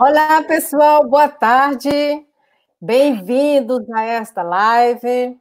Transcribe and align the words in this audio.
Olá, 0.00 0.42
pessoal, 0.44 1.06
boa 1.06 1.28
tarde. 1.28 1.90
Bem-vindos 2.80 3.88
a 3.90 4.02
esta 4.02 4.42
live. 4.42 5.38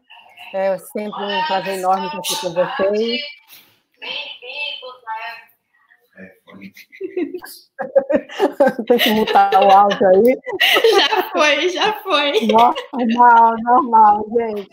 É 0.53 0.77
sempre 0.77 1.23
um 1.23 1.45
prazer 1.47 1.79
enorme 1.79 2.07
estar 2.07 2.18
aqui 2.18 2.36
com 2.42 2.50
vocês. 2.50 3.21
Bem-vindos 4.02 5.02
a 5.08 5.13
esta. 5.32 6.44
Tem 8.86 8.97
que 8.97 9.12
mutar 9.12 9.63
o 9.63 9.71
áudio 9.71 10.07
aí. 10.07 10.38
Já 10.91 11.30
foi, 11.32 11.70
já 11.70 11.93
foi. 12.04 12.48
Normal, 12.48 13.55
normal, 13.64 14.25
gente. 14.36 14.70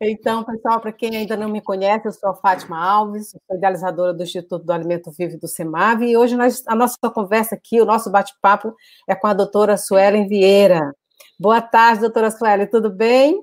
Então, 0.00 0.44
pessoal, 0.44 0.80
para 0.80 0.92
quem 0.92 1.16
ainda 1.16 1.36
não 1.36 1.48
me 1.48 1.60
conhece, 1.60 2.06
eu 2.06 2.12
sou 2.12 2.30
a 2.30 2.34
Fátima 2.34 2.78
Alves, 2.78 3.30
sou 3.30 3.56
idealizadora 3.56 4.14
do 4.14 4.22
Instituto 4.22 4.64
do 4.64 4.72
Alimento 4.72 5.10
Vivo 5.10 5.38
do 5.38 5.48
SEMAV, 5.48 6.04
e 6.04 6.16
hoje 6.16 6.36
nós, 6.36 6.62
a 6.68 6.74
nossa 6.76 6.96
conversa 7.12 7.56
aqui, 7.56 7.80
o 7.80 7.84
nosso 7.84 8.08
bate-papo 8.08 8.72
é 9.08 9.14
com 9.16 9.26
a 9.26 9.34
doutora 9.34 9.76
Suelen 9.76 10.28
Vieira. 10.28 10.94
Boa 11.40 11.60
tarde, 11.60 12.02
doutora 12.02 12.30
Suelen, 12.30 12.68
tudo 12.68 12.90
bem? 12.90 13.40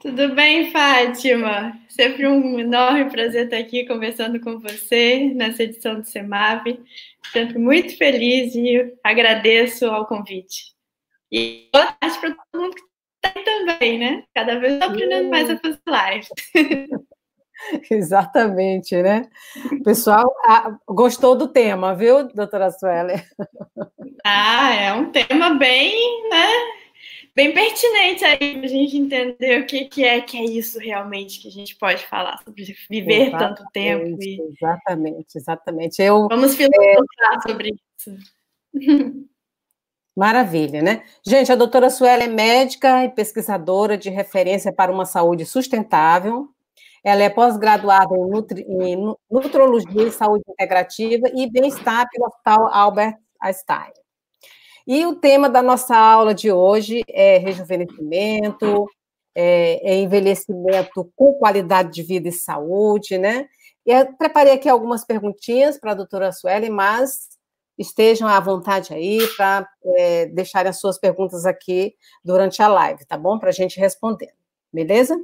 Tudo 0.00 0.34
bem, 0.34 0.72
Fátima. 0.72 1.72
Sempre 1.88 2.26
um 2.26 2.58
enorme 2.58 3.08
prazer 3.08 3.44
estar 3.44 3.58
aqui 3.58 3.86
conversando 3.86 4.40
com 4.40 4.58
você 4.58 5.32
nessa 5.34 5.62
edição 5.62 6.00
do 6.00 6.04
SEMAV. 6.04 6.80
Sempre 7.32 7.58
muito 7.58 7.96
feliz 7.96 8.54
e 8.56 8.92
agradeço 9.04 9.86
ao 9.86 10.06
convite. 10.06 10.72
E 11.30 11.68
boa 11.72 11.86
tarde 11.92 12.18
para 12.18 12.34
todo 12.34 12.62
mundo 12.62 12.74
que 12.74 12.91
também, 13.22 13.98
né? 13.98 14.24
Cada 14.34 14.58
vez 14.58 14.74
estou 14.74 14.90
aprendendo 14.90 15.30
mais 15.30 15.50
a 15.50 15.58
fazer 15.58 15.80
live. 15.86 16.28
Exatamente, 17.90 19.00
né? 19.02 19.28
O 19.72 19.82
pessoal 19.82 20.24
ah, 20.44 20.76
gostou 20.88 21.36
do 21.36 21.48
tema, 21.48 21.94
viu, 21.94 22.28
doutora 22.28 22.70
Sueli? 22.70 23.14
Ah, 24.24 24.72
é 24.72 24.92
um 24.92 25.10
tema 25.10 25.50
bem, 25.54 26.28
né? 26.30 26.46
Bem 27.34 27.52
pertinente 27.52 28.24
aí 28.24 28.56
para 28.56 28.66
a 28.66 28.68
gente 28.68 28.96
entender 28.96 29.60
o 29.60 29.66
que, 29.66 29.86
que 29.86 30.04
é 30.04 30.20
que 30.20 30.38
é 30.38 30.44
isso 30.44 30.78
realmente 30.78 31.40
que 31.40 31.48
a 31.48 31.50
gente 31.50 31.74
pode 31.74 32.06
falar 32.06 32.38
sobre 32.44 32.76
viver 32.88 33.28
exatamente, 33.28 33.56
tanto 33.56 33.64
tempo. 33.72 34.22
E... 34.22 34.40
Exatamente, 34.40 35.38
exatamente. 35.38 36.02
Eu, 36.02 36.28
Vamos 36.28 36.54
filosofar 36.54 37.34
é... 37.34 37.48
sobre 37.48 37.74
isso. 37.98 38.16
Maravilha, 40.14 40.82
né? 40.82 41.04
Gente, 41.26 41.50
a 41.50 41.56
doutora 41.56 41.88
Suela 41.88 42.22
é 42.22 42.28
médica 42.28 43.04
e 43.04 43.08
pesquisadora 43.08 43.96
de 43.96 44.10
referência 44.10 44.72
para 44.72 44.92
uma 44.92 45.06
saúde 45.06 45.46
sustentável. 45.46 46.48
Ela 47.02 47.22
é 47.22 47.30
pós-graduada 47.30 48.14
em, 48.14 48.30
nutri, 48.30 48.62
em 48.62 49.14
Nutrologia 49.30 50.06
e 50.06 50.12
Saúde 50.12 50.44
Integrativa 50.48 51.28
e 51.34 51.50
Bem-Estar 51.50 52.06
pelo 52.10 52.26
Hospital 52.26 52.68
Albert 52.72 53.18
Einstein. 53.40 53.92
E 54.86 55.06
o 55.06 55.16
tema 55.16 55.48
da 55.48 55.62
nossa 55.62 55.96
aula 55.96 56.34
de 56.34 56.52
hoje 56.52 57.02
é 57.08 57.38
rejuvenescimento, 57.38 58.86
é, 59.34 59.94
é 59.94 59.96
envelhecimento 59.96 61.10
com 61.16 61.32
qualidade 61.34 61.90
de 61.92 62.02
vida 62.02 62.28
e 62.28 62.32
saúde, 62.32 63.16
né? 63.16 63.48
E 63.86 63.90
eu 63.90 64.12
preparei 64.14 64.52
aqui 64.52 64.68
algumas 64.68 65.04
perguntinhas 65.04 65.78
para 65.78 65.92
a 65.92 65.94
doutora 65.94 66.30
Sueli, 66.32 66.68
mas 66.70 67.28
estejam 67.78 68.28
à 68.28 68.38
vontade 68.40 68.92
aí 68.92 69.18
para 69.36 69.68
é, 69.96 70.26
deixarem 70.26 70.70
as 70.70 70.78
suas 70.78 70.98
perguntas 70.98 71.46
aqui 71.46 71.94
durante 72.24 72.62
a 72.62 72.68
live, 72.68 73.04
tá 73.06 73.16
bom? 73.16 73.38
Para 73.38 73.48
a 73.50 73.52
gente 73.52 73.78
responder, 73.78 74.30
beleza? 74.72 75.18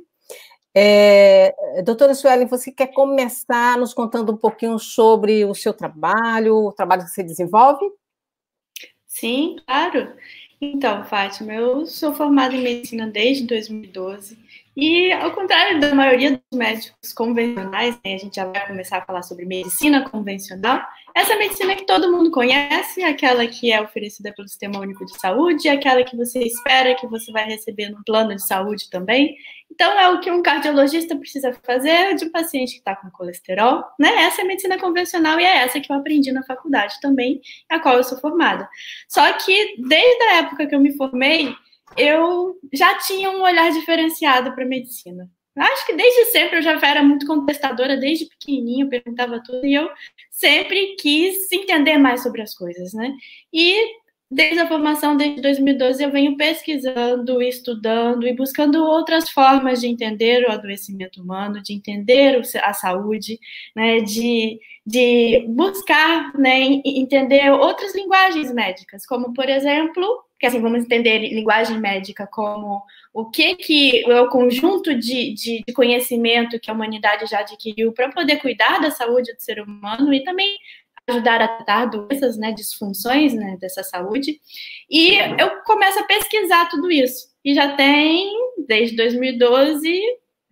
É, 0.74 1.82
doutora 1.82 2.14
Suelen, 2.14 2.46
você 2.46 2.70
quer 2.70 2.88
começar 2.88 3.76
nos 3.78 3.92
contando 3.92 4.32
um 4.32 4.36
pouquinho 4.36 4.78
sobre 4.78 5.44
o 5.44 5.54
seu 5.54 5.72
trabalho, 5.72 6.66
o 6.66 6.72
trabalho 6.72 7.04
que 7.04 7.10
você 7.10 7.22
desenvolve? 7.22 7.84
Sim, 9.06 9.56
claro. 9.66 10.12
Então, 10.60 11.04
Fátima, 11.04 11.54
eu 11.54 11.86
sou 11.86 12.14
formada 12.14 12.54
em 12.54 12.62
medicina 12.62 13.06
desde 13.06 13.46
2012 13.46 14.38
e, 14.80 15.12
ao 15.12 15.32
contrário 15.32 15.80
da 15.80 15.92
maioria 15.92 16.30
dos 16.30 16.56
médicos 16.56 17.12
convencionais, 17.12 17.98
né, 18.04 18.14
a 18.14 18.18
gente 18.18 18.36
já 18.36 18.44
vai 18.44 18.64
começar 18.64 18.98
a 18.98 19.04
falar 19.04 19.22
sobre 19.22 19.44
medicina 19.44 20.08
convencional, 20.08 20.80
essa 21.16 21.34
medicina 21.34 21.74
que 21.74 21.84
todo 21.84 22.12
mundo 22.12 22.30
conhece, 22.30 23.02
aquela 23.02 23.44
que 23.48 23.72
é 23.72 23.82
oferecida 23.82 24.32
pelo 24.32 24.46
Sistema 24.46 24.78
Único 24.78 25.04
de 25.04 25.18
Saúde, 25.18 25.68
aquela 25.68 26.04
que 26.04 26.16
você 26.16 26.38
espera 26.38 26.94
que 26.94 27.08
você 27.08 27.32
vai 27.32 27.44
receber 27.44 27.88
no 27.88 28.04
plano 28.04 28.36
de 28.36 28.46
saúde 28.46 28.88
também. 28.88 29.34
Então, 29.68 29.98
é 29.98 30.10
o 30.10 30.20
que 30.20 30.30
um 30.30 30.42
cardiologista 30.42 31.16
precisa 31.16 31.52
fazer 31.64 32.14
de 32.14 32.26
um 32.26 32.30
paciente 32.30 32.74
que 32.74 32.78
está 32.78 32.94
com 32.94 33.10
colesterol, 33.10 33.82
né? 33.98 34.10
Essa 34.26 34.42
é 34.42 34.44
a 34.44 34.46
medicina 34.46 34.78
convencional 34.78 35.40
e 35.40 35.44
é 35.44 35.56
essa 35.56 35.80
que 35.80 35.90
eu 35.90 35.96
aprendi 35.96 36.30
na 36.30 36.44
faculdade 36.44 36.94
também, 37.00 37.40
a 37.68 37.80
qual 37.80 37.96
eu 37.96 38.04
sou 38.04 38.18
formada. 38.20 38.68
Só 39.08 39.32
que, 39.32 39.74
desde 39.88 40.22
a 40.22 40.36
época 40.36 40.68
que 40.68 40.74
eu 40.76 40.80
me 40.80 40.96
formei, 40.96 41.52
eu 41.96 42.58
já 42.72 42.98
tinha 42.98 43.30
um 43.30 43.42
olhar 43.42 43.70
diferenciado 43.72 44.52
para 44.54 44.64
a 44.64 44.68
medicina. 44.68 45.28
Acho 45.56 45.86
que 45.86 45.94
desde 45.94 46.26
sempre 46.26 46.58
eu 46.58 46.62
já 46.62 46.78
era 46.80 47.02
muito 47.02 47.26
contestadora, 47.26 47.96
desde 47.96 48.26
pequenininho, 48.26 48.88
perguntava 48.88 49.42
tudo, 49.42 49.66
e 49.66 49.74
eu 49.74 49.88
sempre 50.30 50.94
quis 51.00 51.50
entender 51.50 51.98
mais 51.98 52.22
sobre 52.22 52.42
as 52.42 52.54
coisas, 52.54 52.92
né? 52.94 53.12
E 53.52 53.74
desde 54.30 54.60
a 54.60 54.68
formação, 54.68 55.16
desde 55.16 55.40
2012, 55.40 56.02
eu 56.02 56.12
venho 56.12 56.36
pesquisando, 56.36 57.42
estudando 57.42 58.28
e 58.28 58.34
buscando 58.34 58.84
outras 58.84 59.30
formas 59.30 59.80
de 59.80 59.88
entender 59.88 60.46
o 60.46 60.52
adoecimento 60.52 61.20
humano, 61.20 61.62
de 61.62 61.72
entender 61.72 62.40
a 62.62 62.72
saúde, 62.72 63.40
né? 63.74 64.00
De, 64.00 64.60
de 64.86 65.44
buscar 65.48 66.32
né, 66.38 66.60
entender 66.84 67.50
outras 67.50 67.94
linguagens 67.96 68.52
médicas, 68.52 69.04
como, 69.06 69.32
por 69.32 69.48
exemplo, 69.48 70.27
que 70.38 70.46
assim, 70.46 70.60
vamos 70.60 70.84
entender 70.84 71.18
linguagem 71.18 71.78
médica 71.78 72.26
como 72.26 72.82
o 73.12 73.28
que, 73.30 73.56
que 73.56 74.10
é 74.10 74.20
o 74.20 74.28
conjunto 74.28 74.94
de, 74.94 75.34
de, 75.34 75.64
de 75.66 75.72
conhecimento 75.72 76.60
que 76.60 76.70
a 76.70 76.74
humanidade 76.74 77.26
já 77.26 77.40
adquiriu 77.40 77.92
para 77.92 78.10
poder 78.10 78.36
cuidar 78.36 78.80
da 78.80 78.90
saúde 78.90 79.34
do 79.34 79.40
ser 79.40 79.60
humano 79.60 80.12
e 80.12 80.22
também 80.22 80.56
ajudar 81.08 81.40
a 81.40 81.48
tratar 81.48 81.86
doenças, 81.86 82.36
né, 82.36 82.52
disfunções 82.52 83.32
né, 83.32 83.56
dessa 83.60 83.82
saúde. 83.82 84.38
E 84.90 85.14
eu 85.16 85.62
começo 85.64 85.98
a 85.98 86.04
pesquisar 86.04 86.68
tudo 86.68 86.90
isso. 86.90 87.28
E 87.44 87.54
já 87.54 87.74
tem, 87.74 88.30
desde 88.66 88.94
2012, 88.94 90.00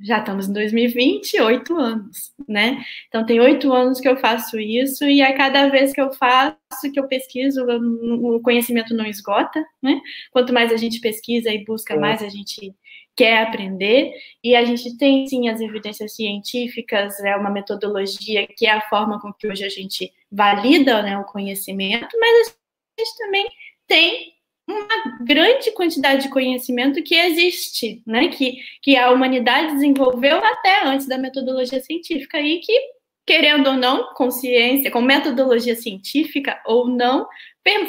já 0.00 0.18
estamos 0.18 0.48
em 0.48 0.52
2020, 0.52 1.40
oito 1.40 1.76
anos, 1.76 2.32
né? 2.46 2.84
Então, 3.08 3.24
tem 3.24 3.40
oito 3.40 3.72
anos 3.72 3.98
que 4.00 4.08
eu 4.08 4.16
faço 4.16 4.58
isso, 4.58 5.04
e 5.04 5.22
a 5.22 5.34
cada 5.34 5.68
vez 5.68 5.92
que 5.92 6.00
eu 6.00 6.12
faço, 6.12 6.56
que 6.92 7.00
eu 7.00 7.08
pesquiso, 7.08 7.64
o 7.64 8.40
conhecimento 8.40 8.94
não 8.94 9.06
esgota, 9.06 9.64
né? 9.82 10.00
Quanto 10.30 10.52
mais 10.52 10.72
a 10.72 10.76
gente 10.76 11.00
pesquisa 11.00 11.50
e 11.50 11.64
busca, 11.64 11.94
é. 11.94 11.98
mais 11.98 12.22
a 12.22 12.28
gente 12.28 12.74
quer 13.16 13.42
aprender, 13.42 14.12
e 14.44 14.54
a 14.54 14.64
gente 14.64 14.98
tem 14.98 15.26
sim 15.26 15.48
as 15.48 15.60
evidências 15.60 16.14
científicas, 16.14 17.18
é 17.20 17.34
uma 17.34 17.50
metodologia 17.50 18.46
que 18.46 18.66
é 18.66 18.72
a 18.72 18.82
forma 18.82 19.18
com 19.18 19.32
que 19.32 19.48
hoje 19.48 19.64
a 19.64 19.70
gente 19.70 20.12
valida 20.30 21.02
né, 21.02 21.18
o 21.18 21.24
conhecimento, 21.24 22.08
mas 22.20 22.48
a 22.48 23.02
gente 23.02 23.16
também 23.16 23.46
tem 23.86 24.35
uma 24.68 25.18
grande 25.20 25.70
quantidade 25.72 26.22
de 26.22 26.28
conhecimento 26.28 27.02
que 27.02 27.14
existe, 27.14 28.02
né? 28.06 28.28
Que, 28.28 28.58
que 28.82 28.96
a 28.96 29.10
humanidade 29.10 29.74
desenvolveu 29.74 30.38
até 30.38 30.84
antes 30.84 31.06
da 31.06 31.16
metodologia 31.16 31.80
científica 31.80 32.40
e 32.40 32.58
que, 32.58 32.76
querendo 33.24 33.68
ou 33.68 33.76
não, 33.76 34.12
consciência, 34.14 34.90
com 34.90 35.00
metodologia 35.00 35.76
científica 35.76 36.60
ou 36.66 36.88
não, 36.88 37.26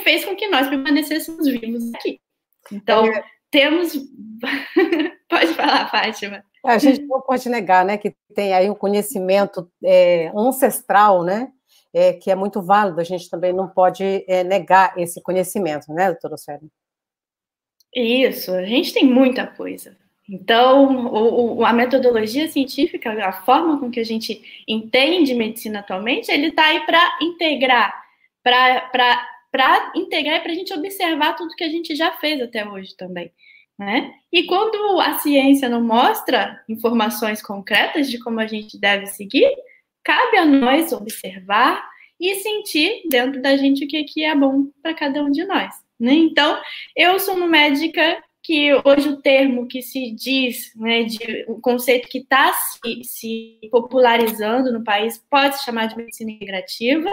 fez 0.04 0.24
com 0.24 0.36
que 0.36 0.48
nós 0.48 0.68
permanecêssemos 0.68 1.48
vivos 1.48 1.92
aqui. 1.96 2.20
Então, 2.72 3.06
é. 3.08 3.24
temos. 3.50 3.94
pode 5.28 5.54
falar, 5.56 5.90
Fátima. 5.90 6.44
É, 6.66 6.72
a 6.72 6.78
gente 6.78 7.02
não 7.04 7.22
pode 7.22 7.48
negar, 7.50 7.86
né, 7.86 7.98
que 7.98 8.14
tem 8.36 8.54
aí 8.54 8.70
um 8.70 8.76
conhecimento 8.76 9.72
é, 9.84 10.32
ancestral, 10.36 11.24
né, 11.24 11.52
é, 11.94 12.14
que 12.14 12.30
é 12.30 12.36
muito 12.36 12.62
válido, 12.62 13.00
a 13.00 13.04
gente 13.04 13.30
também 13.30 13.54
não 13.54 13.68
pode 13.68 14.04
é, 14.28 14.44
negar 14.44 14.98
esse 14.98 15.22
conhecimento, 15.22 15.92
né, 15.94 16.12
doutora 16.12 16.38
Sérgio? 16.38 16.70
Isso, 17.96 18.54
a 18.54 18.64
gente 18.64 18.94
tem 18.94 19.06
muita 19.06 19.48
coisa. 19.48 19.98
Então, 20.30 21.08
o, 21.08 21.58
o, 21.60 21.66
a 21.66 21.72
metodologia 21.72 22.50
científica, 22.50 23.12
a 23.26 23.32
forma 23.32 23.80
com 23.80 23.90
que 23.90 24.00
a 24.00 24.04
gente 24.04 24.64
entende 24.68 25.34
medicina 25.34 25.80
atualmente, 25.80 26.30
ele 26.30 26.48
está 26.48 26.66
aí 26.66 26.86
para 26.86 27.18
integrar, 27.22 27.94
para 28.44 29.92
integrar 29.96 30.36
e 30.36 30.42
para 30.42 30.52
a 30.52 30.56
gente 30.56 30.74
observar 30.74 31.36
tudo 31.36 31.56
que 31.56 31.64
a 31.64 31.70
gente 31.70 31.96
já 31.96 32.12
fez 32.18 32.42
até 32.42 32.68
hoje 32.68 32.96
também. 32.98 33.32
Né? 33.80 34.12
E 34.32 34.44
quando 34.48 35.00
a 35.00 35.20
ciência 35.20 35.70
não 35.70 35.82
mostra 35.82 36.62
informações 36.68 37.42
concretas 37.42 38.10
de 38.10 38.20
como 38.20 38.40
a 38.40 38.48
gente 38.48 38.78
deve 38.78 39.06
seguir, 39.06 39.50
cabe 40.08 40.38
a 40.38 40.46
nós 40.46 40.94
observar 40.94 41.86
e 42.18 42.34
sentir 42.36 43.04
dentro 43.10 43.42
da 43.42 43.58
gente 43.58 43.84
o 43.84 43.88
que, 43.90 44.06
que 44.06 44.24
é 44.24 44.34
bom 44.34 44.68
para 44.82 44.94
cada 44.94 45.22
um 45.22 45.30
de 45.30 45.44
nós. 45.46 45.76
Né? 46.00 46.14
Então, 46.14 46.58
eu 46.96 47.20
sou 47.20 47.36
uma 47.36 47.46
médica 47.46 48.24
que 48.42 48.74
hoje 48.74 49.10
o 49.10 49.22
termo 49.22 49.68
que 49.68 49.82
se 49.82 50.12
diz, 50.12 50.74
né, 50.78 51.04
de, 51.04 51.44
o 51.50 51.60
conceito 51.60 52.08
que 52.08 52.20
está 52.20 52.54
se, 52.54 53.04
se, 53.04 53.60
popularizando 53.70 54.72
no 54.72 54.82
país 54.82 55.22
pode 55.30 55.58
se 55.58 55.66
chamar 55.66 55.88
de 55.88 55.98
medicina 55.98 56.32
integrativa. 56.32 57.12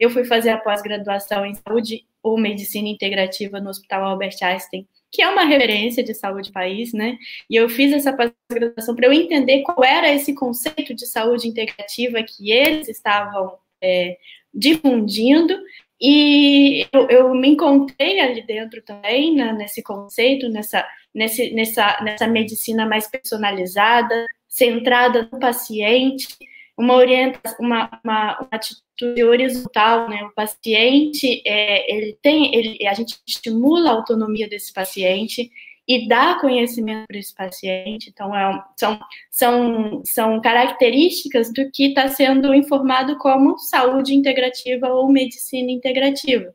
Eu 0.00 0.10
fui 0.10 0.24
fazer 0.24 0.50
a 0.50 0.58
pós-graduação 0.58 1.46
em 1.46 1.54
saúde 1.54 2.04
ou 2.20 2.36
medicina 2.36 2.88
integrativa 2.88 3.60
no 3.60 3.70
Hospital 3.70 4.02
Albert 4.02 4.38
Einstein, 4.42 4.88
que 5.16 5.22
é 5.22 5.28
uma 5.30 5.44
referência 5.44 6.04
de 6.04 6.12
saúde 6.12 6.52
país, 6.52 6.92
né? 6.92 7.16
E 7.48 7.56
eu 7.56 7.70
fiz 7.70 7.90
essa 7.90 8.12
pós-graduação 8.12 8.94
para 8.94 9.06
eu 9.06 9.12
entender 9.14 9.62
qual 9.62 9.82
era 9.82 10.12
esse 10.12 10.34
conceito 10.34 10.94
de 10.94 11.06
saúde 11.06 11.48
integrativa 11.48 12.22
que 12.22 12.52
eles 12.52 12.86
estavam 12.86 13.56
é, 13.82 14.18
difundindo 14.52 15.58
e 15.98 16.86
eu, 16.92 17.08
eu, 17.08 17.34
me 17.34 17.48
encontrei 17.48 18.20
ali 18.20 18.42
dentro 18.42 18.82
também, 18.82 19.34
né, 19.34 19.54
nesse 19.54 19.82
conceito, 19.82 20.50
nessa, 20.50 20.86
nesse, 21.14 21.50
nessa, 21.54 21.98
nessa 22.02 22.26
medicina 22.26 22.84
mais 22.84 23.08
personalizada, 23.08 24.26
centrada 24.46 25.26
no 25.32 25.40
paciente, 25.40 26.28
uma 26.76 26.94
orientação, 26.94 27.56
uma, 27.58 28.00
uma, 28.04 28.38
uma, 28.40 28.48
atitude 28.50 29.24
horizontal, 29.24 30.08
né? 30.08 30.24
O 30.24 30.34
paciente, 30.34 31.42
é, 31.46 31.94
ele 31.94 32.18
tem, 32.22 32.54
ele, 32.54 32.86
a 32.86 32.94
gente 32.94 33.16
estimula 33.26 33.90
a 33.90 33.94
autonomia 33.94 34.48
desse 34.48 34.72
paciente, 34.72 35.50
e 35.88 36.08
dar 36.08 36.40
conhecimento 36.40 37.06
para 37.06 37.18
esse 37.18 37.34
paciente. 37.34 38.10
Então, 38.10 38.34
é, 38.34 38.64
são, 38.76 38.98
são, 39.30 40.02
são 40.04 40.40
características 40.40 41.52
do 41.52 41.70
que 41.70 41.88
está 41.88 42.08
sendo 42.08 42.52
informado 42.54 43.16
como 43.18 43.58
saúde 43.58 44.14
integrativa 44.14 44.88
ou 44.88 45.08
medicina 45.08 45.70
integrativa. 45.70 46.52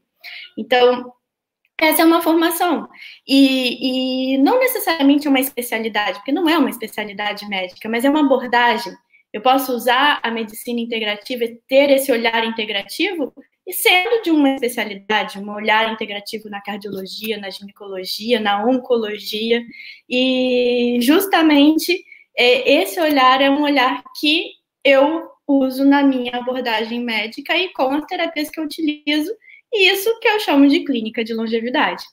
Então, 0.57 1.13
essa 1.79 2.01
é 2.01 2.05
uma 2.05 2.21
formação. 2.21 2.87
E, 3.27 4.35
e 4.35 4.37
não 4.39 4.59
necessariamente 4.59 5.27
uma 5.27 5.39
especialidade, 5.39 6.19
porque 6.19 6.31
não 6.31 6.49
é 6.49 6.57
uma 6.57 6.69
especialidade 6.69 7.47
médica, 7.47 7.89
mas 7.89 8.03
é 8.03 8.09
uma 8.09 8.25
abordagem. 8.25 8.93
Eu 9.33 9.41
posso 9.41 9.73
usar 9.73 10.19
a 10.21 10.29
medicina 10.29 10.79
integrativa 10.79 11.45
e 11.45 11.55
ter 11.67 11.89
esse 11.89 12.11
olhar 12.11 12.45
integrativo 12.45 13.33
e 13.65 13.73
sendo 13.73 14.21
de 14.23 14.31
uma 14.31 14.55
especialidade, 14.55 15.39
um 15.39 15.49
olhar 15.53 15.93
integrativo 15.93 16.49
na 16.49 16.61
cardiologia, 16.61 17.37
na 17.37 17.49
ginecologia, 17.49 18.39
na 18.39 18.65
oncologia, 18.65 19.63
e 20.09 20.97
justamente 21.01 22.03
é, 22.37 22.81
esse 22.81 22.99
olhar 22.99 23.41
é 23.41 23.49
um 23.49 23.61
olhar 23.61 24.03
que 24.19 24.51
eu 24.83 25.29
uso 25.47 25.85
na 25.85 26.03
minha 26.03 26.37
abordagem 26.37 26.99
médica 27.01 27.55
e 27.57 27.69
com 27.69 27.89
as 27.91 28.05
terapias 28.05 28.49
que 28.49 28.59
eu 28.59 28.65
utilizo, 28.65 29.31
e 29.71 29.89
isso 29.89 30.19
que 30.19 30.27
eu 30.27 30.39
chamo 30.39 30.67
de 30.67 30.83
clínica 30.83 31.23
de 31.23 31.33
longevidade. 31.33 32.03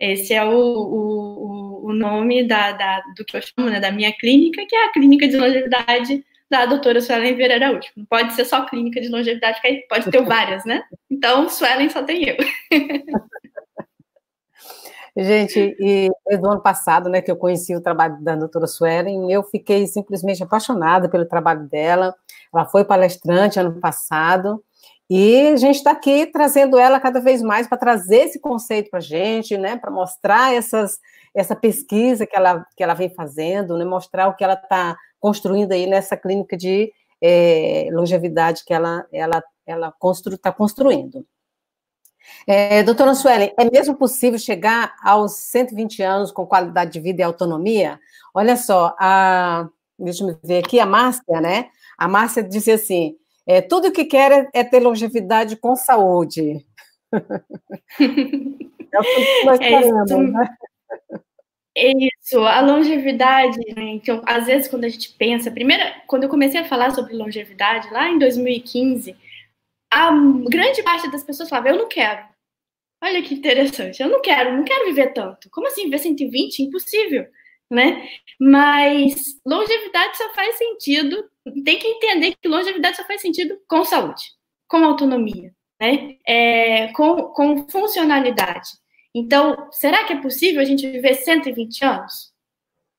Esse 0.00 0.34
é 0.34 0.44
o, 0.44 0.50
o, 0.50 1.86
o 1.90 1.92
nome 1.92 2.42
da, 2.44 2.72
da, 2.72 3.00
do 3.16 3.24
que 3.24 3.36
eu 3.36 3.42
chamo 3.42 3.70
né, 3.70 3.78
da 3.78 3.92
minha 3.92 4.12
clínica, 4.12 4.66
que 4.66 4.74
é 4.74 4.86
a 4.86 4.92
clínica 4.92 5.28
de 5.28 5.36
longevidade 5.36 6.24
da 6.50 6.66
doutora 6.66 7.00
Suelen 7.00 7.34
Vieira 7.34 7.54
Araújo. 7.54 7.88
Não 7.96 8.04
pode 8.04 8.32
ser 8.34 8.44
só 8.44 8.64
clínica 8.66 9.00
de 9.00 9.08
longevidade, 9.08 9.60
pode 9.88 10.10
ter 10.10 10.22
várias, 10.24 10.64
né? 10.64 10.82
Então, 11.10 11.48
Suelen 11.48 11.88
só 11.88 12.02
tem 12.02 12.28
eu. 12.28 12.36
Gente, 15.16 15.76
e 15.78 16.10
desde 16.26 16.44
o 16.44 16.50
ano 16.50 16.60
passado, 16.60 17.08
né, 17.08 17.22
que 17.22 17.30
eu 17.30 17.36
conheci 17.36 17.74
o 17.76 17.80
trabalho 17.80 18.20
da 18.20 18.34
doutora 18.34 18.66
Suelen, 18.66 19.30
eu 19.30 19.44
fiquei 19.44 19.86
simplesmente 19.86 20.42
apaixonada 20.42 21.08
pelo 21.08 21.24
trabalho 21.24 21.68
dela. 21.68 22.12
Ela 22.52 22.66
foi 22.66 22.84
palestrante 22.84 23.60
ano 23.60 23.80
passado, 23.80 24.60
e 25.08 25.48
a 25.48 25.56
gente 25.56 25.76
está 25.76 25.90
aqui 25.90 26.26
trazendo 26.26 26.78
ela 26.78 26.98
cada 26.98 27.20
vez 27.20 27.42
mais 27.42 27.66
para 27.66 27.76
trazer 27.76 28.20
esse 28.20 28.40
conceito 28.40 28.88
para 28.88 29.00
a 29.00 29.02
gente, 29.02 29.56
né, 29.58 29.76
para 29.76 29.90
mostrar 29.90 30.54
essas, 30.54 30.98
essa 31.34 31.54
pesquisa 31.54 32.26
que 32.26 32.34
ela, 32.34 32.66
que 32.74 32.82
ela 32.82 32.94
vem 32.94 33.10
fazendo, 33.10 33.76
né, 33.76 33.84
mostrar 33.84 34.28
o 34.28 34.34
que 34.34 34.42
ela 34.42 34.54
está 34.54 34.96
construindo 35.24 35.72
aí 35.72 35.86
nessa 35.86 36.18
clínica 36.18 36.54
de 36.54 36.92
é, 37.18 37.88
longevidade 37.92 38.62
que 38.62 38.74
ela 38.74 39.06
ela 39.10 39.42
ela 39.66 39.90
constru, 39.98 40.34
está 40.34 40.52
construindo. 40.52 41.26
É, 42.46 42.82
doutora 42.82 43.14
Suelen, 43.14 43.54
é 43.58 43.70
mesmo 43.70 43.96
possível 43.96 44.38
chegar 44.38 44.94
aos 45.02 45.32
120 45.32 46.02
anos 46.02 46.30
com 46.30 46.46
qualidade 46.46 46.92
de 46.92 47.00
vida 47.00 47.22
e 47.22 47.24
autonomia? 47.24 47.98
Olha 48.34 48.54
só, 48.54 48.94
a, 49.00 49.66
deixa 49.98 50.24
eu 50.24 50.38
ver 50.44 50.58
aqui, 50.58 50.78
a 50.78 50.84
Márcia, 50.84 51.40
né? 51.40 51.70
A 51.96 52.06
Márcia 52.06 52.42
dizia 52.42 52.74
assim: 52.74 53.16
é, 53.46 53.62
tudo 53.62 53.92
que 53.92 54.04
quer 54.04 54.30
é, 54.30 54.60
é 54.60 54.62
ter 54.62 54.80
longevidade 54.80 55.56
com 55.56 55.74
saúde. 55.74 56.66
é 57.14 59.00
o 59.00 59.02
que 59.02 59.44
nós 59.46 59.58
queremos, 59.58 60.10
é 60.10 60.16
né? 60.18 60.56
Isso, 61.76 62.38
a 62.40 62.60
longevidade? 62.60 63.58
Então, 63.76 64.22
às 64.26 64.46
vezes, 64.46 64.68
quando 64.68 64.84
a 64.84 64.88
gente 64.88 65.12
pensa, 65.14 65.50
primeira, 65.50 66.02
quando 66.06 66.22
eu 66.22 66.28
comecei 66.28 66.60
a 66.60 66.64
falar 66.68 66.92
sobre 66.92 67.14
longevidade, 67.14 67.90
lá 67.92 68.08
em 68.08 68.18
2015, 68.18 69.16
a 69.92 70.10
grande 70.48 70.82
parte 70.82 71.10
das 71.10 71.24
pessoas 71.24 71.48
falava, 71.48 71.70
eu 71.70 71.76
não 71.78 71.88
quero. 71.88 72.24
Olha 73.02 73.22
que 73.22 73.34
interessante, 73.34 74.02
eu 74.02 74.08
não 74.08 74.22
quero, 74.22 74.56
não 74.56 74.64
quero 74.64 74.86
viver 74.86 75.12
tanto. 75.12 75.50
Como 75.50 75.66
assim, 75.66 75.84
viver 75.84 75.98
120? 75.98 76.62
Impossível, 76.62 77.26
né? 77.70 78.08
Mas 78.40 79.14
longevidade 79.44 80.16
só 80.16 80.32
faz 80.32 80.56
sentido, 80.56 81.28
tem 81.64 81.78
que 81.78 81.88
entender 81.88 82.34
que 82.40 82.48
longevidade 82.48 82.96
só 82.96 83.04
faz 83.04 83.20
sentido 83.20 83.58
com 83.68 83.84
saúde, 83.84 84.22
com 84.68 84.78
autonomia, 84.84 85.52
né? 85.80 86.16
É, 86.26 86.88
com, 86.92 87.24
com 87.34 87.68
funcionalidade. 87.68 88.70
Então, 89.14 89.68
será 89.70 90.04
que 90.04 90.12
é 90.12 90.20
possível 90.20 90.60
a 90.60 90.64
gente 90.64 90.90
viver 90.90 91.14
120 91.14 91.84
anos? 91.84 92.34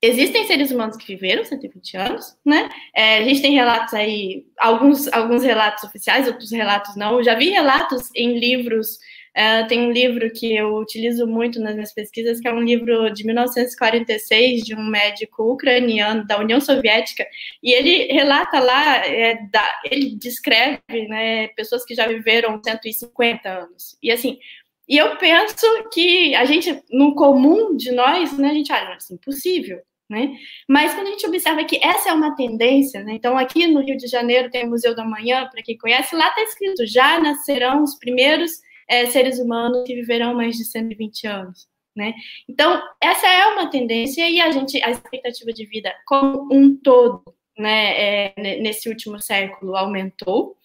Existem 0.02 0.46
seres 0.46 0.72
humanos 0.72 0.98
que 0.98 1.08
viveram 1.08 1.44
120 1.44 1.98
anos, 1.98 2.38
né? 2.46 2.70
É, 2.96 3.18
a 3.18 3.24
gente 3.24 3.42
tem 3.42 3.54
relatos 3.54 3.94
aí, 3.94 4.46
alguns, 4.60 5.12
alguns 5.12 5.44
relatos 5.44 5.84
oficiais, 5.84 6.28
outros 6.28 6.52
relatos 6.52 6.96
não. 6.96 7.24
Já 7.24 7.34
vi 7.34 7.50
relatos 7.50 8.10
em 8.16 8.38
livros. 8.38 9.00
É, 9.34 9.64
tem 9.64 9.82
um 9.82 9.92
livro 9.92 10.32
que 10.32 10.56
eu 10.56 10.76
utilizo 10.76 11.26
muito 11.26 11.60
nas 11.60 11.74
minhas 11.74 11.94
pesquisas, 11.94 12.40
que 12.40 12.48
é 12.48 12.54
um 12.54 12.62
livro 12.62 13.10
de 13.10 13.26
1946 13.26 14.64
de 14.64 14.76
um 14.76 14.86
médico 14.86 15.52
ucraniano 15.52 16.26
da 16.26 16.40
União 16.40 16.62
Soviética, 16.62 17.26
e 17.62 17.74
ele 17.74 18.14
relata 18.14 18.60
lá, 18.60 19.06
é, 19.06 19.36
da, 19.52 19.82
ele 19.84 20.16
descreve 20.16 21.08
né, 21.10 21.48
pessoas 21.50 21.84
que 21.84 21.96
já 21.96 22.08
viveram 22.08 22.62
150 22.64 23.50
anos. 23.50 23.98
E 24.02 24.12
assim, 24.12 24.38
e 24.88 24.98
eu 24.98 25.18
penso 25.18 25.90
que 25.92 26.36
a 26.36 26.46
gente, 26.46 26.84
no 26.92 27.16
comum 27.16 27.76
de 27.76 27.92
nós, 27.92 28.38
né, 28.38 28.50
a 28.50 28.54
gente 28.54 28.72
acha 28.72 28.94
assim, 28.94 29.16
impossível, 29.16 29.82
né? 30.10 30.38
Mas 30.70 30.94
quando 30.94 31.08
a 31.08 31.12
gente 31.12 31.26
observa 31.26 31.64
que 31.64 31.80
essa 31.84 32.10
é 32.10 32.14
uma 32.14 32.36
tendência, 32.36 33.04
né? 33.04 33.14
Então 33.16 33.38
aqui 33.38 33.66
no 33.66 33.82
Rio 33.82 33.98
de 33.98 34.08
Janeiro 34.08 34.52
tem 34.52 34.66
o 34.66 34.70
Museu 34.70 34.96
da 34.96 35.04
Manhã, 35.04 35.50
para 35.52 35.64
quem 35.64 35.78
conhece, 35.78 36.16
lá 36.16 36.28
está 36.30 36.44
escrito: 36.44 36.86
já 36.86 37.20
nascerão 37.20 37.84
os 37.84 37.98
primeiros 37.98 38.52
é, 38.88 39.08
seres 39.08 39.40
humanos 39.40 39.84
que 39.86 39.96
viverão 39.96 40.36
mais 40.36 40.56
de 40.58 40.66
120 40.66 41.26
anos, 41.26 41.68
né? 41.96 42.14
Então 42.48 42.80
essa 43.02 43.28
é 43.28 43.48
uma 43.48 43.70
tendência 43.70 44.30
e 44.30 44.40
a 44.40 44.52
gente, 44.52 44.82
a 44.84 44.92
expectativa 44.92 45.52
de 45.52 45.66
vida 45.66 45.92
como 46.06 46.48
um 46.52 46.78
todo, 46.78 47.24
né, 47.58 48.34
é, 48.34 48.60
nesse 48.60 48.88
último 48.90 49.20
século 49.20 49.76
aumentou, 49.76 50.58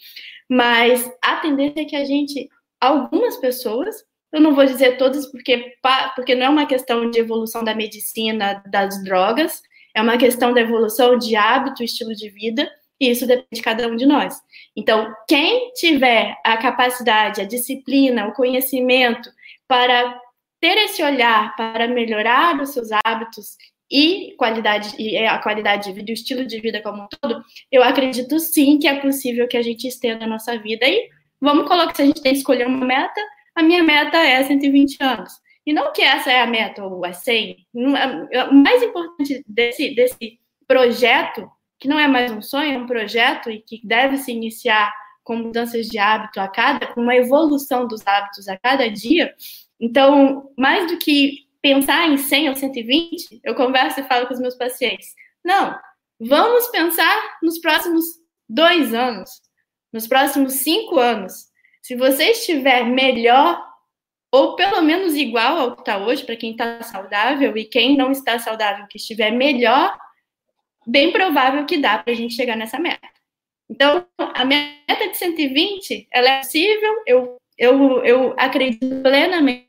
mas 0.50 1.10
a 1.22 1.36
tendência 1.36 1.80
é 1.80 1.84
que 1.84 1.96
a 1.96 2.04
gente, 2.04 2.48
algumas 2.80 3.36
pessoas 3.38 4.04
eu 4.32 4.40
não 4.40 4.54
vou 4.54 4.64
dizer 4.64 4.96
todas, 4.96 5.30
porque, 5.30 5.74
porque 6.14 6.34
não 6.34 6.46
é 6.46 6.48
uma 6.48 6.66
questão 6.66 7.10
de 7.10 7.18
evolução 7.18 7.64
da 7.64 7.74
medicina, 7.74 8.62
das 8.66 9.02
drogas, 9.02 9.62
é 9.94 10.00
uma 10.00 10.16
questão 10.16 10.52
da 10.52 10.60
evolução 10.60 11.18
de 11.18 11.34
hábito, 11.34 11.82
estilo 11.82 12.14
de 12.14 12.28
vida, 12.30 12.70
e 13.00 13.10
isso 13.10 13.26
depende 13.26 13.48
de 13.52 13.62
cada 13.62 13.88
um 13.88 13.96
de 13.96 14.06
nós. 14.06 14.36
Então, 14.76 15.12
quem 15.28 15.72
tiver 15.72 16.36
a 16.44 16.56
capacidade, 16.56 17.40
a 17.40 17.44
disciplina, 17.44 18.28
o 18.28 18.32
conhecimento 18.32 19.30
para 19.66 20.20
ter 20.60 20.76
esse 20.76 21.02
olhar 21.02 21.56
para 21.56 21.88
melhorar 21.88 22.60
os 22.60 22.70
seus 22.70 22.88
hábitos 23.04 23.56
e 23.90 24.34
qualidade 24.36 24.94
e 24.98 25.16
a 25.26 25.38
qualidade 25.38 25.84
de 25.84 25.92
vida, 25.92 26.10
o 26.10 26.14
estilo 26.14 26.44
de 26.44 26.60
vida 26.60 26.80
como 26.82 27.02
um 27.02 27.08
todo, 27.20 27.42
eu 27.72 27.82
acredito 27.82 28.38
sim 28.38 28.78
que 28.78 28.86
é 28.86 29.00
possível 29.00 29.48
que 29.48 29.56
a 29.56 29.62
gente 29.62 29.88
estenda 29.88 30.24
a 30.24 30.28
nossa 30.28 30.56
vida 30.58 30.86
e 30.86 31.08
vamos 31.40 31.66
colocar 31.66 31.94
se 31.94 32.02
a 32.02 32.04
gente 32.04 32.22
tem 32.22 32.32
que 32.32 32.38
escolher 32.38 32.66
uma 32.66 32.84
meta, 32.84 33.20
a 33.60 33.62
minha 33.62 33.82
meta 33.82 34.16
é 34.16 34.42
120 34.42 35.02
anos. 35.02 35.32
E 35.64 35.72
não 35.72 35.92
que 35.92 36.02
essa 36.02 36.32
é 36.32 36.40
a 36.40 36.46
meta 36.46 36.82
ou 36.84 37.04
é 37.04 37.12
100. 37.12 37.66
É, 38.32 38.44
o 38.44 38.54
mais 38.54 38.82
importante 38.82 39.44
desse, 39.46 39.94
desse 39.94 40.40
projeto, 40.66 41.48
que 41.78 41.86
não 41.86 41.98
é 41.98 42.08
mais 42.08 42.32
um 42.32 42.42
sonho, 42.42 42.74
é 42.74 42.78
um 42.78 42.86
projeto 42.86 43.50
e 43.50 43.60
que 43.60 43.80
deve 43.86 44.16
se 44.16 44.32
iniciar 44.32 44.92
com 45.22 45.36
mudanças 45.36 45.86
de 45.86 45.98
hábito 45.98 46.40
a 46.40 46.48
cada, 46.48 46.86
com 46.88 47.02
uma 47.02 47.14
evolução 47.14 47.86
dos 47.86 48.04
hábitos 48.06 48.48
a 48.48 48.56
cada 48.56 48.88
dia. 48.90 49.34
Então, 49.78 50.50
mais 50.58 50.90
do 50.90 50.98
que 50.98 51.46
pensar 51.62 52.08
em 52.08 52.16
100 52.16 52.48
ou 52.48 52.56
120, 52.56 53.40
eu 53.44 53.54
converso 53.54 54.00
e 54.00 54.04
falo 54.04 54.26
com 54.26 54.34
os 54.34 54.40
meus 54.40 54.56
pacientes. 54.56 55.14
Não, 55.44 55.78
vamos 56.18 56.66
pensar 56.68 57.38
nos 57.42 57.58
próximos 57.58 58.04
dois 58.48 58.94
anos, 58.94 59.30
nos 59.92 60.08
próximos 60.08 60.54
cinco 60.54 60.98
anos. 60.98 61.49
Se 61.82 61.96
você 61.96 62.30
estiver 62.30 62.84
melhor 62.84 63.70
ou 64.32 64.54
pelo 64.54 64.80
menos 64.80 65.14
igual 65.14 65.58
ao 65.58 65.74
que 65.74 65.82
está 65.82 65.98
hoje, 65.98 66.24
para 66.24 66.36
quem 66.36 66.52
está 66.52 66.82
saudável, 66.82 67.56
e 67.56 67.64
quem 67.64 67.96
não 67.96 68.12
está 68.12 68.38
saudável, 68.38 68.86
que 68.86 68.96
estiver 68.96 69.32
melhor, 69.32 69.96
bem 70.86 71.12
provável 71.12 71.66
que 71.66 71.78
dá 71.78 71.98
para 71.98 72.12
a 72.12 72.16
gente 72.16 72.34
chegar 72.34 72.56
nessa 72.56 72.78
meta. 72.78 73.08
Então, 73.68 74.06
a 74.18 74.44
meta 74.44 75.08
de 75.08 75.16
120, 75.16 76.08
ela 76.12 76.28
é 76.28 76.38
possível, 76.38 77.02
eu, 77.06 77.36
eu, 77.58 78.04
eu 78.04 78.34
acredito 78.38 79.02
plenamente, 79.02 79.68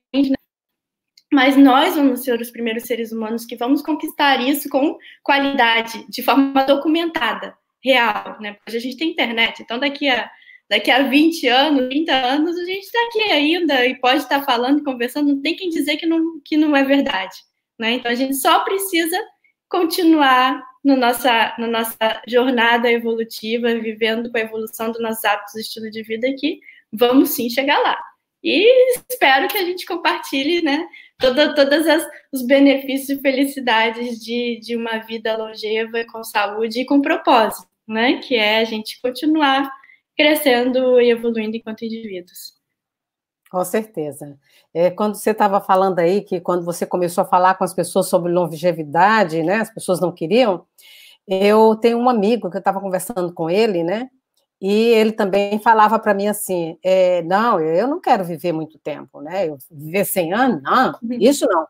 mas 1.32 1.56
nós 1.56 1.96
vamos 1.96 2.24
ser 2.24 2.40
os 2.40 2.52
primeiros 2.52 2.84
seres 2.84 3.12
humanos 3.12 3.46
que 3.46 3.56
vamos 3.56 3.82
conquistar 3.82 4.42
isso 4.42 4.70
com 4.70 4.98
qualidade, 5.24 6.06
de 6.10 6.22
forma 6.22 6.64
documentada, 6.66 7.56
real, 7.84 8.38
né? 8.40 8.54
Porque 8.54 8.78
a 8.78 8.82
gente 8.82 8.98
tem 8.98 9.12
internet, 9.12 9.62
então 9.62 9.80
daqui 9.80 10.10
a 10.10 10.30
daqui 10.72 10.90
a 10.90 11.04
20 11.04 11.48
anos, 11.50 11.90
30 11.90 12.14
anos, 12.14 12.58
a 12.58 12.64
gente 12.64 12.86
está 12.86 13.00
aqui 13.08 13.24
ainda 13.30 13.86
e 13.86 14.00
pode 14.00 14.20
estar 14.20 14.40
tá 14.40 14.46
falando, 14.46 14.82
conversando, 14.82 15.36
não 15.36 15.42
tem 15.42 15.54
quem 15.54 15.70
dizer 15.70 15.98
que 15.98 16.06
não, 16.06 16.40
que 16.46 16.56
não 16.56 16.74
é 16.74 16.82
verdade. 16.82 17.36
Né? 17.78 17.96
Então, 17.96 18.10
a 18.10 18.16
gente 18.16 18.36
só 18.38 18.62
precisa 18.62 19.18
continuar 19.68 20.64
no 20.82 20.96
nossa, 20.96 21.54
na 21.60 21.68
nossa 21.68 22.22
jornada 22.26 22.90
evolutiva, 22.90 23.76
vivendo 23.76 24.32
com 24.32 24.38
a 24.38 24.42
evolução 24.42 24.94
dos 24.94 25.02
nossos 25.02 25.26
hábitos 25.26 25.56
e 25.56 25.60
estilo 25.60 25.92
de 25.92 26.04
vida 26.04 26.34
que 26.40 26.62
vamos 26.90 27.32
sim 27.32 27.50
chegar 27.50 27.78
lá. 27.80 28.02
E 28.42 28.66
espero 29.10 29.50
que 29.50 29.58
a 29.58 29.66
gente 29.66 29.86
compartilhe 29.86 30.62
né, 30.62 30.88
toda, 31.20 31.54
os 32.32 32.44
benefícios 32.44 33.20
e 33.20 33.22
felicidades 33.22 34.24
de, 34.24 34.58
de 34.62 34.78
uma 34.78 35.00
vida 35.00 35.36
longeva, 35.36 36.06
com 36.06 36.24
saúde 36.24 36.80
e 36.80 36.86
com 36.86 37.02
propósito, 37.02 37.68
né? 37.86 38.20
Que 38.20 38.36
é 38.36 38.60
a 38.60 38.64
gente 38.64 39.00
continuar 39.02 39.70
crescendo 40.22 41.02
e 41.02 41.10
evoluindo 41.10 41.58
enquanto 41.58 41.84
indivíduos. 41.84 42.54
Com 43.50 43.66
certeza. 43.66 44.38
É, 44.74 44.92
quando 44.92 45.16
você 45.16 45.32
estava 45.32 45.60
falando 45.60 46.00
aí 46.00 46.22
que 46.22 46.40
quando 46.40 46.64
você 46.64 46.86
começou 46.86 47.24
a 47.24 47.28
falar 47.28 47.56
com 47.56 47.64
as 47.64 47.74
pessoas 47.74 48.08
sobre 48.08 48.32
longevidade, 48.32 49.42
né, 49.42 49.56
as 49.56 49.74
pessoas 49.74 50.00
não 50.00 50.12
queriam, 50.12 50.66
eu 51.28 51.76
tenho 51.76 51.98
um 51.98 52.08
amigo 52.08 52.50
que 52.50 52.58
eu 52.58 52.60
estava 52.60 52.80
conversando 52.80 53.34
com 53.34 53.50
ele, 53.50 53.84
né, 53.84 54.10
e 54.62 54.90
ele 54.94 55.12
também 55.12 55.60
falava 55.60 55.98
para 55.98 56.14
mim 56.14 56.28
assim, 56.28 56.78
é, 56.84 57.24
não, 57.24 57.60
eu 57.60 57.88
não 57.88 58.00
quero 58.00 58.24
viver 58.24 58.54
muito 58.54 58.78
tempo, 58.78 59.22
né, 59.22 59.50
eu 59.50 59.58
viver 59.70 60.06
100 60.06 60.34
anos, 60.34 60.64
não, 60.64 61.00
uhum. 61.02 61.18
isso 61.20 61.46
não. 61.48 61.66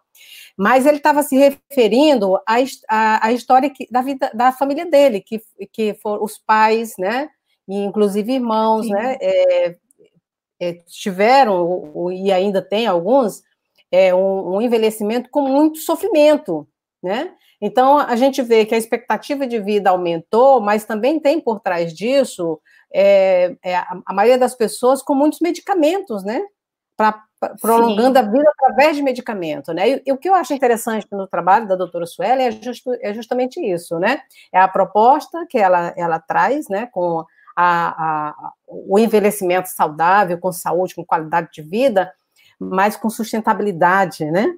Mas 0.57 0.85
ele 0.85 0.97
estava 0.97 1.23
se 1.23 1.35
referindo 1.37 2.35
à, 2.45 2.57
à, 2.89 3.27
à 3.27 3.31
história 3.31 3.69
que, 3.69 3.87
da 3.89 4.01
vida 4.01 4.29
da 4.33 4.51
família 4.51 4.85
dele, 4.85 5.21
que, 5.21 5.41
que 5.71 5.93
foram 5.95 6.23
os 6.23 6.37
pais, 6.37 6.93
né, 6.99 7.29
inclusive 7.67 8.33
irmãos, 8.33 8.85
Sim. 8.85 8.93
né, 8.93 9.17
é, 9.21 9.75
é, 10.59 10.73
tiveram, 10.87 12.11
e 12.11 12.31
ainda 12.31 12.61
tem 12.61 12.85
alguns, 12.85 13.41
é, 13.91 14.13
um, 14.13 14.55
um, 14.55 14.61
envelhecimento 14.61 15.29
com 15.29 15.41
muito 15.41 15.79
sofrimento, 15.79 16.67
né? 17.01 17.33
Então, 17.59 17.99
a 17.99 18.15
gente 18.15 18.41
vê 18.41 18.65
que 18.65 18.73
a 18.73 18.77
expectativa 18.77 19.45
de 19.45 19.59
vida 19.59 19.89
aumentou, 19.91 20.59
mas 20.59 20.83
também 20.83 21.19
tem 21.19 21.39
por 21.39 21.59
trás 21.59 21.93
disso 21.93 22.59
é, 22.93 23.55
a, 23.63 23.97
a, 24.05 24.13
maioria 24.13 24.37
das 24.37 24.55
pessoas 24.55 25.01
com 25.01 25.13
muitos 25.13 25.39
medicamentos, 25.39 26.23
né? 26.23 26.41
Pra, 26.97 27.23
pra 27.39 27.55
prolongando 27.61 28.19
Sim. 28.19 28.25
a 28.25 28.29
vida 28.29 28.51
através 28.51 28.95
de 28.95 29.03
medicamento, 29.03 29.73
né? 29.73 29.89
E, 29.89 30.03
e, 30.07 30.11
o 30.11 30.17
que 30.17 30.29
eu 30.29 30.35
acho 30.35 30.53
interessante 30.53 31.07
no 31.11 31.27
trabalho 31.27 31.67
da 31.67 31.75
doutora 31.75 32.05
Sueli 32.05 32.43
é, 32.43 32.51
justo, 32.51 32.93
é 33.01 33.13
justamente 33.13 33.59
isso, 33.59 33.99
né? 33.99 34.21
É 34.51 34.59
a 34.59 34.67
proposta 34.67 35.45
que 35.47 35.57
ela, 35.57 35.93
ela 35.95 36.19
traz, 36.19 36.67
né? 36.67 36.87
Com 36.91 37.23
a, 37.55 38.31
a, 38.31 38.53
o 38.67 38.97
envelhecimento 38.97 39.69
saudável, 39.69 40.37
com 40.37 40.51
saúde, 40.51 40.95
com 40.95 41.05
qualidade 41.05 41.49
de 41.53 41.61
vida, 41.61 42.11
mas 42.59 42.95
com 42.95 43.09
sustentabilidade, 43.09 44.25
né? 44.25 44.53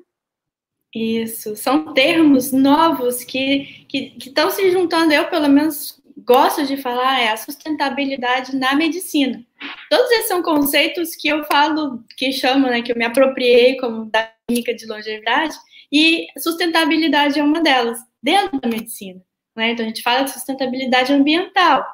Isso, 0.94 1.56
são 1.56 1.94
termos 1.94 2.52
novos 2.52 3.24
que 3.24 3.88
estão 3.92 4.52
se 4.52 4.70
juntando. 4.72 5.12
Eu, 5.12 5.28
pelo 5.28 5.50
menos, 5.50 6.00
gosto 6.18 6.66
de 6.66 6.78
falar 6.78 7.20
é 7.20 7.32
a 7.32 7.38
sustentabilidade 7.38 8.56
na 8.56 8.76
medicina. 8.76 9.44
Todos 9.90 10.12
esses 10.12 10.28
são 10.28 10.44
conceitos 10.44 11.16
que 11.16 11.28
eu 11.28 11.44
falo, 11.46 12.04
que 12.16 12.32
chamo, 12.32 12.68
né, 12.68 12.82
que 12.82 12.92
eu 12.92 12.96
me 12.96 13.06
apropriei 13.06 13.78
como 13.78 14.06
da 14.06 14.32
clínica 14.48 14.74
de 14.76 14.86
longevidade, 14.86 15.56
e 15.92 16.28
sustentabilidade 16.38 17.40
é 17.40 17.44
uma 17.44 17.62
delas, 17.62 18.00
dentro 18.22 18.60
da 18.60 18.68
medicina. 18.68 19.22
Né? 19.56 19.72
Então, 19.72 19.86
a 19.86 19.88
gente 19.88 20.02
fala 20.02 20.24
de 20.24 20.32
sustentabilidade 20.32 21.14
ambiental, 21.14 21.86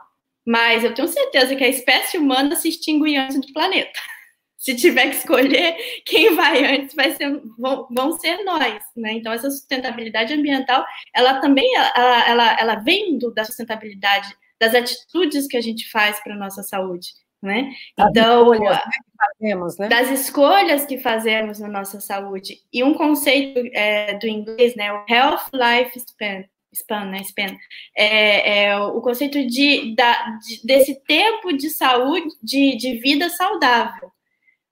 mas 0.49 0.83
eu 0.83 0.95
tenho 0.95 1.07
certeza 1.07 1.55
que 1.55 1.63
a 1.63 1.67
espécie 1.67 2.17
humana 2.17 2.55
se 2.55 2.69
extingue 2.69 3.15
antes 3.15 3.39
do 3.39 3.53
planeta. 3.53 3.91
Se 4.57 4.75
tiver 4.75 5.09
que 5.09 5.15
escolher, 5.15 5.77
quem 6.05 6.35
vai 6.35 6.65
antes 6.75 6.93
vai 6.93 7.11
ser, 7.11 7.41
vão, 7.57 7.87
vão 7.89 8.11
ser 8.19 8.43
nós, 8.43 8.83
né? 8.97 9.13
Então 9.13 9.31
essa 9.31 9.49
sustentabilidade 9.49 10.33
ambiental, 10.33 10.83
ela 11.15 11.39
também, 11.39 11.73
ela, 11.75 12.27
ela, 12.27 12.57
ela 12.59 12.75
vem 12.75 13.17
do, 13.17 13.33
da 13.33 13.45
sustentabilidade 13.45 14.27
das 14.59 14.75
atitudes 14.75 15.47
que 15.47 15.55
a 15.55 15.61
gente 15.61 15.89
faz 15.89 16.21
para 16.21 16.35
nossa 16.35 16.61
saúde, 16.61 17.07
né? 17.41 17.71
Então, 17.93 18.11
das 18.11 18.27
escolhas, 18.27 18.75
né, 18.75 18.91
fazemos, 19.17 19.77
né? 19.77 19.87
das 19.87 20.11
escolhas 20.11 20.85
que 20.85 20.97
fazemos 20.97 21.59
na 21.59 21.69
nossa 21.69 22.01
saúde. 22.01 22.57
E 22.73 22.83
um 22.83 22.93
conceito 22.95 23.61
é, 23.73 24.15
do 24.17 24.27
inglês, 24.27 24.75
né? 24.75 24.91
O 24.91 25.05
health 25.07 25.45
life 25.53 25.97
span, 26.73 27.05
né, 27.05 27.23
span, 27.23 27.57
é, 27.95 28.65
é 28.65 28.77
o 28.77 29.01
conceito 29.01 29.45
de, 29.45 29.95
da, 29.95 30.37
de, 30.37 30.65
desse 30.65 31.03
tempo 31.05 31.51
de 31.53 31.69
saúde, 31.69 32.27
de, 32.41 32.75
de 32.77 32.99
vida 32.99 33.29
saudável. 33.29 34.11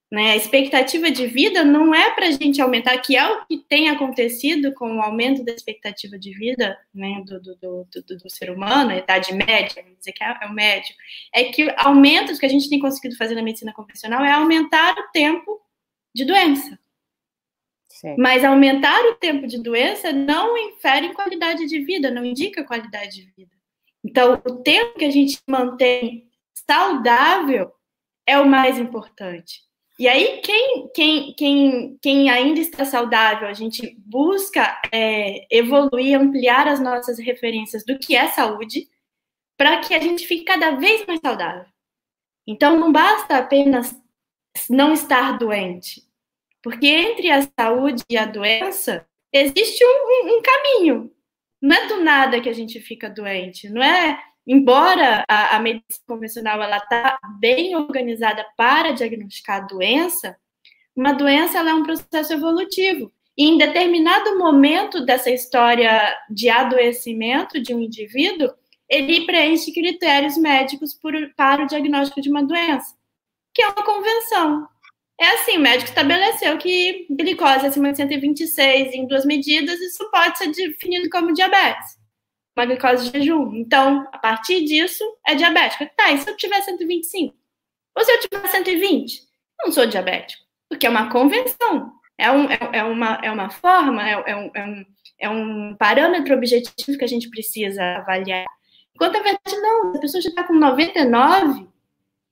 Né? 0.10 0.32
A 0.32 0.36
expectativa 0.38 1.12
de 1.12 1.27
vida 1.27 1.66
não 1.66 1.94
é 1.94 2.12
para 2.12 2.27
a 2.27 2.32
gente 2.32 2.62
aumentar, 2.62 2.98
que 3.00 3.18
é 3.18 3.27
o 3.27 3.46
que 3.46 3.58
tem 3.58 3.89
acontecido 3.89 4.74
com 4.74 4.98
o 4.98 5.01
aumento 5.01 5.44
da 5.44 5.51
expectativa 5.51 6.18
de 6.18 6.34
vida 6.34 6.77
né, 6.94 7.22
do, 7.25 7.42
do, 7.42 7.56
do, 7.56 8.18
do, 8.18 8.30
ser 8.30 8.50
humano, 8.50 8.92
a 8.92 8.98
idade 8.98 9.34
média, 9.34 9.84
vamos 9.84 10.00
dizer 10.00 10.13
que 10.13 10.24
é, 10.24 10.38
é 10.42 10.46
o 10.46 10.54
médio, 10.54 10.96
é 11.34 11.44
que 11.46 11.70
aumentos 11.77 12.39
que 12.39 12.46
a 12.46 12.50
gente 12.50 12.70
tem 12.70 12.80
conseguido 12.80 13.18
fazer 13.18 13.36
na 13.36 13.42
medicina 13.42 13.74
convencional 13.74 14.24
é 14.24 14.32
aumentar 14.32 14.98
o 14.98 15.12
tempo 15.12 15.60
de 16.16 16.24
doença. 16.24 16.80
Mas 18.18 18.44
aumentar 18.44 19.04
o 19.06 19.16
tempo 19.16 19.48
de 19.48 19.62
doença 19.62 20.12
não 20.12 20.58
infere 20.58 21.08
em 21.08 21.13
qualidade 21.13 21.66
de 21.66 21.80
vida, 21.80 22.12
não 22.12 22.24
indica 22.24 22.63
qualidade 22.63 23.24
de 23.24 23.32
vida. 23.36 23.51
Então, 24.04 24.42
o 24.46 24.56
tempo 24.58 24.98
que 24.98 25.06
a 25.06 25.12
gente 25.12 25.39
mantém 25.48 26.30
saudável 26.70 27.72
é 28.25 28.38
o 28.39 28.48
mais 28.48 28.77
importante. 28.77 29.62
E 30.00 30.08
aí, 30.08 30.42
quem, 30.42 30.89
quem, 30.94 31.34
quem, 31.34 31.98
quem 32.01 32.30
ainda 32.30 32.60
está 32.60 32.86
saudável, 32.86 33.48
a 33.48 33.54
gente 33.54 33.98
busca 33.98 34.80
é, 34.92 35.48
evoluir, 35.50 36.20
ampliar 36.20 36.68
as 36.68 36.80
nossas 36.80 37.18
referências 37.18 37.84
do 37.84 37.98
que 37.98 38.16
é 38.16 38.27
saúde, 38.27 38.88
para 39.58 39.80
que 39.80 39.96
a 39.96 40.00
gente 40.00 40.27
fique 40.27 40.44
cada 40.44 40.75
vez 40.75 41.04
mais 41.08 41.20
saudável. 41.20 41.66
Então, 42.46 42.80
não 42.80 42.92
basta 42.92 43.38
apenas 43.38 44.00
não 44.70 44.94
estar 44.94 45.38
doente. 45.38 46.07
Porque 46.67 46.86
entre 46.86 47.31
a 47.31 47.47
saúde 47.57 48.03
e 48.09 48.17
a 48.17 48.25
doença 48.25 49.07
existe 49.31 49.86
um, 49.86 49.88
um, 49.88 50.38
um 50.38 50.41
caminho. 50.41 51.09
Não 51.62 51.74
é 51.74 51.88
do 51.88 52.03
nada 52.03 52.41
que 52.41 52.50
a 52.50 52.53
gente 52.53 52.81
fica 52.81 53.09
doente. 53.09 53.69
Não 53.69 53.81
é, 53.81 54.19
embora 54.45 55.24
a, 55.29 55.55
a 55.55 55.59
medicina 55.62 56.03
convencional 56.05 56.62
ela 56.62 56.75
está 56.75 57.17
bem 57.39 57.74
organizada 57.74 58.45
para 58.57 58.91
diagnosticar 58.91 59.63
a 59.63 59.65
doença, 59.65 60.36
uma 60.93 61.13
doença 61.13 61.59
é 61.59 61.74
um 61.74 61.83
processo 61.83 62.33
evolutivo. 62.33 63.13
E 63.38 63.45
em 63.45 63.57
determinado 63.57 64.38
momento 64.38 65.05
dessa 65.05 65.31
história 65.31 66.13
de 66.29 66.50
adoecimento 66.50 67.62
de 67.62 67.74
um 67.74 67.79
indivíduo, 67.79 68.50
ele 68.89 69.25
preenche 69.25 69.71
critérios 69.71 70.36
médicos 70.36 70.93
por, 70.93 71.13
para 71.33 71.63
o 71.63 71.67
diagnóstico 71.67 72.19
de 72.19 72.29
uma 72.29 72.43
doença, 72.43 72.93
que 73.53 73.62
é 73.62 73.67
uma 73.69 73.86
convenção. 73.86 74.67
É 75.19 75.29
assim, 75.29 75.57
o 75.57 75.62
médico 75.62 75.89
estabeleceu 75.89 76.57
que 76.57 77.07
glicose 77.09 77.65
acima 77.65 77.91
de 77.91 77.97
126 77.97 78.93
em 78.93 79.07
duas 79.07 79.25
medidas, 79.25 79.79
isso 79.79 80.09
pode 80.12 80.38
ser 80.38 80.51
definido 80.51 81.09
como 81.09 81.33
diabetes. 81.33 81.97
Uma 82.55 82.65
glicose 82.65 83.09
de 83.09 83.19
jejum. 83.19 83.55
Então, 83.55 84.07
a 84.12 84.17
partir 84.19 84.63
disso, 84.63 85.03
é 85.25 85.33
diabético. 85.33 85.88
Tá, 85.95 86.12
e 86.12 86.19
se 86.19 86.29
eu 86.29 86.38
tiver 86.38 86.62
125? 86.62 87.36
Ou 87.95 88.03
se 88.03 88.12
eu 88.12 88.19
tiver 88.19 88.47
120? 88.47 89.21
Não 89.63 89.71
sou 89.71 89.88
diabético. 89.88 90.43
Porque 90.69 90.86
é 90.86 90.89
uma 90.89 91.09
convenção. 91.09 91.93
É, 92.17 92.31
um, 92.31 92.50
é, 92.50 92.57
é 92.74 92.83
uma, 92.83 93.19
é 93.24 93.31
uma 93.31 93.50
forma, 93.50 94.07
é, 94.07 94.24
é, 94.25 94.36
um, 94.36 94.51
é, 94.53 94.63
um, 94.63 94.86
é 95.19 95.29
um 95.29 95.75
parâmetro 95.77 96.36
objetivo 96.36 96.97
que 96.97 97.03
a 97.03 97.07
gente 97.07 97.29
precisa 97.29 97.83
avaliar. 97.97 98.45
Enquanto 98.95 99.17
a 99.17 99.21
verdade, 99.21 99.62
não. 99.62 99.95
A 99.95 100.00
pessoa 100.00 100.21
já 100.21 100.29
está 100.29 100.43
com 100.43 100.53
99, 100.53 101.67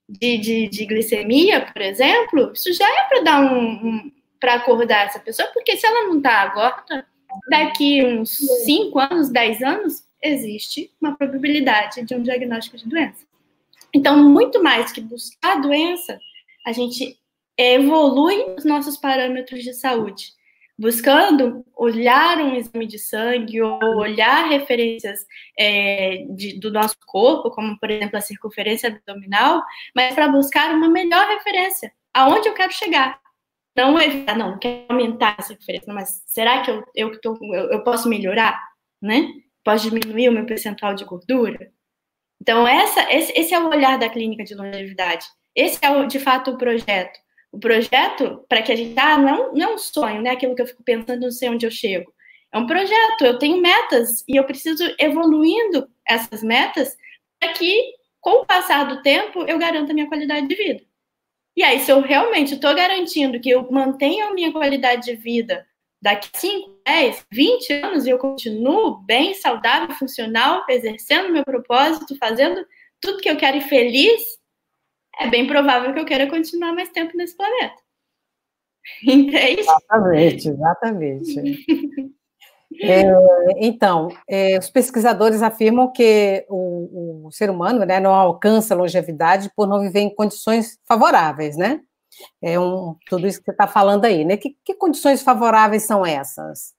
de, 0.07 0.38
de, 0.38 0.67
de, 0.67 0.85
glicemia, 0.85 1.62
por 1.71 1.81
exemplo, 1.81 2.51
isso 2.53 2.71
já 2.74 2.88
é 2.88 3.03
para 3.07 3.21
dar 3.21 3.41
um, 3.41 3.71
um 3.71 4.12
para 4.39 4.55
acordar 4.55 5.07
essa 5.07 5.19
pessoa, 5.19 5.50
porque 5.53 5.75
se 5.75 5.88
ela 5.88 6.07
não 6.07 6.17
está 6.17 6.41
agora, 6.41 7.05
daqui 7.50 8.03
uns 8.03 8.38
5 8.65 9.00
anos, 9.00 9.29
10 9.29 9.62
anos, 9.63 10.03
existe 10.21 10.91
uma 11.01 11.15
probabilidade 11.15 12.03
de 12.03 12.13
um 12.13 12.21
diagnóstico 12.21 12.77
de 12.77 12.88
doença. 12.88 13.25
Então, 13.93 14.29
muito 14.29 14.62
mais 14.62 14.91
que 14.91 15.01
buscar 15.01 15.57
a 15.57 15.59
doença, 15.62 16.19
a 16.65 16.71
gente 16.71 17.17
evolui 17.57 18.55
os 18.57 18.65
nossos 18.65 18.97
parâmetros 18.97 19.63
de 19.63 19.74
saúde, 19.74 20.33
buscando 20.77 21.65
olhar 21.75 22.38
um 22.38 22.55
exame 22.55 22.86
de 22.86 23.00
sangue 23.00 23.62
ou 23.62 23.79
olhar 23.98 24.50
referências 24.50 25.25
é, 25.58 26.25
de, 26.29 26.60
do 26.60 26.72
nosso 26.72 26.98
corpo, 27.05 27.50
como 27.51 27.79
por 27.79 27.89
exemplo 27.89 28.17
a 28.17 28.22
circunferência 28.22 28.89
abdominal, 28.89 29.63
mas 29.96 30.13
para 30.13 30.27
buscar 30.27 30.74
uma 30.74 30.89
melhor 30.89 31.27
referência, 31.27 31.91
aonde 32.13 32.48
eu 32.48 32.53
quero 32.53 32.74
chegar. 32.74 33.20
Não 33.75 34.00
evitar, 34.00 34.38
não, 34.38 34.51
não 34.51 34.60
quero 34.60 34.86
aumentar 34.89 35.36
essa 35.38 35.53
referência, 35.53 35.94
mas 35.94 36.24
será 36.25 36.62
que 36.62 36.72
eu, 36.72 36.84
eu, 36.96 37.22
tô, 37.22 37.38
eu, 37.53 37.72
eu 37.72 37.84
posso 37.84 38.08
melhorar, 38.08 38.62
né? 39.01 39.27
Posso 39.63 39.89
diminuir 39.89 40.29
o 40.29 40.32
meu 40.32 40.46
percentual 40.46 40.94
de 40.94 41.03
gordura? 41.03 41.72
Então, 42.41 42.67
essa, 42.67 43.12
esse, 43.13 43.34
esse 43.36 43.53
é 43.53 43.60
o 43.60 43.67
olhar 43.67 43.98
da 43.98 44.10
clínica 44.10 44.44
de 44.44 44.55
longevidade. 44.55 45.25
Esse 45.55 45.79
é, 45.84 46.05
de 46.05 46.20
fato, 46.20 46.51
o 46.51 46.58
projeto. 46.58 47.20
O 47.55 47.59
projeto, 47.59 48.45
para 48.50 48.62
que 48.62 48.71
a 48.74 48.75
gente. 48.75 49.00
Ah, 49.00 49.17
não, 49.17 49.53
não 49.53 49.69
é 49.69 49.74
um 49.74 49.77
sonho, 49.77 50.21
né? 50.21 50.31
Aquilo 50.31 50.53
que 50.53 50.62
eu 50.62 50.67
fico 50.67 50.83
pensando, 50.83 51.21
não 51.21 51.31
sei 51.31 51.47
onde 51.47 51.65
eu 51.65 51.71
chego. 51.71 52.13
É 52.53 52.57
um 52.57 52.67
projeto, 52.67 53.21
eu 53.21 53.39
tenho 53.39 53.62
metas 53.62 54.25
e 54.27 54.35
eu 54.35 54.43
preciso 54.43 54.83
evoluindo 55.00 55.88
essas 56.05 56.43
metas 56.43 56.97
para 57.39 57.53
que, 57.53 57.93
com 58.19 58.41
o 58.41 58.45
passar 58.45 58.83
do 58.85 59.01
tempo, 59.01 59.45
eu 59.47 59.57
garanta 59.57 59.91
a 59.91 59.93
minha 59.93 60.07
qualidade 60.07 60.50
de 60.50 60.55
vida. 60.55 60.83
E 61.55 61.63
aí, 61.63 61.79
se 61.79 61.89
eu 61.89 62.01
realmente 62.01 62.55
estou 62.55 62.75
garantindo 62.75 63.39
que 63.39 63.51
eu 63.51 63.71
mantenho 63.71 64.27
a 64.27 64.33
minha 64.33 64.51
qualidade 64.51 65.05
de 65.05 65.15
vida 65.15 65.65
daqui 66.01 66.29
5, 66.33 66.81
10, 66.85 67.25
20 67.31 67.74
anos 67.74 68.05
e 68.05 68.09
eu 68.09 68.17
continuo 68.17 68.97
bem, 69.05 69.33
saudável, 69.33 69.95
funcional, 69.95 70.65
exercendo 70.69 71.31
meu 71.31 71.45
propósito, 71.45 72.17
fazendo 72.17 72.65
tudo 73.00 73.21
que 73.21 73.29
eu 73.29 73.38
quero 73.38 73.57
e 73.57 73.62
feliz, 73.62 74.21
é 75.19 75.29
bem 75.29 75.48
provável 75.48 75.93
que 75.93 76.00
eu 76.00 76.05
queira 76.05 76.29
continuar 76.29 76.74
mais 76.74 76.89
tempo 76.89 77.15
nesse 77.15 77.36
planeta. 77.36 77.75
Entende? 79.03 79.62
Exatamente, 79.62 80.50
exatamente. 80.50 82.15
É, 82.81 83.03
então, 83.57 84.10
é, 84.27 84.57
os 84.57 84.69
pesquisadores 84.69 85.41
afirmam 85.41 85.89
que 85.93 86.45
o, 86.50 87.27
o, 87.27 87.31
ser 87.31 87.50
humano 87.50 87.86
né, 87.86 88.01
não 88.01 88.13
alcança 88.13 88.75
longevidade 88.75 89.50
por 89.55 89.65
não 89.65 89.79
viver 89.79 90.01
em 90.01 90.13
condições 90.13 90.77
favoráveis, 90.86 91.55
né? 91.55 91.79
É 92.41 92.60
um, 92.60 92.95
tudo 93.07 93.27
isso 93.27 93.39
que 93.39 93.45
você 93.45 93.51
está 93.51 93.65
falando 93.67 94.03
aí, 94.03 94.25
né? 94.25 94.36
Que, 94.36 94.57
que 94.63 94.74
condições 94.74 95.22
favoráveis 95.22 95.84
são 95.84 96.05
essas? 96.05 96.75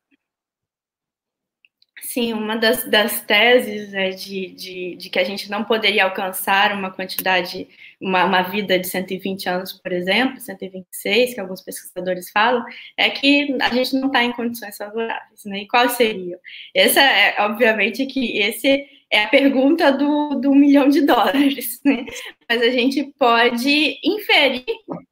Sim, 2.06 2.34
uma 2.34 2.56
das, 2.56 2.88
das 2.88 3.20
teses 3.22 3.92
é 3.92 4.10
de, 4.10 4.46
de, 4.52 4.94
de, 4.94 5.10
que 5.10 5.18
a 5.18 5.25
gente 5.25 5.50
não 5.50 5.64
poderia 5.64 6.04
alcançar 6.04 6.72
uma 6.72 6.88
quantidade, 6.88 7.68
uma, 8.00 8.25
uma 8.25 8.42
vida 8.42 8.78
de 8.78 8.86
120 8.86 9.48
anos, 9.48 9.72
por 9.72 9.92
exemplo, 9.92 10.40
126, 10.40 11.34
que 11.34 11.40
alguns 11.40 11.62
pesquisadores 11.62 12.30
falam, 12.30 12.64
é 12.96 13.10
que 13.10 13.56
a 13.60 13.75
gente 13.75 13.94
não 13.96 14.06
está 14.06 14.22
em 14.22 14.32
condições 14.32 14.76
favoráveis, 14.76 15.44
né? 15.46 15.62
E 15.62 15.68
quais 15.68 15.92
seriam? 15.92 16.38
Essa 16.72 17.00
é, 17.00 17.42
obviamente, 17.42 18.06
que 18.06 18.38
esse 18.38 18.86
é 19.10 19.25
a 19.25 19.28
pergunta 19.28 19.90
do, 19.90 20.36
do 20.36 20.54
milhão 20.54 20.88
de 20.88 21.00
dólares, 21.04 21.80
né? 21.84 22.06
Mas 22.48 22.62
a 22.62 22.70
gente 22.70 23.02
pode 23.18 23.98
inferir 24.04 24.64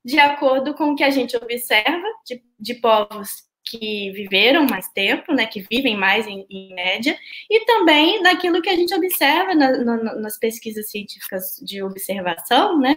de 0.05 0.21
acordo 0.21 0.75
com 0.75 0.93
o 0.93 0.97
que 0.97 1.03
a 1.03 1.11
gente 1.11 1.37
observa 1.37 2.07
de, 2.25 2.41
de 2.61 2.75
povos 2.75 3.53
que 3.65 4.11
viveram 4.13 4.67
mais 4.67 4.89
tempo, 4.89 5.33
né, 5.33 5.47
que 5.47 5.67
vivem 5.71 5.97
mais 5.97 6.27
em, 6.27 6.47
em 6.51 6.75
média, 6.75 7.19
e 7.51 7.65
também 7.65 8.23
daquilo 8.23 8.61
que 8.61 8.69
a 8.69 8.77
gente 8.77 8.95
observa 8.95 9.55
na, 9.55 9.73
na, 9.79 10.15
nas 10.17 10.39
pesquisas 10.39 10.91
científicas 10.91 11.61
de 11.63 11.83
observação, 11.83 12.79
né, 12.79 12.95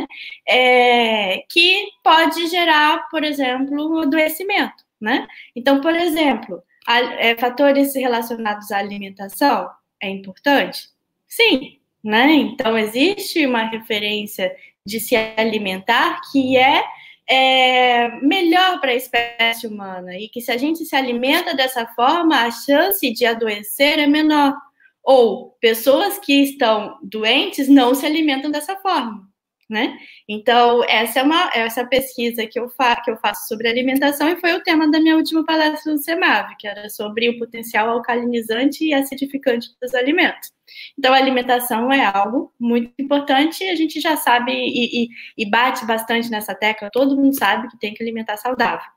é, 0.48 1.44
que 1.50 1.88
pode 2.04 2.48
gerar, 2.48 3.08
por 3.10 3.24
exemplo, 3.24 3.98
um 3.98 4.02
adoecimento, 4.02 4.84
né? 5.00 5.28
Então, 5.56 5.82
por 5.82 5.96
exemplo, 5.96 6.62
a, 6.88 7.00
é, 7.00 7.36
fatores 7.38 7.96
relacionados 7.96 8.72
à 8.72 8.78
alimentação, 8.78 9.70
é 10.02 10.10
importante? 10.10 10.90
Sim, 11.28 11.80
né? 12.04 12.32
Então 12.34 12.78
existe 12.78 13.46
uma 13.46 13.64
referência 13.64 14.56
de 14.86 15.00
se 15.00 15.16
alimentar 15.16 16.22
que 16.32 16.56
é, 16.58 16.84
é 17.30 18.10
melhor 18.22 18.80
para 18.80 18.92
a 18.92 18.96
espécie 18.96 19.68
humana 19.68 20.18
e 20.18 20.30
que 20.30 20.42
se 20.42 20.52
a 20.52 20.58
gente 20.58 20.86
se 20.86 20.96
alimenta 20.96 21.56
dessa 21.56 21.86
forma, 21.88 22.42
a 22.42 22.52
chance 22.52 23.12
de 23.12 23.26
adoecer 23.26 24.00
é 24.00 24.08
menor. 24.08 24.56
Ou 25.04 25.58
pessoas 25.62 26.20
que 26.20 26.44
estão 26.44 26.98
doentes 27.02 27.68
não 27.68 27.96
se 27.96 28.06
alimentam 28.06 28.52
dessa 28.52 28.76
forma 28.78 29.27
né? 29.70 29.98
Então, 30.28 30.84
essa 30.86 31.20
é 31.20 31.24
uma 31.24 31.52
essa 31.54 31.86
pesquisa 31.86 32.48
que 32.48 32.60
eu, 32.60 32.70
fa, 32.70 32.96
que 33.02 33.12
eu 33.12 33.18
faço 33.18 33.48
sobre 33.48 33.68
alimentação 33.68 34.30
e 34.30 34.40
foi 34.40 34.54
o 34.54 34.64
tema 34.64 34.90
da 34.90 35.00
minha 35.00 35.18
última 35.18 35.46
palestra 35.46 35.92
no 35.92 35.98
SEMAV, 35.98 36.56
que 36.58 36.68
era 36.68 36.90
sobre 36.90 37.30
o 37.30 37.38
potencial 37.38 37.90
alcalinizante 37.90 38.86
e 38.86 38.94
acidificante 38.94 39.70
dos 39.82 39.94
alimentos. 39.94 40.52
Então, 40.98 41.14
a 41.14 41.18
alimentação 41.18 41.92
é 41.92 42.06
algo 42.06 42.54
muito 42.60 42.94
importante, 43.00 43.64
a 43.66 43.76
gente 43.76 44.00
já 44.00 44.16
sabe 44.16 44.52
e, 44.52 45.04
e, 45.04 45.10
e 45.38 45.50
bate 45.50 45.86
bastante 45.86 46.30
nessa 46.30 46.56
tecla, 46.56 46.90
todo 46.92 47.16
mundo 47.16 47.38
sabe 47.38 47.68
que 47.70 47.80
tem 47.80 47.94
que 47.94 48.04
alimentar 48.04 48.38
saudável. 48.38 48.90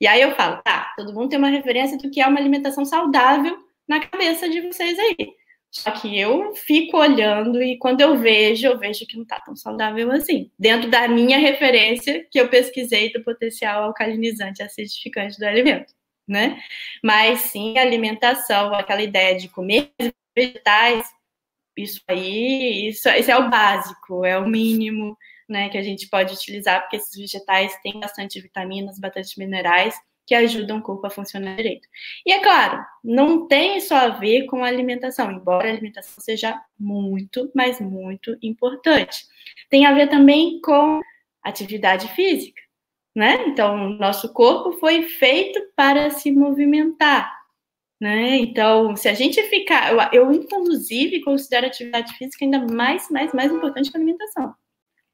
E 0.00 0.06
aí 0.06 0.20
eu 0.20 0.34
falo, 0.34 0.62
tá, 0.62 0.92
todo 0.96 1.12
mundo 1.12 1.28
tem 1.28 1.38
uma 1.38 1.48
referência 1.48 1.98
do 1.98 2.10
que 2.10 2.20
é 2.20 2.26
uma 2.26 2.38
alimentação 2.38 2.84
saudável 2.84 3.58
na 3.88 4.00
cabeça 4.00 4.48
de 4.48 4.60
vocês 4.60 4.98
aí. 4.98 5.37
Só 5.70 5.90
que 5.90 6.18
eu 6.18 6.54
fico 6.54 6.96
olhando 6.96 7.62
e 7.62 7.78
quando 7.78 8.00
eu 8.00 8.16
vejo, 8.16 8.66
eu 8.66 8.78
vejo 8.78 9.06
que 9.06 9.16
não 9.16 9.22
está 9.22 9.38
tão 9.40 9.54
saudável 9.54 10.10
assim. 10.12 10.50
Dentro 10.58 10.90
da 10.90 11.06
minha 11.08 11.38
referência 11.38 12.26
que 12.30 12.40
eu 12.40 12.48
pesquisei 12.48 13.12
do 13.12 13.22
potencial 13.22 13.84
alcalinizante 13.84 14.62
e 14.62 14.64
acidificante 14.64 15.38
do 15.38 15.44
alimento, 15.44 15.92
né? 16.26 16.60
Mas 17.04 17.40
sim, 17.40 17.76
alimentação, 17.78 18.74
aquela 18.74 19.02
ideia 19.02 19.36
de 19.38 19.48
comer 19.48 19.92
vegetais, 20.34 21.06
isso 21.76 22.02
aí, 22.08 22.88
isso, 22.88 23.08
isso 23.10 23.30
é 23.30 23.36
o 23.36 23.50
básico, 23.50 24.24
é 24.24 24.38
o 24.38 24.48
mínimo, 24.48 25.16
né, 25.48 25.68
que 25.70 25.78
a 25.78 25.82
gente 25.82 26.08
pode 26.08 26.34
utilizar, 26.34 26.82
porque 26.82 26.96
esses 26.96 27.16
vegetais 27.16 27.76
têm 27.82 27.98
bastante 28.00 28.40
vitaminas, 28.40 28.98
bastante 28.98 29.38
minerais, 29.38 29.94
que 30.28 30.34
ajudam 30.34 30.78
o 30.78 30.82
corpo 30.82 31.06
a 31.06 31.10
funcionar 31.10 31.56
direito. 31.56 31.88
E 32.26 32.30
é 32.30 32.40
claro, 32.40 32.84
não 33.02 33.48
tem 33.48 33.80
só 33.80 33.96
a 33.96 34.08
ver 34.10 34.44
com 34.44 34.62
a 34.62 34.68
alimentação, 34.68 35.32
embora 35.32 35.66
a 35.66 35.72
alimentação 35.72 36.22
seja 36.22 36.60
muito, 36.78 37.50
mas 37.54 37.80
muito 37.80 38.36
importante. 38.42 39.24
Tem 39.70 39.86
a 39.86 39.94
ver 39.94 40.08
também 40.08 40.60
com 40.60 41.00
atividade 41.42 42.08
física, 42.08 42.60
né? 43.16 43.46
Então, 43.46 43.88
nosso 43.88 44.30
corpo 44.34 44.78
foi 44.78 45.04
feito 45.04 45.58
para 45.74 46.10
se 46.10 46.30
movimentar, 46.30 47.34
né? 47.98 48.36
Então, 48.36 48.94
se 48.96 49.08
a 49.08 49.14
gente 49.14 49.42
ficar, 49.44 49.92
eu, 50.12 50.24
eu 50.24 50.32
inclusive 50.32 51.22
considero 51.22 51.64
a 51.64 51.68
atividade 51.70 52.12
física 52.18 52.44
ainda 52.44 52.66
mais, 52.70 53.08
mais, 53.10 53.32
mais 53.32 53.50
importante 53.50 53.90
que 53.90 53.96
a 53.96 54.00
alimentação. 54.00 54.54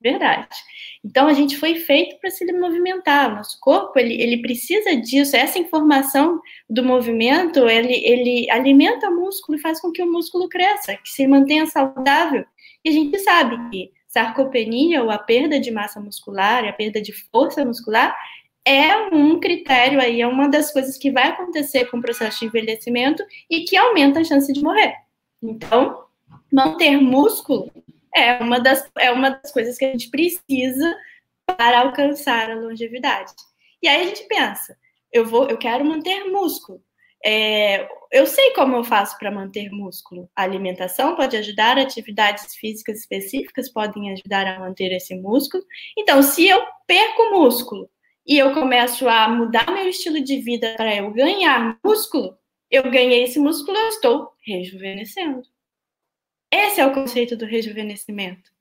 Verdade. 0.05 0.55
Então 1.03 1.27
a 1.27 1.33
gente 1.33 1.57
foi 1.57 1.77
feito 1.77 2.21
para 2.21 2.31
se 2.31 2.45
movimentar. 2.53 3.35
Nosso 3.35 3.59
corpo 3.59 3.99
ele, 3.99 4.21
ele 4.21 4.43
precisa 4.43 4.95
disso. 4.95 5.35
Essa 5.35 5.59
informação 5.59 6.43
do 6.69 6.85
movimento 6.85 7.67
ele, 7.67 7.95
ele 8.05 8.51
alimenta 8.51 9.09
o 9.09 9.17
músculo 9.17 9.57
e 9.57 9.61
faz 9.63 9.81
com 9.81 9.91
que 9.91 10.03
o 10.03 10.13
músculo 10.13 10.47
cresça, 10.47 10.95
que 10.97 11.09
se 11.09 11.27
mantenha 11.27 11.65
saudável. 11.65 12.45
E 12.85 12.91
a 12.91 12.93
gente 12.93 13.19
sabe 13.21 13.71
que 13.71 13.93
sarcopenia 14.07 15.03
ou 15.03 15.11
a 15.11 15.17
perda 15.17 15.59
de 15.59 15.71
massa 15.71 15.99
muscular, 15.99 16.67
a 16.67 16.73
perda 16.73 17.01
de 17.01 17.13
força 17.31 17.65
muscular 17.65 18.15
é 18.63 18.95
um 19.09 19.41
critério 19.41 20.01
aí, 20.01 20.21
é 20.21 20.27
uma 20.27 20.49
das 20.49 20.71
coisas 20.71 20.99
que 20.99 21.11
vai 21.11 21.29
acontecer 21.29 21.87
com 21.87 21.97
o 21.97 22.03
processo 22.03 22.41
de 22.41 22.47
envelhecimento 22.47 23.25
e 23.51 23.65
que 23.65 23.77
aumenta 23.77 24.21
a 24.21 24.25
chance 24.25 24.53
de 24.53 24.63
morrer. 24.63 24.95
Então, 25.43 26.05
manter 26.53 26.99
músculo 26.99 27.71
é 28.15 28.39
uma 28.39 28.61
das, 28.61 28.91
é 28.99 29.11
uma 29.11 29.31
das 29.31 29.53
coisas 29.53 29.77
que 29.77 29.85
a 29.85 29.91
gente 29.91 30.11
precisa 30.11 30.97
para 31.47 31.81
alcançar 31.81 32.51
a 32.51 32.55
longevidade. 32.55 33.33
E 33.83 33.89
aí 33.89 34.03
a 34.03 34.07
gente 34.07 34.25
pensa, 34.25 34.77
eu 35.13 35.27
vou, 35.27 35.49
eu 35.49 35.59
quero 35.59 35.85
manter 35.85 36.25
músculo. 36.25 36.81
É, 37.27 37.89
eu 38.13 38.27
sei 38.27 38.51
como 38.53 38.77
eu 38.77 38.85
faço 38.85 39.19
para 39.19 39.31
manter 39.31 39.71
músculo. 39.71 40.29
A 40.37 40.43
alimentação 40.43 41.17
pode 41.17 41.37
ajudar, 41.37 41.79
atividades 41.79 42.55
físicas 42.55 43.01
específicas 43.01 43.73
podem 43.73 44.13
ajudar 44.13 44.47
a 44.47 44.61
manter 44.61 44.93
esse 44.93 45.15
músculo. 45.15 45.65
Então, 45.97 46.23
se 46.23 46.47
eu 46.47 46.63
perco 46.87 47.31
músculo 47.33 47.89
e 48.27 48.39
eu 48.39 48.53
começo 48.53 49.09
a 49.09 49.29
mudar 49.29 49.71
meu 49.71 49.89
estilo 49.89 50.21
de 50.23 50.39
vida 50.41 50.75
para 50.77 50.95
eu 50.97 51.11
ganhar 51.13 51.79
músculo, 51.83 52.37
eu 52.71 52.91
ganhei 52.91 53.25
esse 53.25 53.39
músculo, 53.39 53.77
eu 53.77 53.89
estou 53.89 54.31
rejuvenescendo. 54.47 55.43
Esse 56.55 56.81
é 56.81 56.87
o 56.87 56.93
conceito 56.93 57.37
do 57.37 57.45
rejuvenescimento. 57.45 58.53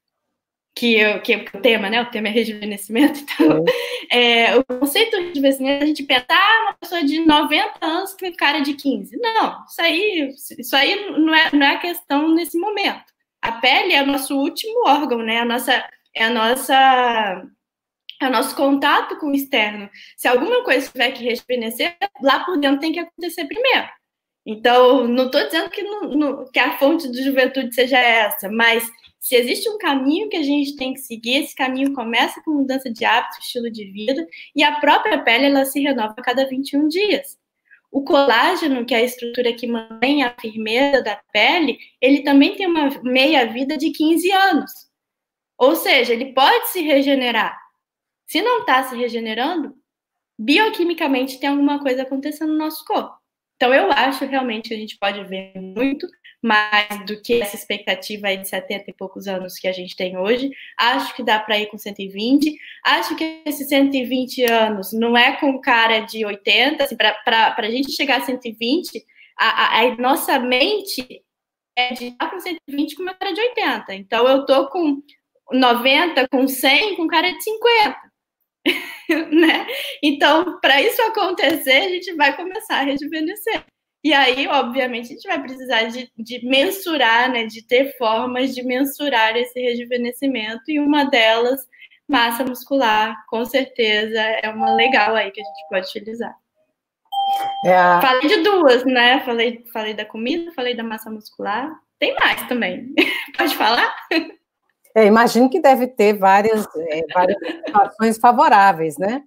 Que, 0.75 0.95
eu, 0.95 1.21
que 1.21 1.35
o 1.35 1.61
tema, 1.61 1.87
né? 1.87 2.01
O 2.01 2.09
tema 2.09 2.27
é 2.27 2.31
rejuvenescimento. 2.31 3.19
Então, 3.33 4.19
é, 4.19 4.55
o 4.55 4.63
conceito 4.63 5.17
do 5.17 5.27
rejuvenescimento, 5.27 5.83
a 5.83 5.87
gente 5.87 6.03
pensa, 6.03 6.25
ah, 6.29 6.61
uma 6.63 6.73
pessoa 6.73 7.03
de 7.03 7.19
90 7.19 7.73
anos 7.81 8.13
com 8.13 8.31
cara 8.33 8.59
de 8.59 8.73
15. 8.73 9.17
Não, 9.17 9.63
isso 9.65 9.81
aí, 9.81 10.35
isso 10.57 10.75
aí 10.75 11.09
não, 11.17 11.33
é, 11.33 11.49
não 11.53 11.65
é 11.65 11.75
a 11.75 11.79
questão 11.79 12.33
nesse 12.33 12.57
momento. 12.57 13.13
A 13.41 13.53
pele 13.53 13.93
é 13.93 14.01
o 14.01 14.07
nosso 14.07 14.35
último 14.35 14.87
órgão, 14.87 15.19
né? 15.19 15.39
A 15.39 15.45
nossa, 15.45 15.87
é 16.15 16.23
a 16.23 16.29
nossa 16.29 17.43
é 18.21 18.27
o 18.27 18.31
nosso 18.31 18.55
contato 18.55 19.17
com 19.17 19.27
o 19.27 19.35
externo. 19.35 19.89
Se 20.15 20.27
alguma 20.27 20.63
coisa 20.63 20.89
tiver 20.89 21.11
que 21.11 21.23
rejuvenescer, 21.23 21.95
lá 22.21 22.43
por 22.43 22.57
dentro 22.57 22.79
tem 22.79 22.91
que 22.91 22.99
acontecer 22.99 23.45
primeiro. 23.45 23.87
Então, 24.45 25.07
não 25.07 25.27
estou 25.27 25.43
dizendo 25.45 25.69
que, 25.69 25.81
no, 25.83 26.01
no, 26.15 26.51
que 26.51 26.59
a 26.59 26.77
fonte 26.77 27.09
de 27.09 27.23
juventude 27.23 27.73
seja 27.73 27.97
essa, 27.97 28.49
mas 28.49 28.89
se 29.19 29.35
existe 29.35 29.69
um 29.69 29.77
caminho 29.77 30.27
que 30.27 30.35
a 30.35 30.43
gente 30.43 30.75
tem 30.75 30.93
que 30.93 30.99
seguir, 30.99 31.43
esse 31.43 31.55
caminho 31.55 31.93
começa 31.93 32.41
com 32.43 32.51
mudança 32.51 32.91
de 32.91 33.05
hábito, 33.05 33.39
estilo 33.39 33.71
de 33.71 33.85
vida, 33.85 34.27
e 34.53 34.61
a 34.61 34.81
própria 34.81 35.23
pele 35.23 35.45
ela 35.45 35.63
se 35.63 35.79
renova 35.79 36.13
a 36.17 36.21
cada 36.21 36.45
21 36.45 36.89
dias. 36.89 37.39
O 37.89 38.03
colágeno, 38.03 38.85
que 38.85 38.93
é 38.93 38.97
a 38.97 39.03
estrutura 39.03 39.53
que 39.53 39.65
mantém 39.65 40.23
a 40.23 40.35
firmeza 40.41 41.01
da 41.01 41.15
pele, 41.31 41.77
ele 42.01 42.21
também 42.23 42.55
tem 42.57 42.67
uma 42.67 42.89
meia-vida 43.01 43.77
de 43.77 43.91
15 43.91 44.29
anos. 44.31 44.71
Ou 45.57 45.75
seja, 45.77 46.11
ele 46.11 46.33
pode 46.33 46.69
se 46.69 46.81
regenerar. 46.81 47.57
Se 48.27 48.41
não 48.41 48.61
está 48.61 48.83
se 48.83 48.95
regenerando, 48.95 49.73
bioquimicamente 50.37 51.39
tem 51.39 51.49
alguma 51.49 51.79
coisa 51.79 52.01
acontecendo 52.01 52.51
no 52.51 52.57
nosso 52.57 52.83
corpo. 52.83 53.22
Então, 53.63 53.73
eu 53.73 53.89
acho 53.93 54.25
realmente 54.25 54.67
que 54.67 54.75
a 54.75 54.77
gente 54.77 54.97
pode 54.97 55.23
ver 55.23 55.53
muito 55.55 56.05
mais 56.41 57.05
do 57.05 57.21
que 57.21 57.41
essa 57.41 57.55
expectativa 57.55 58.27
aí 58.27 58.35
de 58.35 58.49
70 58.49 58.89
e 58.89 58.93
poucos 58.93 59.25
anos 59.25 59.57
que 59.57 59.69
a 59.69 59.71
gente 59.71 59.95
tem 59.95 60.17
hoje. 60.17 60.51
Acho 60.77 61.15
que 61.15 61.23
dá 61.23 61.39
para 61.39 61.57
ir 61.57 61.67
com 61.67 61.77
120. 61.77 62.57
Acho 62.83 63.15
que 63.15 63.41
esses 63.45 63.69
120 63.69 64.43
anos 64.43 64.91
não 64.91 65.15
é 65.15 65.37
com 65.37 65.61
cara 65.61 66.01
de 66.01 66.25
80. 66.25 66.83
Assim, 66.83 66.97
para 66.97 67.55
a 67.57 67.69
gente 67.69 67.93
chegar 67.93 68.17
a 68.17 68.25
120, 68.25 69.01
a, 69.39 69.47
a, 69.47 69.79
a, 69.79 69.95
nossa 69.95 70.37
mente 70.39 71.23
é 71.73 71.93
de 71.93 72.07
estar 72.07 72.29
com 72.29 72.41
120 72.41 72.97
com 72.97 73.03
uma 73.03 73.13
cara 73.13 73.31
de 73.31 73.39
80. 73.39 73.95
Então, 73.95 74.27
eu 74.27 74.45
tô 74.45 74.67
com 74.67 75.01
90, 75.53 76.27
com 76.27 76.45
100, 76.49 76.97
com 76.97 77.07
cara 77.07 77.31
de 77.31 77.41
50. 77.41 78.12
né? 79.31 79.67
Então, 80.01 80.59
para 80.59 80.81
isso 80.81 81.01
acontecer, 81.01 81.71
a 81.71 81.89
gente 81.89 82.13
vai 82.15 82.35
começar 82.35 82.77
a 82.77 82.83
rejuvenescer. 82.83 83.63
E 84.03 84.13
aí, 84.13 84.47
obviamente, 84.47 85.05
a 85.05 85.15
gente 85.15 85.27
vai 85.27 85.41
precisar 85.41 85.83
de, 85.83 86.11
de 86.17 86.45
mensurar, 86.45 87.31
né, 87.31 87.45
de 87.45 87.65
ter 87.65 87.97
formas 87.97 88.53
de 88.53 88.61
mensurar 88.61 89.35
esse 89.37 89.57
rejuvenescimento, 89.59 90.63
e 90.67 90.77
uma 90.77 91.05
delas, 91.05 91.65
massa 92.07 92.43
muscular, 92.43 93.15
com 93.29 93.45
certeza, 93.45 94.19
é 94.19 94.49
uma 94.49 94.75
legal 94.75 95.15
aí 95.15 95.31
que 95.31 95.39
a 95.39 95.43
gente 95.43 95.67
pode 95.69 95.87
utilizar. 95.87 96.35
É 97.65 97.75
a... 97.75 98.01
Falei 98.01 98.27
de 98.27 98.43
duas, 98.43 98.83
né? 98.83 99.21
Falei, 99.21 99.63
falei 99.71 99.93
da 99.93 100.05
comida, 100.05 100.51
falei 100.51 100.75
da 100.75 100.83
massa 100.83 101.09
muscular. 101.09 101.71
Tem 101.97 102.13
mais 102.15 102.45
também. 102.47 102.93
pode 103.37 103.55
falar? 103.55 103.95
É, 104.95 105.05
imagino 105.05 105.49
que 105.49 105.59
deve 105.59 105.87
ter 105.87 106.13
várias, 106.13 106.67
é, 106.77 107.01
várias 107.13 107.37
situações 107.39 108.17
favoráveis, 108.17 108.97
né? 108.97 109.23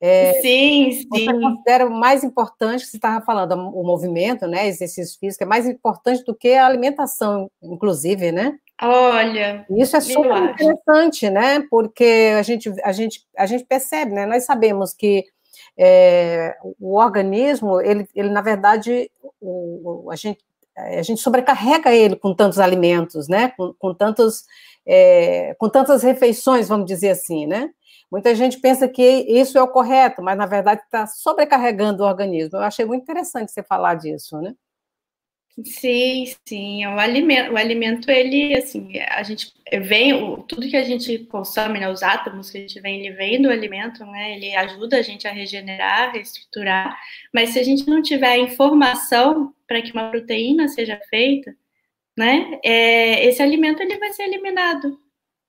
É, 0.00 0.34
sim, 0.42 0.92
sim. 0.92 1.08
Você 1.08 1.40
considera 1.40 1.88
mais 1.88 2.22
importante 2.22 2.84
você 2.84 2.98
estava 2.98 3.24
falando, 3.24 3.52
o 3.52 3.82
movimento, 3.82 4.46
né? 4.46 4.66
Exercício 4.66 5.18
físico 5.18 5.44
é 5.44 5.46
mais 5.46 5.66
importante 5.66 6.22
do 6.24 6.34
que 6.34 6.52
a 6.52 6.66
alimentação, 6.66 7.50
inclusive, 7.62 8.30
né? 8.30 8.58
Olha, 8.82 9.64
isso 9.70 9.96
é 9.96 10.00
super 10.00 10.42
interessante, 10.42 11.30
né? 11.30 11.64
Porque 11.70 12.32
a 12.36 12.42
gente, 12.42 12.70
a 12.82 12.92
gente, 12.92 13.24
a 13.38 13.46
gente 13.46 13.64
percebe, 13.64 14.12
né? 14.12 14.26
Nós 14.26 14.44
sabemos 14.44 14.92
que 14.92 15.24
é, 15.78 16.54
o 16.78 16.98
organismo, 16.98 17.80
ele, 17.80 18.06
ele 18.14 18.28
na 18.28 18.42
verdade, 18.42 19.10
o, 19.40 20.10
a 20.10 20.16
gente 20.16 20.44
a 20.76 21.02
gente 21.02 21.20
sobrecarrega 21.20 21.94
ele 21.94 22.16
com 22.16 22.34
tantos 22.34 22.58
alimentos, 22.58 23.28
né? 23.28 23.52
Com, 23.56 23.72
com 23.78 23.94
tantos 23.94 24.44
é, 24.86 25.54
com 25.58 25.68
tantas 25.68 26.02
refeições, 26.02 26.68
vamos 26.68 26.86
dizer 26.86 27.10
assim, 27.10 27.46
né? 27.46 27.70
Muita 28.10 28.34
gente 28.34 28.60
pensa 28.60 28.88
que 28.88 29.02
isso 29.02 29.58
é 29.58 29.62
o 29.62 29.68
correto, 29.68 30.22
mas 30.22 30.36
na 30.36 30.46
verdade 30.46 30.82
está 30.82 31.06
sobrecarregando 31.06 32.02
o 32.02 32.06
organismo. 32.06 32.58
Eu 32.58 32.62
achei 32.62 32.84
muito 32.84 33.02
interessante 33.02 33.50
você 33.50 33.62
falar 33.62 33.94
disso, 33.94 34.40
né? 34.40 34.54
Sim, 35.62 36.24
sim, 36.48 36.84
o 36.84 36.98
alimento, 36.98 37.52
o 37.52 37.56
alimento 37.56 38.10
ele, 38.10 38.56
assim, 38.56 38.98
a 39.08 39.22
gente 39.22 39.52
vem, 39.84 40.42
tudo 40.48 40.68
que 40.68 40.76
a 40.76 40.82
gente 40.82 41.18
consome, 41.26 41.78
né, 41.78 41.88
os 41.88 42.02
átomos 42.02 42.50
que 42.50 42.58
a 42.58 42.60
gente 42.60 42.80
vem, 42.80 42.98
ele 42.98 43.14
vem 43.14 43.40
do 43.40 43.48
alimento, 43.48 44.04
né, 44.04 44.34
ele 44.34 44.52
ajuda 44.56 44.98
a 44.98 45.02
gente 45.02 45.28
a 45.28 45.30
regenerar, 45.30 46.12
reestruturar, 46.12 46.98
mas 47.32 47.50
se 47.50 47.60
a 47.60 47.62
gente 47.62 47.86
não 47.88 48.02
tiver 48.02 48.36
informação 48.38 49.54
para 49.64 49.80
que 49.80 49.92
uma 49.92 50.10
proteína 50.10 50.66
seja 50.66 51.00
feita, 51.08 51.54
né, 52.16 52.58
é, 52.64 53.26
esse 53.26 53.42
alimento 53.42 53.82
ele 53.82 53.98
vai 53.98 54.12
ser 54.12 54.24
eliminado, 54.24 54.98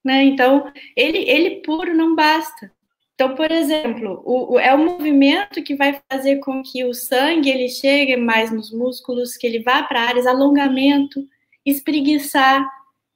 né, 0.04 0.24
então 0.24 0.72
ele, 0.96 1.20
ele 1.30 1.62
puro 1.62 1.94
não 1.94 2.16
basta. 2.16 2.72
Então, 3.16 3.34
por 3.34 3.50
exemplo, 3.50 4.22
o, 4.26 4.54
o, 4.54 4.60
é 4.60 4.74
o 4.74 4.78
movimento 4.78 5.64
que 5.64 5.74
vai 5.74 6.02
fazer 6.12 6.38
com 6.40 6.62
que 6.62 6.84
o 6.84 6.94
sangue 6.94 7.50
ele 7.50 7.70
chegue 7.70 8.18
mais 8.18 8.52
nos 8.52 8.72
músculos, 8.72 9.38
que 9.38 9.48
ele 9.48 9.64
vá 9.64 9.84
para 9.84 10.02
áreas 10.02 10.28
alongamento, 10.28 11.26
espreguiçar, 11.66 12.70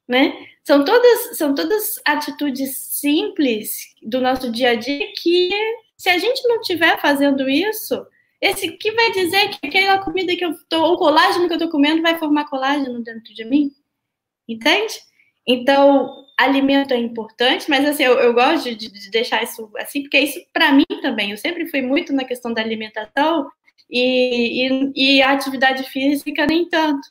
né? 0.08 0.32
São 0.64 0.84
todas 0.86 1.36
são 1.36 1.54
todas 1.54 2.00
atitudes 2.06 2.76
simples 2.78 3.94
do 4.02 4.20
nosso 4.20 4.50
dia 4.50 4.70
a 4.70 4.74
dia 4.74 5.06
que 5.22 5.50
se 5.98 6.08
a 6.08 6.16
gente 6.16 6.42
não 6.48 6.60
estiver 6.60 6.98
fazendo 6.98 7.48
isso, 7.48 8.06
esse 8.40 8.70
que 8.72 8.92
vai 8.92 9.12
dizer 9.12 9.50
que 9.50 9.66
aquela 9.66 9.98
comida 9.98 10.34
que 10.34 10.44
eu 10.44 10.54
tô, 10.68 10.92
o 10.92 10.96
colágeno 10.96 11.46
que 11.46 11.54
eu 11.54 11.58
tô 11.58 11.68
comendo 11.68 12.02
vai 12.02 12.18
formar 12.18 12.48
colágeno 12.48 13.02
dentro 13.02 13.34
de 13.34 13.44
mim? 13.44 13.70
Entende? 14.48 14.94
Então, 15.46 16.24
alimento 16.38 16.94
é 16.94 16.96
importante, 16.96 17.68
mas 17.68 17.84
assim, 17.84 18.04
eu, 18.04 18.18
eu 18.18 18.32
gosto 18.32 18.74
de, 18.74 18.90
de, 18.90 19.10
deixar 19.10 19.42
isso 19.42 19.70
assim, 19.76 20.02
porque 20.02 20.18
isso 20.18 20.40
para 20.52 20.72
mim 20.72 20.86
também, 21.02 21.32
eu 21.32 21.36
sempre 21.36 21.66
fui 21.66 21.82
muito 21.82 22.12
na 22.12 22.24
questão 22.24 22.52
da 22.52 22.62
alimentação 22.62 23.50
e, 23.90 24.68
e, 24.68 24.92
e 25.18 25.22
a 25.22 25.32
atividade 25.32 25.82
física 25.90 26.46
nem 26.46 26.68
tanto. 26.68 27.06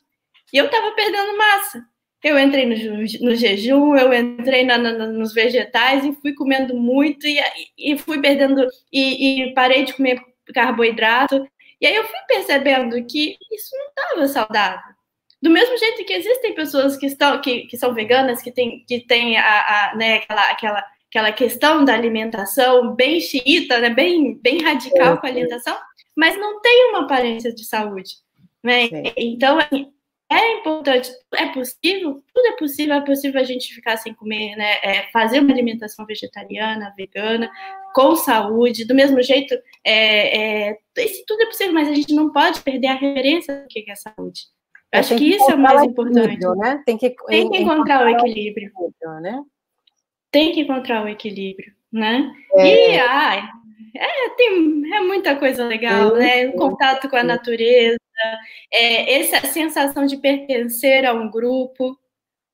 E 0.52 0.56
eu 0.56 0.66
estava 0.66 0.90
perdendo 0.92 1.36
massa. 1.36 1.84
Eu 2.22 2.38
entrei 2.38 2.66
no, 2.66 2.98
no 3.24 3.34
jejum, 3.34 3.96
eu 3.96 4.12
entrei 4.12 4.64
na, 4.64 4.76
na, 4.76 5.06
nos 5.06 5.32
vegetais 5.32 6.04
e 6.04 6.12
fui 6.20 6.34
comendo 6.34 6.74
muito 6.76 7.26
e, 7.26 7.40
e 7.78 7.96
fui 7.96 8.20
perdendo 8.20 8.66
e, 8.92 9.44
e 9.44 9.54
parei 9.54 9.84
de 9.84 9.94
comer 9.94 10.20
carboidrato. 10.52 11.46
E 11.80 11.86
aí 11.86 11.94
eu 11.94 12.04
fui 12.04 12.18
percebendo 12.28 13.04
que 13.06 13.36
isso 13.52 13.70
não 13.76 13.88
estava 13.88 14.28
saudável. 14.28 14.94
Do 15.42 15.48
mesmo 15.48 15.76
jeito 15.78 16.04
que 16.04 16.12
existem 16.12 16.54
pessoas 16.54 16.96
que 16.96 17.06
estão 17.06 17.40
que, 17.40 17.62
que 17.66 17.76
são 17.78 17.94
veganas, 17.94 18.42
que 18.42 18.52
têm 18.52 18.84
que 18.86 19.00
tem 19.06 19.38
a, 19.38 19.90
a, 19.90 19.96
né, 19.96 20.16
aquela, 20.16 20.50
aquela, 20.50 20.84
aquela 21.08 21.32
questão 21.32 21.84
da 21.84 21.94
alimentação 21.94 22.94
bem 22.94 23.20
xiita, 23.20 23.78
né, 23.80 23.90
bem, 23.90 24.34
bem 24.34 24.62
radical 24.62 25.18
com 25.18 25.26
a 25.26 25.30
alimentação, 25.30 25.76
mas 26.14 26.36
não 26.36 26.60
tem 26.60 26.90
uma 26.90 27.04
aparência 27.04 27.54
de 27.54 27.64
saúde. 27.64 28.16
Né? 28.62 28.88
Então, 29.16 29.58
assim, 29.58 29.90
é 30.30 30.58
importante, 30.58 31.10
é 31.34 31.46
possível, 31.46 32.22
tudo 32.32 32.46
é 32.46 32.56
possível, 32.56 32.94
é 32.94 33.00
possível 33.00 33.40
a 33.40 33.44
gente 33.44 33.74
ficar 33.74 33.96
sem 33.96 34.14
comer, 34.14 34.54
né? 34.54 34.76
É 34.82 35.10
fazer 35.12 35.40
uma 35.40 35.52
alimentação 35.52 36.06
vegetariana, 36.06 36.94
vegana, 36.96 37.50
com 37.92 38.14
saúde, 38.14 38.86
do 38.86 38.94
mesmo 38.94 39.20
jeito, 39.22 39.54
é, 39.84 40.68
é, 40.70 40.78
isso 40.98 41.24
tudo 41.26 41.42
é 41.42 41.46
possível, 41.46 41.74
mas 41.74 41.88
a 41.88 41.94
gente 41.94 42.14
não 42.14 42.32
pode 42.32 42.60
perder 42.60 42.86
a 42.86 42.94
referência 42.94 43.62
do 43.62 43.66
que 43.66 43.84
é 43.90 43.94
saúde. 43.96 44.42
Acho 44.92 45.16
que, 45.16 45.18
que 45.18 45.36
isso 45.36 45.50
é 45.50 45.54
o 45.54 45.58
mais 45.58 45.82
importante. 45.82 46.38
Né? 46.58 46.82
Tem 46.86 46.96
que, 46.96 47.10
tem 47.26 47.50
que 47.50 47.58
encontrar, 47.58 48.06
o 48.06 48.08
equilíbrio. 48.08 48.70
Né? 49.20 49.42
Tem 50.30 50.52
que 50.52 50.60
encontrar 50.60 51.04
o 51.04 51.08
equilíbrio, 51.08 51.72
né? 51.92 52.32
É... 52.54 52.94
E 52.94 53.00
ai, 53.00 53.48
é, 53.96 54.28
tem, 54.36 54.94
é 54.94 55.00
muita 55.00 55.34
coisa 55.36 55.64
legal, 55.64 56.14
né? 56.14 56.48
O 56.48 56.52
contato 56.52 57.08
com 57.08 57.16
a 57.16 57.24
natureza, 57.24 57.98
é, 58.72 59.20
essa 59.20 59.46
sensação 59.48 60.06
de 60.06 60.16
pertencer 60.16 61.04
a 61.06 61.12
um 61.12 61.30
grupo, 61.30 61.98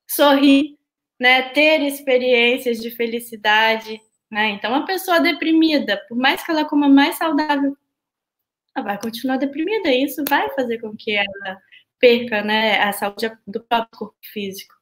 sorrir, 0.09 0.79
né? 1.21 1.51
Ter 1.51 1.83
experiências 1.83 2.79
de 2.79 2.91
felicidade, 2.91 4.01
né? 4.31 4.51
Então, 4.51 4.71
uma 4.71 4.87
pessoa 4.87 5.21
deprimida, 5.21 6.03
por 6.09 6.17
mais 6.17 6.45
que 6.45 6.51
ela 6.51 6.65
coma 6.65 6.89
mais 6.89 7.17
saudável, 7.17 7.77
ela 8.77 8.85
vai 8.85 9.01
continuar 9.01 9.39
deprimida 9.39 9.91
e 9.91 10.05
isso 10.05 10.23
vai 10.29 10.49
fazer 10.55 10.79
com 10.79 10.95
que 10.97 11.13
ela 11.13 11.59
perca 11.99 12.43
né, 12.43 12.79
a 12.81 12.93
saúde 12.93 13.31
do 13.47 13.61
próprio 13.65 13.99
corpo 13.99 14.17
físico. 14.33 14.75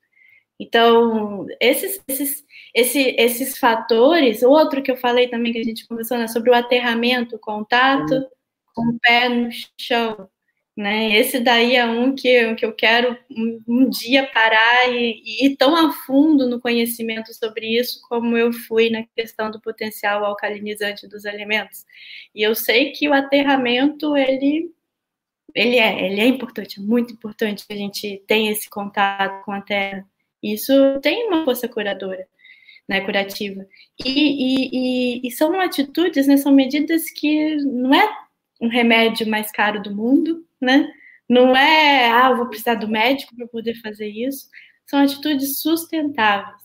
Então, 0.59 1.47
esses, 1.61 2.01
esses, 2.09 2.45
esses, 2.75 3.15
esses 3.19 3.59
fatores, 3.59 4.43
outro 4.43 4.83
que 4.83 4.91
eu 4.91 4.97
falei 4.97 5.29
também 5.29 5.53
que 5.53 5.59
a 5.59 5.65
gente 5.65 5.87
conversou, 5.87 6.19
né, 6.19 6.29
sobre 6.29 6.51
o 6.51 6.55
aterramento, 6.55 7.37
o 7.37 7.41
contato 7.41 8.29
com 8.75 8.89
o 8.89 8.99
pé 9.01 9.29
no 9.29 9.49
chão. 9.81 10.29
Né? 10.77 11.17
Esse 11.17 11.39
daí 11.39 11.77
é 11.77 11.87
um 11.87 12.15
que, 12.17 12.55
que 12.57 12.67
eu 12.67 12.73
quero 12.73 13.17
um, 13.69 13.89
dia 13.89 14.27
parar 14.33 14.91
e, 14.91 15.23
e, 15.25 15.47
ir 15.47 15.57
tão 15.57 15.77
a 15.77 15.93
fundo 15.93 16.49
no 16.49 16.61
conhecimento 16.61 17.33
sobre 17.33 17.79
isso 17.79 18.01
como 18.09 18.37
eu 18.37 18.53
fui 18.53 18.91
na 18.91 19.05
questão 19.17 19.53
do 19.53 19.61
potencial 19.61 20.25
alcalinizante 20.25 21.07
dos 21.07 21.25
alimentos. 21.27 21.85
E 22.35 22.43
eu 22.43 22.57
sei 22.57 22.91
que 22.91 23.09
o 23.09 23.13
aterramento, 23.13 24.17
ele 24.17 24.73
ele 25.55 25.77
é, 25.79 26.07
ele 26.07 26.21
é 26.21 26.27
importante, 26.27 26.81
é 26.81 26.83
muito 26.83 27.13
importante 27.13 27.67
que 27.67 27.73
a 27.73 27.77
gente 27.77 28.23
tenha 28.27 28.51
esse 28.51 28.69
contato 28.69 29.45
com 29.45 29.53
a 29.53 29.61
Terra. 29.61 30.05
Isso 30.43 30.73
tem 31.01 31.29
uma 31.29 31.45
força 31.45 31.69
curadora. 31.69 32.27
né, 32.89 33.01
curativa. 33.01 33.67
E, 34.05 34.11
e, 34.11 35.21
e, 35.23 35.29
e, 35.29 35.31
são 35.31 35.59
atitudes, 35.61 36.27
né, 36.27 36.37
são 36.37 36.53
medidas 36.53 37.11
que 37.11 37.57
não 37.59 37.95
é 37.95 38.25
um 38.61 38.69
remédio 38.69 39.29
mais 39.29 39.51
caro 39.51 39.83
do 39.83 39.95
mundo, 39.95 40.45
né? 40.65 40.89
Não 41.29 41.57
é, 41.57 42.11
ah, 42.11 42.33
vou 42.35 42.49
precisar 42.49 42.75
do 42.75 42.89
médico 42.89 43.35
para 43.37 43.47
poder 43.47 43.75
fazer 43.81 44.09
isso. 44.09 44.49
São 44.87 45.01
atitudes 45.01 45.61
sustentáveis. 45.61 46.63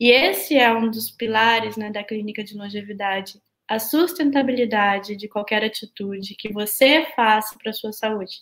E 0.00 0.10
esse 0.10 0.56
é 0.56 0.72
um 0.72 0.90
dos 0.90 1.10
pilares 1.10 1.76
né, 1.76 1.90
da 1.90 2.02
clínica 2.02 2.42
de 2.42 2.56
longevidade. 2.56 3.40
A 3.68 3.78
sustentabilidade 3.78 5.16
de 5.16 5.28
qualquer 5.28 5.64
atitude 5.64 6.34
que 6.36 6.52
você 6.52 7.06
faça 7.14 7.56
para 7.56 7.70
a 7.70 7.74
sua 7.74 7.92
saúde. 7.92 8.38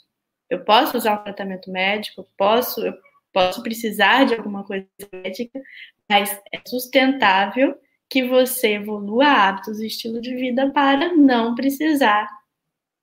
Eu 0.48 0.64
posso 0.64 0.96
usar 0.96 1.20
um 1.20 1.24
tratamento 1.24 1.70
médico, 1.70 2.26
posso, 2.37 2.81
eu 2.81 2.94
posso 3.33 3.62
precisar 3.62 4.24
de 4.24 4.35
alguma 4.35 4.64
coisa 4.64 4.87
médica, 5.12 5.61
mas 6.09 6.31
é 6.52 6.61
sustentável 6.66 7.78
que 8.09 8.24
você 8.24 8.74
evolua 8.74 9.26
hábitos 9.26 9.81
e 9.81 9.87
estilo 9.87 10.20
de 10.20 10.35
vida 10.35 10.70
para 10.70 11.14
não 11.14 11.55
precisar 11.55 12.28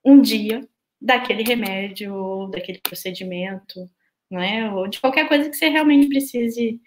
um 0.06 0.22
dia 0.22 0.68
daquele 1.02 1.44
remédio 1.44 2.14
ou 2.14 2.50
daquele 2.50 2.80
procedimento, 2.82 3.90
né? 4.30 4.72
Ou 4.72 4.88
de 4.88 5.00
qualquer 5.00 5.28
coisa 5.28 5.50
que 5.50 5.56
você 5.56 5.70
realmente 5.70 6.10
precise 6.10 6.80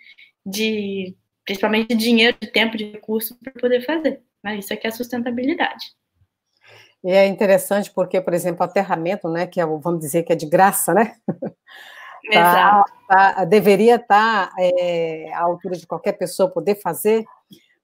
de, 0.44 1.16
principalmente 1.44 1.88
de 1.88 1.96
dinheiro, 1.96 2.36
de 2.40 2.48
tempo, 2.48 2.76
de 2.76 2.92
recurso 2.92 3.38
para 3.42 3.52
poder 3.52 3.84
fazer. 3.84 4.22
Né? 4.42 4.58
Isso 4.58 4.72
aqui 4.72 4.86
é 4.86 4.90
sustentabilidade. 4.90 5.86
E 7.04 7.10
é 7.10 7.26
interessante 7.26 7.90
porque, 7.90 8.20
por 8.20 8.32
exemplo, 8.32 8.62
aterramento, 8.62 9.28
né, 9.28 9.46
que 9.46 9.60
é, 9.60 9.66
vamos 9.66 9.98
dizer 9.98 10.22
que 10.22 10.32
é 10.32 10.36
de 10.36 10.46
graça, 10.46 10.94
né? 10.94 11.14
Tá, 12.30 12.84
tá, 13.08 13.44
deveria 13.44 13.96
estar 13.96 14.46
tá, 14.46 14.54
é, 14.56 15.32
à 15.34 15.40
altura 15.40 15.76
de 15.76 15.84
qualquer 15.84 16.12
pessoa 16.12 16.48
poder 16.48 16.76
fazer, 16.76 17.24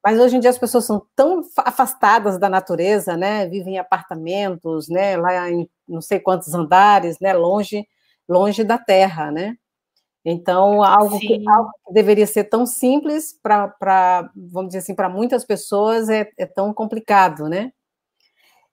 mas 0.04 0.18
hoje 0.18 0.37
em 0.37 0.40
dia 0.40 0.50
as 0.50 0.58
pessoas 0.58 0.84
são 0.84 1.04
tão 1.14 1.42
afastadas 1.58 2.38
da 2.38 2.48
natureza, 2.48 3.16
né? 3.16 3.46
Vivem 3.46 3.74
em 3.74 3.78
apartamentos, 3.78 4.88
né? 4.88 5.16
Lá 5.16 5.50
em 5.50 5.68
não 5.87 6.00
sei 6.00 6.20
quantos 6.20 6.54
andares, 6.54 7.18
né? 7.20 7.32
Longe, 7.34 7.87
longe 8.28 8.62
da 8.62 8.78
terra, 8.78 9.30
né? 9.30 9.56
Então, 10.24 10.82
algo 10.82 11.18
que, 11.18 11.42
algo 11.48 11.70
que, 11.87 11.94
deveria 11.94 12.26
ser 12.26 12.44
tão 12.44 12.66
simples 12.66 13.32
para, 13.42 14.30
vamos 14.37 14.68
dizer 14.68 14.78
assim, 14.78 14.94
para 14.94 15.08
muitas 15.08 15.44
pessoas 15.44 16.08
é, 16.08 16.28
é, 16.37 16.44
tão 16.44 16.74
complicado, 16.74 17.48
né? 17.48 17.72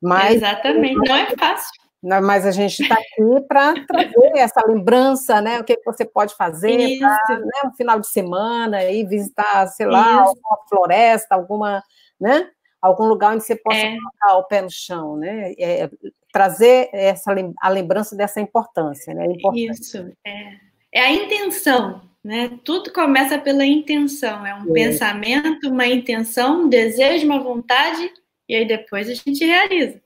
Mas, 0.01 0.35
Exatamente, 0.35 1.07
não 1.07 1.15
é 1.15 1.25
fácil. 1.37 1.84
Mas 2.05 2.45
a 2.45 2.51
gente 2.51 2.83
está 2.83 2.93
aqui 2.93 3.41
para 3.47 3.73
trazer 3.85 4.31
essa 4.35 4.61
lembrança, 4.67 5.41
né? 5.41 5.59
O 5.59 5.63
que 5.63 5.81
você 5.83 6.05
pode 6.05 6.35
fazer 6.35 6.99
para 6.99 7.39
né, 7.39 7.61
um 7.65 7.73
final 7.73 7.99
de 7.99 8.07
semana 8.07 8.83
e 8.83 9.03
visitar, 9.03 9.65
sei 9.67 9.87
lá, 9.87 10.21
Isso. 10.21 10.29
alguma 10.29 10.57
floresta, 10.69 11.35
alguma, 11.35 11.83
né? 12.21 12.47
Algum 12.79 13.05
lugar 13.05 13.33
onde 13.33 13.43
você 13.43 13.55
possa 13.55 13.79
é. 13.79 13.95
colocar 13.97 14.37
o 14.37 14.43
pé 14.43 14.61
no 14.61 14.69
chão, 14.69 15.17
né? 15.17 15.53
É, 15.57 15.89
trazer 16.31 16.89
essa 16.93 17.33
a 17.59 17.69
lembrança 17.69 18.15
dessa 18.15 18.39
importância, 18.39 19.11
né? 19.13 19.25
É 19.25 19.57
Isso 19.57 20.11
é, 20.23 20.57
é 20.91 21.01
a 21.01 21.11
intenção, 21.11 22.01
né? 22.23 22.51
Tudo 22.63 22.93
começa 22.93 23.39
pela 23.39 23.65
intenção. 23.65 24.45
É 24.45 24.53
um 24.53 24.71
pensamento, 24.71 25.69
uma 25.69 25.87
intenção, 25.87 26.65
um 26.65 26.69
desejo, 26.69 27.25
uma 27.25 27.39
vontade 27.39 28.11
e 28.47 28.55
aí 28.55 28.67
depois 28.67 29.09
a 29.09 29.13
gente 29.15 29.43
realiza. 29.43 30.04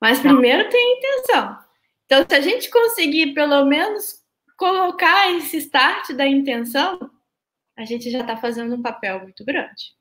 Mas 0.00 0.20
primeiro 0.20 0.68
tem 0.68 0.80
a 0.80 0.98
intenção. 0.98 1.58
Então, 2.04 2.24
se 2.28 2.34
a 2.34 2.40
gente 2.40 2.70
conseguir 2.70 3.34
pelo 3.34 3.64
menos 3.64 4.22
colocar 4.56 5.30
esse 5.32 5.58
start 5.58 6.12
da 6.12 6.26
intenção, 6.26 6.98
a 7.76 7.84
gente 7.84 8.10
já 8.10 8.20
está 8.20 8.36
fazendo 8.36 8.74
um 8.74 8.82
papel 8.82 9.20
muito 9.20 9.44
grande, 9.44 9.92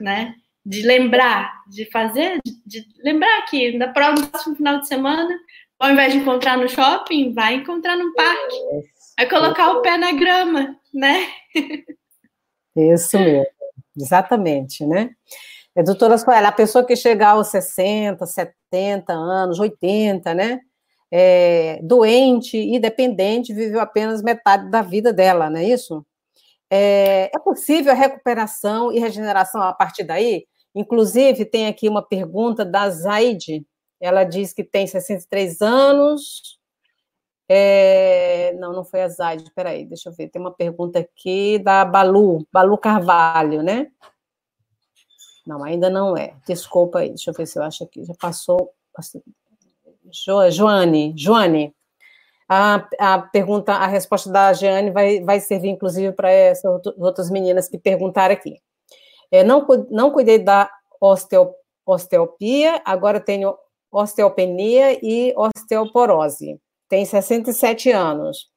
né? 0.00 0.34
De 0.64 0.82
lembrar, 0.82 1.52
de 1.68 1.88
fazer, 1.90 2.40
de, 2.44 2.52
de 2.66 2.86
lembrar 3.02 3.44
que 3.46 3.76
no 3.76 3.92
próximo 3.92 4.56
final 4.56 4.80
de 4.80 4.88
semana, 4.88 5.38
ao 5.78 5.90
invés 5.90 6.12
de 6.12 6.18
encontrar 6.18 6.56
no 6.56 6.68
shopping, 6.68 7.34
vai 7.34 7.54
encontrar 7.54 7.96
no 7.96 8.12
parque. 8.14 8.56
Vai 9.16 9.28
colocar 9.28 9.72
o 9.72 9.82
pé 9.82 9.96
na 9.96 10.12
grama, 10.12 10.76
né? 10.92 11.28
Isso 12.74 13.18
mesmo, 13.18 13.46
exatamente, 13.96 14.84
né? 14.84 15.10
É, 15.76 15.82
doutora 15.82 16.16
Soela, 16.16 16.48
a 16.48 16.52
pessoa 16.52 16.84
que 16.86 16.94
chegar 16.94 17.30
aos 17.30 17.48
60, 17.48 18.24
70 18.26 19.12
anos, 19.12 19.58
80, 19.58 20.32
né? 20.32 20.60
É, 21.10 21.80
doente 21.82 22.56
e 22.56 22.78
dependente, 22.78 23.52
viveu 23.52 23.80
apenas 23.80 24.22
metade 24.22 24.70
da 24.70 24.82
vida 24.82 25.12
dela, 25.12 25.50
não 25.50 25.58
é 25.58 25.64
isso? 25.64 26.04
É, 26.70 27.30
é 27.34 27.38
possível 27.38 27.92
a 27.92 27.94
recuperação 27.94 28.92
e 28.92 28.98
regeneração 28.98 29.62
a 29.62 29.72
partir 29.72 30.04
daí? 30.04 30.46
Inclusive, 30.74 31.44
tem 31.44 31.68
aqui 31.68 31.88
uma 31.88 32.02
pergunta 32.02 32.64
da 32.64 32.90
Zaide. 32.90 33.64
Ela 34.00 34.24
diz 34.24 34.52
que 34.52 34.64
tem 34.64 34.86
63 34.86 35.60
anos. 35.62 36.58
É, 37.48 38.54
não, 38.58 38.72
não 38.72 38.84
foi 38.84 39.02
a 39.02 39.08
Zaide, 39.08 39.50
peraí, 39.54 39.84
deixa 39.84 40.08
eu 40.08 40.14
ver. 40.14 40.28
Tem 40.28 40.40
uma 40.40 40.52
pergunta 40.52 40.98
aqui 40.98 41.58
da 41.58 41.84
Balu, 41.84 42.46
Balu 42.52 42.78
Carvalho, 42.78 43.62
né? 43.62 43.88
Não, 45.46 45.62
ainda 45.62 45.90
não 45.90 46.16
é. 46.16 46.34
Desculpa 46.46 47.00
aí, 47.00 47.10
deixa 47.10 47.30
eu 47.30 47.34
ver 47.34 47.46
se 47.46 47.58
eu 47.58 47.62
acho 47.62 47.86
que 47.86 48.04
já 48.04 48.14
passou. 48.14 48.72
Jo, 50.10 50.50
Joane, 50.50 51.12
Joane, 51.16 51.74
a, 52.48 52.86
a 52.98 53.18
pergunta, 53.18 53.72
a 53.72 53.86
resposta 53.86 54.30
da 54.30 54.52
Jeane 54.52 54.90
vai, 54.90 55.20
vai 55.20 55.40
servir, 55.40 55.68
inclusive, 55.68 56.12
para 56.12 56.30
essas 56.30 56.64
outras 56.96 57.30
meninas 57.30 57.68
que 57.68 57.78
perguntaram 57.78 58.34
aqui. 58.34 58.58
É, 59.30 59.42
não, 59.42 59.66
não 59.90 60.10
cuidei 60.10 60.38
da 60.38 60.70
osteo, 61.00 61.54
osteopia, 61.86 62.80
agora 62.84 63.20
tenho 63.20 63.56
osteopenia 63.90 64.98
e 65.02 65.34
osteoporose. 65.36 66.60
Tem 66.88 67.04
67 67.04 67.90
anos. 67.90 68.48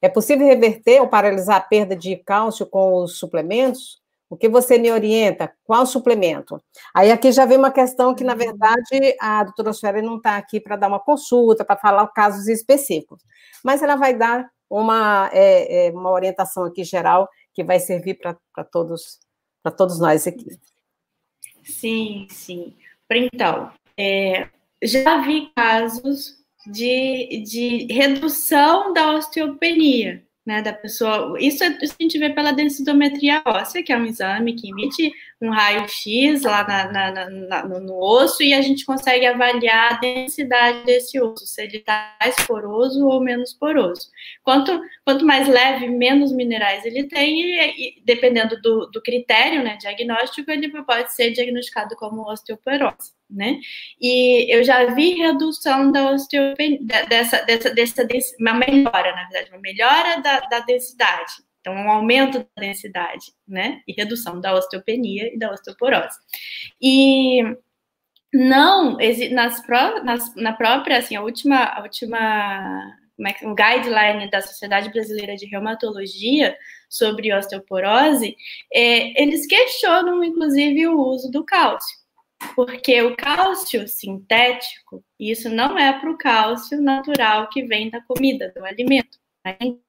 É 0.00 0.08
possível 0.08 0.46
reverter 0.46 1.00
ou 1.00 1.08
paralisar 1.08 1.56
a 1.56 1.60
perda 1.60 1.96
de 1.96 2.16
cálcio 2.16 2.66
com 2.66 3.02
os 3.02 3.18
suplementos? 3.18 4.02
O 4.28 4.36
que 4.36 4.48
você 4.48 4.78
me 4.78 4.90
orienta? 4.90 5.52
Qual 5.64 5.86
suplemento? 5.86 6.60
Aí 6.94 7.12
aqui 7.12 7.30
já 7.30 7.44
vem 7.44 7.58
uma 7.58 7.70
questão 7.70 8.14
que, 8.14 8.24
na 8.24 8.34
verdade, 8.34 9.16
a 9.20 9.44
doutora 9.44 9.72
Sueli 9.72 10.02
não 10.02 10.16
está 10.16 10.36
aqui 10.36 10.60
para 10.60 10.76
dar 10.76 10.88
uma 10.88 11.00
consulta, 11.00 11.64
para 11.64 11.76
falar 11.76 12.06
casos 12.08 12.48
específicos, 12.48 13.22
mas 13.62 13.82
ela 13.82 13.96
vai 13.96 14.14
dar 14.14 14.48
uma, 14.68 15.30
é, 15.32 15.86
é, 15.86 15.90
uma 15.90 16.10
orientação 16.10 16.64
aqui 16.64 16.84
geral 16.84 17.28
que 17.52 17.62
vai 17.62 17.78
servir 17.78 18.18
para 18.18 18.64
todos, 18.64 19.20
para 19.62 19.70
todos 19.70 20.00
nós 20.00 20.26
aqui. 20.26 20.58
Sim, 21.62 22.26
sim. 22.30 22.74
Então, 23.10 23.70
é, 23.96 24.48
já 24.82 25.20
vi 25.20 25.52
casos 25.54 26.38
de, 26.66 27.44
de 27.46 27.92
redução 27.92 28.92
da 28.92 29.12
osteopenia 29.12 30.24
né, 30.44 30.60
da 30.60 30.72
pessoa. 30.72 31.36
Isso, 31.40 31.64
é, 31.64 31.78
isso, 31.82 31.94
a 31.98 32.02
gente 32.02 32.18
vê 32.18 32.30
pela 32.30 32.52
densitometria 32.52 33.42
óssea, 33.44 33.82
que 33.82 33.92
é 33.92 33.96
um 33.96 34.04
exame 34.04 34.54
que 34.54 34.70
emite 34.70 35.12
um 35.44 35.50
raio-x 35.50 36.42
lá 36.42 36.66
na, 36.66 36.92
na, 36.92 37.30
na, 37.30 37.64
no 37.80 37.98
osso 37.98 38.42
e 38.42 38.54
a 38.54 38.62
gente 38.62 38.84
consegue 38.84 39.26
avaliar 39.26 39.94
a 39.94 39.96
densidade 39.98 40.84
desse 40.84 41.20
osso, 41.20 41.46
se 41.46 41.62
ele 41.62 41.78
está 41.78 42.16
mais 42.20 42.36
poroso 42.46 43.06
ou 43.06 43.20
menos 43.20 43.52
poroso. 43.52 44.08
Quanto, 44.42 44.80
quanto 45.04 45.24
mais 45.24 45.48
leve, 45.48 45.88
menos 45.88 46.32
minerais 46.32 46.84
ele 46.84 47.04
tem, 47.04 47.40
e, 47.40 47.98
e 47.98 48.02
dependendo 48.04 48.60
do, 48.60 48.86
do 48.86 49.02
critério 49.02 49.62
né, 49.62 49.76
diagnóstico, 49.80 50.50
ele 50.50 50.68
pode 50.84 51.14
ser 51.14 51.30
diagnosticado 51.30 51.96
como 51.96 52.30
osteoporose 52.30 53.12
né? 53.30 53.58
E 54.00 54.54
eu 54.54 54.62
já 54.62 54.86
vi 54.94 55.14
redução 55.14 55.90
da 55.90 56.10
osteopenia, 56.12 56.78
dessa, 57.08 57.42
dessa, 57.42 57.70
dessa, 57.74 58.06
uma 58.38 58.54
melhora, 58.54 59.14
na 59.14 59.28
verdade, 59.28 59.50
uma 59.50 59.60
melhora 59.60 60.20
da, 60.20 60.40
da 60.40 60.60
densidade. 60.60 61.32
Então, 61.64 61.74
um 61.74 61.90
aumento 61.90 62.40
da 62.40 62.60
densidade, 62.60 63.32
né? 63.48 63.80
E 63.88 63.94
redução 63.94 64.38
da 64.38 64.54
osteopenia 64.54 65.32
e 65.34 65.38
da 65.38 65.50
osteoporose. 65.50 66.18
E 66.78 67.42
não, 68.34 68.98
nas, 69.32 69.66
nas, 70.04 70.34
na 70.34 70.52
própria, 70.52 70.98
assim, 70.98 71.16
a 71.16 71.22
última, 71.22 71.64
a 71.64 71.80
última 71.80 72.94
como 73.16 73.28
é 73.28 73.32
que, 73.32 73.46
um 73.46 73.54
guideline 73.54 74.30
da 74.30 74.42
Sociedade 74.42 74.90
Brasileira 74.90 75.36
de 75.36 75.46
Reumatologia 75.46 76.54
sobre 76.90 77.32
osteoporose, 77.32 78.36
é, 78.70 79.22
eles 79.22 79.46
questionam, 79.46 80.22
inclusive, 80.22 80.86
o 80.88 81.00
uso 81.00 81.30
do 81.30 81.44
cálcio 81.44 82.04
porque 82.54 83.00
o 83.02 83.16
cálcio 83.16 83.88
sintético, 83.88 85.02
isso 85.18 85.48
não 85.48 85.78
é 85.78 85.98
para 85.98 86.10
o 86.10 86.18
cálcio 86.18 86.80
natural 86.80 87.48
que 87.48 87.62
vem 87.62 87.88
da 87.88 88.02
comida, 88.02 88.52
do 88.54 88.64
alimento, 88.64 89.18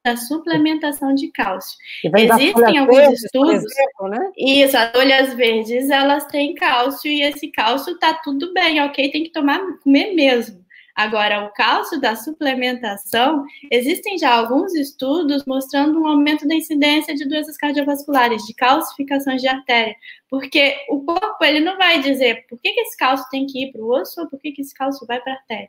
da 0.04 0.16
suplementação 0.16 1.14
de 1.14 1.30
cálcio. 1.32 1.78
Existem 2.04 2.78
alguns 2.78 2.96
verdes, 2.96 3.24
estudos. 3.24 3.64
Exemplo, 3.64 4.08
né? 4.08 4.30
Isso, 4.36 4.76
as 4.76 4.90
folhas 4.90 5.34
verdes 5.34 5.88
elas 5.88 6.26
têm 6.26 6.54
cálcio 6.54 7.10
e 7.10 7.22
esse 7.22 7.48
cálcio 7.48 7.98
tá 7.98 8.14
tudo 8.14 8.52
bem, 8.52 8.82
ok? 8.82 9.10
Tem 9.10 9.24
que 9.24 9.32
tomar, 9.32 9.60
comer 9.82 10.14
mesmo. 10.14 10.66
Agora, 10.94 11.44
o 11.44 11.52
cálcio 11.52 12.00
da 12.00 12.16
suplementação, 12.16 13.44
existem 13.70 14.16
já 14.16 14.32
alguns 14.32 14.74
estudos 14.74 15.44
mostrando 15.46 16.00
um 16.00 16.06
aumento 16.06 16.48
da 16.48 16.54
incidência 16.54 17.14
de 17.14 17.28
doenças 17.28 17.58
cardiovasculares, 17.58 18.42
de 18.44 18.54
calcificações 18.54 19.42
de 19.42 19.48
artéria, 19.48 19.94
porque 20.30 20.74
o 20.88 21.04
corpo 21.04 21.44
ele 21.44 21.60
não 21.60 21.76
vai 21.76 22.00
dizer 22.00 22.46
por 22.48 22.58
que, 22.58 22.72
que 22.72 22.80
esse 22.80 22.96
cálcio 22.96 23.28
tem 23.30 23.46
que 23.46 23.64
ir 23.64 23.72
para 23.72 23.82
o 23.82 23.90
osso 23.90 24.22
ou 24.22 24.26
por 24.26 24.40
que, 24.40 24.52
que 24.52 24.62
esse 24.62 24.74
cálcio 24.74 25.06
vai 25.06 25.20
para 25.20 25.34
a 25.34 25.36
artéria. 25.36 25.68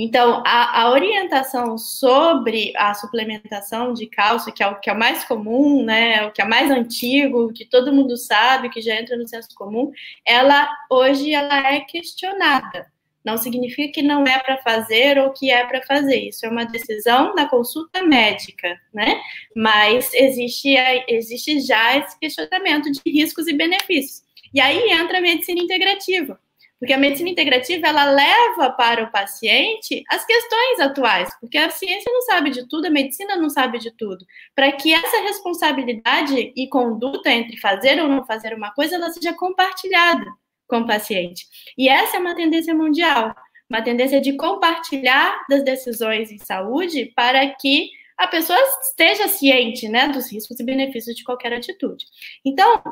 Então, 0.00 0.44
a, 0.46 0.82
a, 0.82 0.90
orientação 0.92 1.76
sobre 1.76 2.72
a 2.76 2.94
suplementação 2.94 3.92
de 3.92 4.06
cálcio, 4.06 4.52
que 4.52 4.62
é 4.62 4.66
o 4.68 4.78
que 4.78 4.88
é 4.88 4.92
o 4.92 4.98
mais 4.98 5.24
comum, 5.24 5.82
né, 5.84 6.24
o 6.24 6.30
que 6.30 6.40
é 6.40 6.44
mais 6.44 6.70
antigo, 6.70 7.52
que 7.52 7.64
todo 7.64 7.92
mundo 7.92 8.16
sabe, 8.16 8.70
que 8.70 8.80
já 8.80 8.94
entra 8.94 9.16
no 9.16 9.26
senso 9.26 9.48
comum, 9.56 9.90
ela 10.24 10.70
hoje 10.88 11.34
ela 11.34 11.74
é 11.74 11.80
questionada. 11.80 12.86
Não 13.24 13.36
significa 13.36 13.92
que 13.94 14.00
não 14.00 14.22
é 14.22 14.38
para 14.38 14.58
fazer 14.58 15.18
ou 15.18 15.32
que 15.32 15.50
é 15.50 15.66
para 15.66 15.82
fazer. 15.82 16.28
Isso 16.28 16.46
é 16.46 16.48
uma 16.48 16.64
decisão 16.64 17.34
da 17.34 17.46
consulta 17.46 18.00
médica, 18.04 18.80
né? 18.94 19.20
Mas 19.54 20.14
existe, 20.14 20.76
existe 21.08 21.60
já 21.60 21.98
esse 21.98 22.16
questionamento 22.20 22.88
de 22.92 23.00
riscos 23.04 23.48
e 23.48 23.52
benefícios. 23.52 24.22
E 24.54 24.60
aí 24.60 24.92
entra 24.92 25.18
a 25.18 25.20
medicina 25.20 25.60
integrativa 25.60 26.38
porque 26.78 26.92
a 26.92 26.98
medicina 26.98 27.30
integrativa 27.30 27.88
ela 27.88 28.04
leva 28.04 28.70
para 28.70 29.04
o 29.04 29.10
paciente 29.10 30.02
as 30.08 30.24
questões 30.24 30.80
atuais, 30.80 31.28
porque 31.40 31.58
a 31.58 31.70
ciência 31.70 32.10
não 32.12 32.22
sabe 32.22 32.50
de 32.50 32.68
tudo, 32.68 32.86
a 32.86 32.90
medicina 32.90 33.36
não 33.36 33.50
sabe 33.50 33.78
de 33.78 33.90
tudo. 33.96 34.24
Para 34.54 34.72
que 34.72 34.92
essa 34.92 35.20
responsabilidade 35.22 36.52
e 36.56 36.68
conduta 36.68 37.30
entre 37.30 37.56
fazer 37.56 38.00
ou 38.00 38.08
não 38.08 38.24
fazer 38.24 38.54
uma 38.54 38.72
coisa 38.72 38.94
ela 38.94 39.10
seja 39.10 39.32
compartilhada 39.34 40.26
com 40.66 40.80
o 40.80 40.86
paciente. 40.86 41.46
E 41.76 41.88
essa 41.88 42.16
é 42.16 42.20
uma 42.20 42.36
tendência 42.36 42.74
mundial, 42.74 43.34
uma 43.68 43.82
tendência 43.82 44.20
de 44.20 44.36
compartilhar 44.36 45.44
das 45.48 45.64
decisões 45.64 46.30
em 46.30 46.38
saúde 46.38 47.12
para 47.16 47.46
que 47.54 47.90
a 48.16 48.26
pessoa 48.26 48.58
esteja 48.82 49.28
ciente 49.28 49.88
né, 49.88 50.08
dos 50.08 50.30
riscos 50.30 50.58
e 50.58 50.64
benefícios 50.64 51.14
de 51.14 51.22
qualquer 51.22 51.52
atitude. 51.52 52.04
Então, 52.44 52.82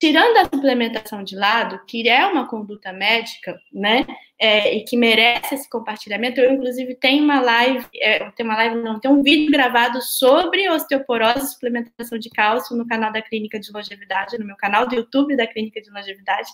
tirando 0.00 0.38
a 0.38 0.44
suplementação 0.44 1.22
de 1.22 1.36
lado, 1.36 1.78
que 1.86 2.08
é 2.08 2.26
uma 2.26 2.48
conduta 2.48 2.90
médica, 2.90 3.60
né, 3.70 4.06
é, 4.38 4.74
e 4.74 4.82
que 4.82 4.96
merece 4.96 5.54
esse 5.54 5.68
compartilhamento, 5.68 6.40
eu 6.40 6.54
inclusive 6.54 6.94
tenho 6.94 7.22
uma 7.22 7.38
live, 7.38 7.86
é, 7.96 8.30
tem 8.30 8.46
uma 8.46 8.56
live, 8.56 8.76
não, 8.76 8.98
tem 8.98 9.10
um 9.10 9.22
vídeo 9.22 9.52
gravado 9.52 10.00
sobre 10.00 10.70
osteoporose 10.70 11.44
e 11.44 11.48
suplementação 11.48 12.18
de 12.18 12.30
cálcio 12.30 12.74
no 12.74 12.88
canal 12.88 13.12
da 13.12 13.20
Clínica 13.20 13.60
de 13.60 13.70
Longevidade, 13.70 14.38
no 14.38 14.46
meu 14.46 14.56
canal 14.56 14.88
do 14.88 14.94
YouTube 14.94 15.36
da 15.36 15.46
Clínica 15.46 15.82
de 15.82 15.90
Longevidade 15.90 16.48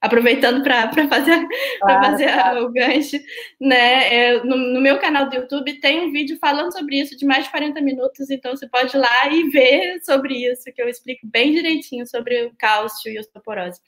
aproveitando 0.00 0.62
para 0.62 0.90
fazer, 1.08 1.46
claro, 1.80 2.04
fazer 2.04 2.32
claro. 2.32 2.64
o 2.64 2.72
gancho, 2.72 3.18
né? 3.60 4.14
É, 4.14 4.44
no, 4.44 4.56
no, 4.56 4.80
meu 4.80 4.98
canal 4.98 5.28
do 5.28 5.34
YouTube 5.34 5.80
tem 5.80 6.00
um 6.00 6.12
vídeo 6.12 6.38
falando 6.40 6.72
sobre 6.72 7.00
isso 7.00 7.16
de 7.16 7.26
mais 7.26 7.44
de 7.44 7.50
40 7.50 7.80
minutos, 7.80 8.30
então 8.30 8.56
você 8.56 8.68
pode 8.68 8.96
ir 8.96 9.00
lá 9.00 9.28
e 9.32 9.48
ver 9.50 10.00
sobre 10.04 10.34
isso, 10.50 10.72
que 10.72 10.80
eu 10.80 10.88
explico 10.88 11.26
bem 11.26 11.52
direitinho 11.52 12.06
sobre 12.06 12.46
o 12.46 12.52
cálcio 12.56 13.10
e 13.10 13.18
osteoporose. 13.18 13.80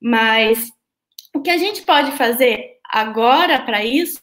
Mas 0.00 0.70
o 1.34 1.42
que 1.42 1.50
a 1.50 1.58
gente 1.58 1.82
pode 1.82 2.12
fazer 2.12 2.76
agora 2.88 3.60
para 3.60 3.84
isso 3.84 4.22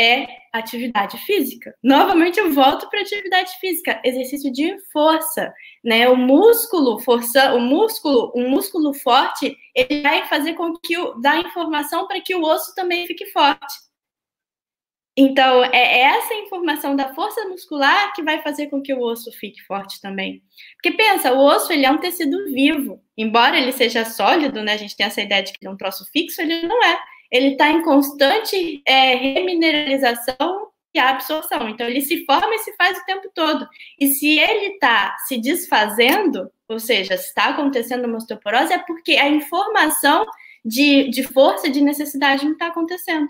é 0.00 0.26
atividade 0.50 1.18
física. 1.18 1.74
Novamente 1.82 2.40
eu 2.40 2.50
volto 2.52 2.88
para 2.88 3.02
atividade 3.02 3.52
física, 3.60 4.00
exercício 4.02 4.50
de 4.50 4.76
força, 4.90 5.52
né? 5.84 6.08
O 6.08 6.16
músculo, 6.16 6.98
força, 7.00 7.54
o 7.54 7.60
músculo, 7.60 8.32
um 8.34 8.48
músculo 8.48 8.94
forte, 8.94 9.54
ele 9.74 10.00
vai 10.00 10.26
fazer 10.26 10.54
com 10.54 10.72
que 10.72 10.96
o 10.96 11.14
dá 11.20 11.36
informação 11.38 12.08
para 12.08 12.20
que 12.20 12.34
o 12.34 12.42
osso 12.42 12.74
também 12.74 13.06
fique 13.06 13.26
forte. 13.26 13.74
Então, 15.16 15.62
é 15.64 16.00
essa 16.00 16.32
informação 16.34 16.96
da 16.96 17.12
força 17.14 17.46
muscular 17.46 18.14
que 18.14 18.22
vai 18.22 18.40
fazer 18.42 18.68
com 18.68 18.80
que 18.80 18.94
o 18.94 19.02
osso 19.02 19.30
fique 19.32 19.60
forte 19.64 20.00
também. 20.00 20.42
Porque 20.76 20.96
pensa, 20.96 21.32
o 21.34 21.44
osso 21.44 21.70
ele 21.72 21.84
é 21.84 21.90
um 21.90 21.98
tecido 21.98 22.46
vivo. 22.46 23.02
Embora 23.18 23.58
ele 23.58 23.72
seja 23.72 24.04
sólido, 24.04 24.62
né? 24.62 24.72
A 24.72 24.76
gente 24.78 24.96
tem 24.96 25.04
essa 25.04 25.20
ideia 25.20 25.42
de 25.42 25.52
que 25.52 25.58
ele 25.60 25.68
é 25.68 25.74
um 25.74 25.76
troço 25.76 26.06
fixo, 26.10 26.40
ele 26.40 26.66
não 26.66 26.82
é 26.82 26.98
ele 27.30 27.52
está 27.52 27.70
em 27.70 27.82
constante 27.82 28.82
é, 28.86 29.14
remineralização 29.14 30.68
e 30.92 30.98
absorção. 30.98 31.68
Então, 31.68 31.86
ele 31.86 32.00
se 32.00 32.24
forma 32.24 32.54
e 32.54 32.58
se 32.58 32.74
faz 32.76 32.98
o 32.98 33.04
tempo 33.04 33.30
todo. 33.34 33.66
E 33.98 34.08
se 34.08 34.38
ele 34.38 34.74
está 34.74 35.16
se 35.26 35.38
desfazendo, 35.38 36.50
ou 36.68 36.80
seja, 36.80 37.16
se 37.16 37.28
está 37.28 37.50
acontecendo 37.50 38.06
uma 38.06 38.16
osteoporose, 38.16 38.72
é 38.72 38.78
porque 38.78 39.12
a 39.12 39.28
informação 39.28 40.26
de, 40.64 41.08
de 41.10 41.22
força, 41.22 41.70
de 41.70 41.80
necessidade 41.80 42.44
não 42.44 42.52
está 42.52 42.66
acontecendo. 42.66 43.28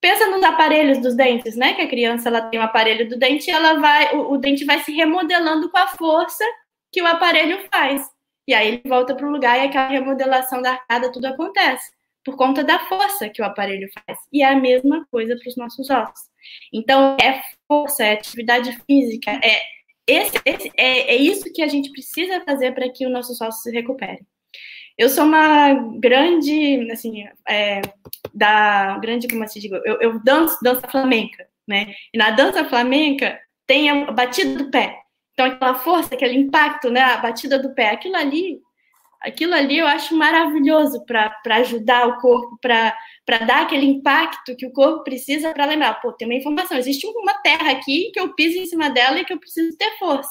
Pensa 0.00 0.26
nos 0.28 0.44
aparelhos 0.44 0.98
dos 0.98 1.16
dentes, 1.16 1.56
né? 1.56 1.74
Que 1.74 1.82
a 1.82 1.88
criança 1.88 2.28
ela 2.28 2.42
tem 2.42 2.60
um 2.60 2.62
aparelho 2.62 3.08
do 3.08 3.18
dente 3.18 3.50
e 3.50 3.52
ela 3.52 3.80
vai, 3.80 4.14
o, 4.14 4.32
o 4.32 4.38
dente 4.38 4.64
vai 4.64 4.80
se 4.80 4.92
remodelando 4.92 5.68
com 5.70 5.78
a 5.78 5.88
força 5.88 6.44
que 6.92 7.02
o 7.02 7.06
aparelho 7.06 7.58
faz. 7.72 8.08
E 8.46 8.54
aí 8.54 8.68
ele 8.68 8.82
volta 8.86 9.14
para 9.16 9.26
o 9.26 9.30
lugar 9.30 9.58
e 9.58 9.66
aquela 9.66 9.88
remodelação 9.88 10.62
da 10.62 10.72
arcada, 10.72 11.10
tudo 11.10 11.26
acontece 11.26 11.95
por 12.26 12.36
conta 12.36 12.64
da 12.64 12.80
força 12.80 13.28
que 13.28 13.40
o 13.40 13.44
aparelho 13.44 13.88
faz. 13.94 14.18
E 14.32 14.42
é 14.42 14.46
a 14.46 14.56
mesma 14.56 15.06
coisa 15.12 15.36
para 15.36 15.48
os 15.48 15.56
nossos 15.56 15.88
ossos. 15.88 16.26
Então, 16.72 17.16
é 17.22 17.40
força, 17.68 18.04
é 18.04 18.14
atividade 18.14 18.76
física, 18.84 19.30
é, 19.42 19.62
esse, 20.08 20.36
esse, 20.44 20.72
é, 20.76 21.14
é 21.14 21.16
isso 21.16 21.52
que 21.52 21.62
a 21.62 21.68
gente 21.68 21.90
precisa 21.92 22.44
fazer 22.44 22.72
para 22.72 22.90
que 22.90 23.06
o 23.06 23.10
nosso 23.10 23.32
ossos 23.32 23.62
se 23.62 23.70
recupere. 23.70 24.26
Eu 24.98 25.08
sou 25.08 25.24
uma 25.24 25.72
grande, 25.98 26.90
assim, 26.90 27.24
é, 27.48 27.80
da 28.34 28.98
grande, 28.98 29.28
como 29.28 29.46
se 29.46 29.60
diga, 29.60 29.80
eu, 29.84 30.00
eu 30.00 30.24
danço 30.24 30.58
dança 30.62 30.88
flamenca, 30.88 31.46
né? 31.66 31.94
E 32.12 32.18
na 32.18 32.30
dança 32.30 32.64
flamenca 32.64 33.38
tem 33.66 33.90
a 33.90 34.10
batida 34.10 34.64
do 34.64 34.70
pé. 34.70 34.98
Então, 35.32 35.46
aquela 35.46 35.74
força, 35.74 36.14
aquele 36.14 36.34
impacto, 36.38 36.90
né? 36.90 37.02
A 37.02 37.18
batida 37.18 37.58
do 37.58 37.74
pé, 37.74 37.90
aquilo 37.90 38.16
ali 38.16 38.60
aquilo 39.26 39.54
ali 39.54 39.78
eu 39.78 39.86
acho 39.86 40.16
maravilhoso 40.16 41.04
para 41.04 41.56
ajudar 41.56 42.06
o 42.06 42.20
corpo, 42.20 42.56
para 42.60 42.94
dar 43.44 43.62
aquele 43.62 43.84
impacto 43.84 44.54
que 44.56 44.66
o 44.66 44.72
corpo 44.72 45.02
precisa 45.02 45.52
para 45.52 45.66
lembrar, 45.66 46.00
pô, 46.00 46.12
tem 46.12 46.28
uma 46.28 46.36
informação, 46.36 46.78
existe 46.78 47.06
uma 47.06 47.34
terra 47.42 47.72
aqui 47.72 48.12
que 48.12 48.20
eu 48.20 48.32
piso 48.34 48.56
em 48.58 48.66
cima 48.66 48.88
dela 48.88 49.18
e 49.18 49.24
que 49.24 49.32
eu 49.32 49.40
preciso 49.40 49.76
ter 49.76 49.98
força. 49.98 50.30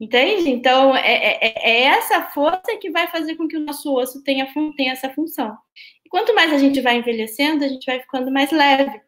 Entende? 0.00 0.50
Então, 0.50 0.94
é, 0.96 1.14
é, 1.14 1.38
é, 1.40 1.70
é 1.70 1.82
essa 1.84 2.20
força 2.20 2.76
que 2.80 2.90
vai 2.90 3.06
fazer 3.06 3.36
com 3.36 3.46
que 3.46 3.56
o 3.56 3.64
nosso 3.64 3.94
osso 3.94 4.24
tenha, 4.24 4.52
tenha 4.76 4.92
essa 4.92 5.08
função. 5.10 5.56
E 6.04 6.08
quanto 6.08 6.34
mais 6.34 6.52
a 6.52 6.58
gente 6.58 6.80
vai 6.80 6.96
envelhecendo, 6.96 7.64
a 7.64 7.68
gente 7.68 7.86
vai 7.86 8.00
ficando 8.00 8.30
mais 8.30 8.50
leve. 8.50 9.00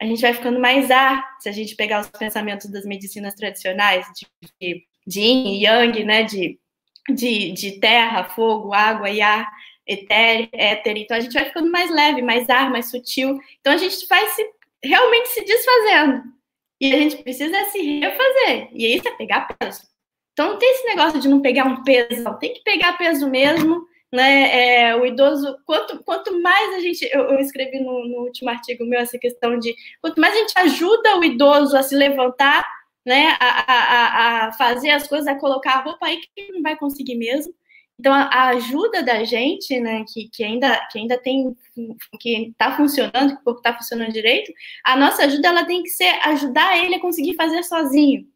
A 0.00 0.06
gente 0.06 0.22
vai 0.22 0.32
ficando 0.32 0.58
mais 0.58 0.90
ar, 0.90 1.22
se 1.38 1.48
a 1.48 1.52
gente 1.52 1.76
pegar 1.76 2.00
os 2.00 2.08
pensamentos 2.08 2.70
das 2.70 2.84
medicinas 2.84 3.34
tradicionais, 3.34 4.06
de, 4.14 4.86
de 5.06 5.20
yin 5.20 5.54
e 5.54 5.64
yang, 5.64 6.04
né, 6.04 6.22
de 6.22 6.58
de, 7.08 7.52
de 7.52 7.80
terra, 7.80 8.24
fogo, 8.24 8.72
água 8.72 9.10
e 9.10 9.20
ar 9.20 9.46
etéreo, 9.86 10.48
éter. 10.52 10.96
Então 10.96 11.16
a 11.16 11.20
gente 11.20 11.32
vai 11.32 11.44
ficando 11.44 11.70
mais 11.70 11.90
leve, 11.90 12.20
mais 12.20 12.50
ar, 12.50 12.70
mais 12.70 12.90
sutil. 12.90 13.38
Então 13.60 13.72
a 13.72 13.76
gente 13.76 14.06
vai 14.08 14.26
se, 14.28 14.44
realmente 14.82 15.28
se 15.28 15.44
desfazendo. 15.44 16.24
E 16.80 16.92
a 16.92 16.98
gente 16.98 17.22
precisa 17.22 17.64
se 17.66 18.00
refazer. 18.00 18.68
E 18.72 18.94
isso 18.96 19.08
é 19.08 19.12
pegar 19.12 19.48
peso. 19.58 19.82
Então 20.32 20.50
não 20.50 20.58
tem 20.58 20.70
esse 20.70 20.86
negócio 20.86 21.20
de 21.20 21.28
não 21.28 21.40
pegar 21.40 21.64
um 21.64 21.82
peso, 21.82 22.22
não. 22.22 22.38
Tem 22.38 22.52
que 22.52 22.62
pegar 22.62 22.98
peso 22.98 23.30
mesmo. 23.30 23.86
Né, 24.12 24.84
é, 24.86 24.96
o 24.96 25.04
idoso, 25.04 25.58
quanto, 25.66 26.02
quanto 26.04 26.40
mais 26.40 26.76
a 26.76 26.80
gente, 26.80 27.02
eu, 27.12 27.22
eu 27.22 27.40
escrevi 27.40 27.80
no, 27.80 28.06
no 28.06 28.18
último 28.22 28.48
artigo 28.48 28.86
meu 28.86 29.00
essa 29.00 29.18
questão 29.18 29.58
de 29.58 29.74
quanto 30.00 30.20
mais 30.20 30.32
a 30.32 30.38
gente 30.38 30.52
ajuda 30.56 31.18
o 31.18 31.24
idoso 31.24 31.76
a 31.76 31.82
se 31.82 31.94
levantar, 31.96 32.64
né, 33.06 33.36
a, 33.38 33.72
a, 33.72 34.46
a 34.48 34.52
fazer 34.52 34.90
as 34.90 35.06
coisas, 35.06 35.28
a 35.28 35.36
colocar 35.36 35.74
a 35.74 35.82
roupa 35.82 36.06
aí 36.06 36.20
que 36.34 36.52
não 36.52 36.60
vai 36.60 36.76
conseguir 36.76 37.14
mesmo. 37.14 37.54
Então, 37.98 38.12
a, 38.12 38.48
ajuda 38.48 39.02
da 39.02 39.24
gente, 39.24 39.78
né, 39.80 40.04
que, 40.12 40.28
que, 40.28 40.42
ainda, 40.44 40.86
que 40.90 40.98
ainda 40.98 41.16
tem, 41.16 41.56
que 42.20 42.48
está 42.48 42.76
funcionando, 42.76 43.36
que 43.36 43.40
o 43.40 43.44
corpo 43.44 43.60
está 43.60 43.74
funcionando 43.74 44.12
direito, 44.12 44.52
a 44.84 44.96
nossa 44.96 45.24
ajuda 45.24 45.48
ela 45.48 45.64
tem 45.64 45.82
que 45.82 45.88
ser 45.90 46.18
ajudar 46.24 46.76
ele 46.84 46.96
a 46.96 47.00
conseguir 47.00 47.34
fazer 47.34 47.62
sozinho. 47.62 48.26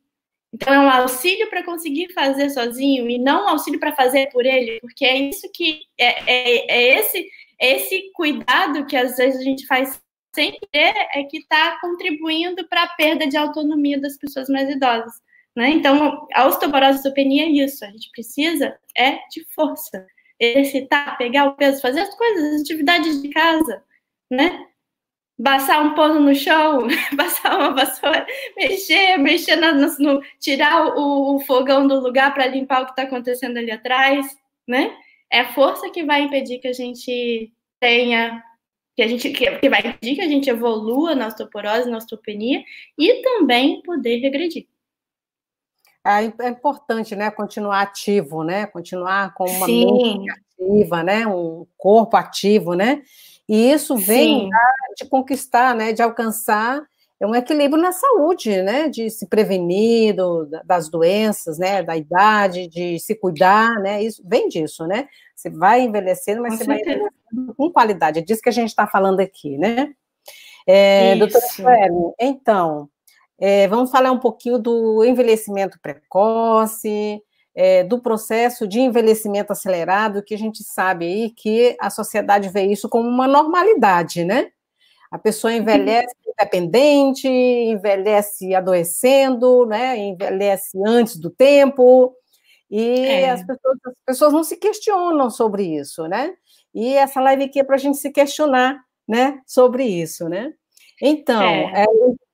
Então, 0.52 0.72
é 0.72 0.78
um 0.78 0.90
auxílio 0.90 1.50
para 1.50 1.64
conseguir 1.64 2.12
fazer 2.12 2.48
sozinho 2.50 3.08
e 3.10 3.18
não 3.18 3.46
um 3.46 3.48
auxílio 3.48 3.78
para 3.78 3.94
fazer 3.94 4.30
por 4.30 4.46
ele, 4.46 4.80
porque 4.80 5.04
é 5.04 5.16
isso 5.16 5.50
que 5.52 5.80
é, 5.98 6.32
é, 6.32 6.72
é 6.72 6.98
esse 6.98 7.28
é 7.60 7.76
esse 7.76 8.10
cuidado 8.14 8.86
que 8.86 8.96
às 8.96 9.16
vezes 9.16 9.38
a 9.38 9.44
gente 9.44 9.66
faz 9.66 10.00
sem 10.32 10.58
querer, 10.72 10.94
é 11.14 11.24
que 11.24 11.38
está 11.38 11.78
contribuindo 11.80 12.66
para 12.68 12.84
a 12.84 12.88
perda 12.88 13.26
de 13.26 13.36
autonomia 13.36 14.00
das 14.00 14.16
pessoas 14.16 14.48
mais 14.48 14.68
idosas. 14.68 15.12
Né? 15.56 15.70
Então, 15.70 16.28
a 16.32 16.46
osteoporose 16.46 16.98
osteopenia 16.98 17.44
é 17.44 17.48
isso. 17.48 17.84
A 17.84 17.88
gente 17.88 18.10
precisa 18.12 18.78
é 18.96 19.18
de 19.30 19.44
força. 19.54 20.06
Exercitar, 20.38 21.18
pegar 21.18 21.46
o 21.46 21.54
peso, 21.54 21.82
fazer 21.82 22.00
as 22.00 22.14
coisas, 22.14 22.54
as 22.54 22.60
atividades 22.62 23.20
de 23.20 23.28
casa, 23.28 23.84
né? 24.30 24.66
Passar 25.42 25.82
um 25.82 25.94
pano 25.94 26.18
no 26.18 26.34
chão, 26.34 26.88
passar 27.14 27.58
uma 27.58 27.74
vassoura, 27.74 28.26
mexer, 28.56 29.18
mexer 29.18 29.56
no, 29.56 29.86
no 29.98 30.22
tirar 30.38 30.96
o, 30.96 31.36
o 31.36 31.40
fogão 31.40 31.86
do 31.86 32.00
lugar 32.00 32.32
para 32.32 32.46
limpar 32.46 32.82
o 32.82 32.84
que 32.86 32.92
está 32.92 33.02
acontecendo 33.02 33.58
ali 33.58 33.70
atrás, 33.70 34.26
né? 34.66 34.96
É 35.30 35.40
a 35.40 35.52
força 35.52 35.90
que 35.90 36.04
vai 36.04 36.22
impedir 36.22 36.58
que 36.58 36.68
a 36.68 36.72
gente 36.72 37.52
tenha 37.78 38.42
que 39.00 39.04
a 39.04 39.08
gente 39.08 39.30
que, 39.30 39.50
que 39.56 39.70
vai 39.70 39.80
impedir 39.80 40.14
que 40.14 40.20
a 40.20 40.28
gente 40.28 40.50
evolua 40.50 41.14
na 41.14 41.28
osteoporose, 41.28 41.88
na 41.88 41.96
osteopenia 41.96 42.62
e 42.98 43.22
também 43.22 43.80
poder 43.80 44.18
regredir. 44.18 44.66
É, 46.06 46.24
é 46.44 46.48
importante, 46.50 47.16
né, 47.16 47.30
continuar 47.30 47.80
ativo, 47.80 48.44
né, 48.44 48.66
continuar 48.66 49.32
com 49.32 49.44
uma 49.44 49.64
Sim. 49.64 49.86
mente 49.86 50.30
ativa, 50.30 51.02
né, 51.02 51.26
um 51.26 51.66
corpo 51.78 52.14
ativo, 52.14 52.74
né, 52.74 53.02
e 53.48 53.72
isso 53.72 53.96
vem 53.96 54.50
de 54.98 55.08
conquistar, 55.08 55.74
né, 55.74 55.94
de 55.94 56.02
alcançar 56.02 56.82
é 57.20 57.26
um 57.26 57.34
equilíbrio 57.34 57.80
na 57.80 57.92
saúde, 57.92 58.62
né, 58.62 58.88
de 58.88 59.10
se 59.10 59.26
prevenir 59.26 60.16
do, 60.16 60.48
das 60.64 60.88
doenças, 60.88 61.58
né, 61.58 61.82
da 61.82 61.94
idade, 61.94 62.66
de 62.66 62.98
se 62.98 63.14
cuidar, 63.14 63.74
né, 63.80 64.02
isso 64.02 64.22
vem 64.26 64.48
disso, 64.48 64.86
né, 64.86 65.06
você 65.36 65.50
vai 65.50 65.82
envelhecendo, 65.82 66.40
mas 66.40 66.52
com 66.52 66.58
você 66.58 66.64
certeza. 66.64 66.98
vai 66.98 67.08
envelhecendo 67.08 67.54
com 67.54 67.70
qualidade, 67.70 68.18
é 68.18 68.22
disso 68.22 68.40
que 68.40 68.48
a 68.48 68.52
gente 68.52 68.70
está 68.70 68.86
falando 68.86 69.20
aqui, 69.20 69.58
né. 69.58 69.92
É, 70.66 71.14
doutora 71.16 71.46
Sueli, 71.46 72.14
então, 72.18 72.88
é, 73.38 73.68
vamos 73.68 73.90
falar 73.90 74.12
um 74.12 74.18
pouquinho 74.18 74.58
do 74.58 75.04
envelhecimento 75.04 75.78
precoce, 75.80 77.22
é, 77.54 77.84
do 77.84 78.00
processo 78.00 78.66
de 78.66 78.80
envelhecimento 78.80 79.52
acelerado, 79.52 80.22
que 80.22 80.34
a 80.34 80.38
gente 80.38 80.62
sabe 80.62 81.06
aí 81.06 81.30
que 81.30 81.76
a 81.80 81.90
sociedade 81.90 82.48
vê 82.48 82.64
isso 82.64 82.88
como 82.88 83.08
uma 83.08 83.26
normalidade, 83.26 84.24
né? 84.24 84.50
A 85.10 85.18
pessoa 85.18 85.52
envelhece 85.52 86.14
independente, 86.26 87.28
envelhece 87.28 88.54
adoecendo, 88.54 89.66
né? 89.66 89.96
envelhece 89.96 90.78
antes 90.86 91.16
do 91.16 91.30
tempo, 91.30 92.14
e 92.70 93.04
é. 93.04 93.30
as, 93.30 93.44
pessoas, 93.44 93.78
as, 93.84 93.94
pessoas, 94.06 94.32
não 94.32 94.44
se 94.44 94.56
questionam 94.56 95.28
sobre 95.28 95.64
isso, 95.64 96.06
né? 96.06 96.32
E 96.72 96.94
essa 96.94 97.20
live 97.20 97.44
aqui 97.44 97.58
é 97.58 97.64
para 97.64 97.74
a 97.74 97.78
gente 97.78 97.98
se 97.98 98.10
questionar, 98.10 98.80
né, 99.08 99.40
sobre 99.44 99.82
isso, 99.84 100.28
né? 100.28 100.52
Então, 101.02 101.42
é. 101.42 101.84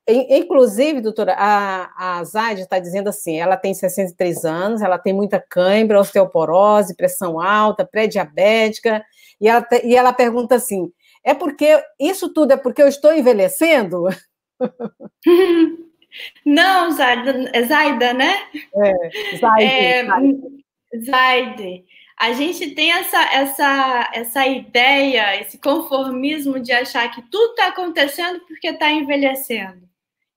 É, 0.09 0.39
inclusive, 0.39 1.01
doutora, 1.01 1.35
a, 1.37 2.19
a 2.19 2.25
Zaide 2.25 2.61
está 2.63 2.79
dizendo 2.79 3.09
assim, 3.09 3.39
ela 3.41 3.57
tem 3.57 3.75
63 3.75 4.45
anos, 4.45 4.83
ela 4.83 4.99
tem 4.99 5.13
muita 5.13 5.41
cãibra, 5.41 5.99
osteoporose, 5.99 6.95
pressão 6.95 7.41
alta, 7.41 7.85
pré-diabética, 7.85 9.03
e 9.41 9.49
ela, 9.49 9.67
e 9.83 9.97
ela 9.97 10.13
pergunta 10.13 10.55
assim, 10.55 10.93
é 11.27 11.35
porque 11.35 11.83
isso 11.99 12.33
tudo 12.33 12.53
é 12.53 12.57
porque 12.57 12.81
eu 12.81 12.87
estou 12.87 13.13
envelhecendo? 13.13 14.05
Não, 16.47 16.91
Zaida, 16.93 17.51
é 17.53 17.63
Zaida 17.65 18.15
né? 18.15 18.33
É, 18.75 19.37
Zaide. 19.37 19.65
É, 19.65 20.07
Zaide. 21.05 21.85
A 22.19 22.33
gente 22.33 22.71
tem 22.71 22.93
essa, 22.93 23.21
essa, 23.35 24.11
essa 24.15 24.47
ideia, 24.47 25.39
esse 25.41 25.59
conformismo 25.59 26.61
de 26.61 26.73
achar 26.73 27.11
que 27.11 27.21
tudo 27.23 27.51
está 27.51 27.67
acontecendo 27.67 28.41
porque 28.47 28.69
está 28.69 28.91
envelhecendo. 28.91 29.87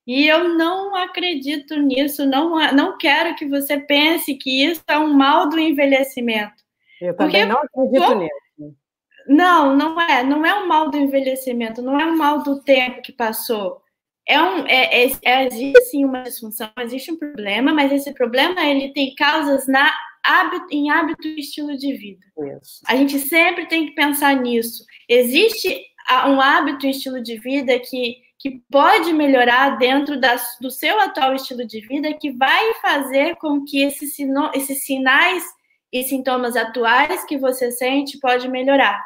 E 0.08 0.28
eu 0.28 0.50
não 0.50 0.96
acredito 0.96 1.78
nisso, 1.80 2.26
não, 2.26 2.58
não 2.74 2.98
quero 2.98 3.36
que 3.36 3.46
você 3.46 3.80
pense 3.80 4.34
que 4.34 4.66
isso 4.66 4.82
é 4.88 4.98
um 4.98 5.14
mal 5.14 5.48
do 5.48 5.60
envelhecimento. 5.60 6.64
Eu 7.00 7.16
também 7.16 7.46
porque, 7.46 7.46
não 7.46 7.62
acredito 7.62 8.16
nisso. 8.16 8.49
Não, 9.30 9.78
não 9.78 10.02
é. 10.02 10.24
Não 10.24 10.44
é 10.44 10.60
um 10.60 10.68
mal 10.68 10.90
do 10.90 10.98
envelhecimento, 10.98 11.84
não 11.84 12.00
é 12.00 12.06
um 12.06 12.18
mal 12.18 12.42
do 12.42 12.60
tempo 12.64 13.04
que 13.04 13.12
passou. 13.12 13.80
É 14.28 14.42
um, 14.42 14.66
é, 14.66 15.06
é, 15.06 15.12
é, 15.24 15.46
existe 15.46 15.82
sim 15.86 16.04
uma 16.04 16.24
disfunção, 16.24 16.70
existe 16.80 17.12
um 17.12 17.18
problema, 17.18 17.72
mas 17.72 17.92
esse 17.92 18.12
problema 18.14 18.64
ele 18.66 18.92
tem 18.92 19.14
causas 19.14 19.68
na 19.68 19.92
hábito, 20.24 20.68
em 20.72 20.90
hábito 20.90 21.28
e 21.28 21.40
estilo 21.40 21.78
de 21.78 21.94
vida. 21.94 22.26
Isso. 22.60 22.82
A 22.88 22.96
gente 22.96 23.20
sempre 23.20 23.68
tem 23.68 23.88
que 23.88 23.92
pensar 23.94 24.36
nisso. 24.36 24.84
Existe 25.08 25.80
um 26.28 26.42
hábito 26.42 26.88
e 26.88 26.90
estilo 26.90 27.22
de 27.22 27.38
vida 27.38 27.80
que, 27.80 28.18
que 28.40 28.62
pode 28.72 29.14
melhorar 29.14 29.78
dentro 29.78 30.20
da, 30.20 30.36
do 30.60 30.72
seu 30.72 31.00
atual 31.00 31.36
estilo 31.36 31.66
de 31.66 31.82
vida, 31.82 32.14
que 32.14 32.32
vai 32.32 32.74
fazer 32.82 33.36
com 33.36 33.64
que 33.64 33.84
esses, 33.84 34.18
esses 34.56 34.86
sinais 34.86 35.44
e 35.92 36.04
sintomas 36.04 36.56
atuais 36.56 37.24
que 37.26 37.38
você 37.38 37.72
sente 37.72 38.20
pode 38.20 38.48
melhorar. 38.48 39.04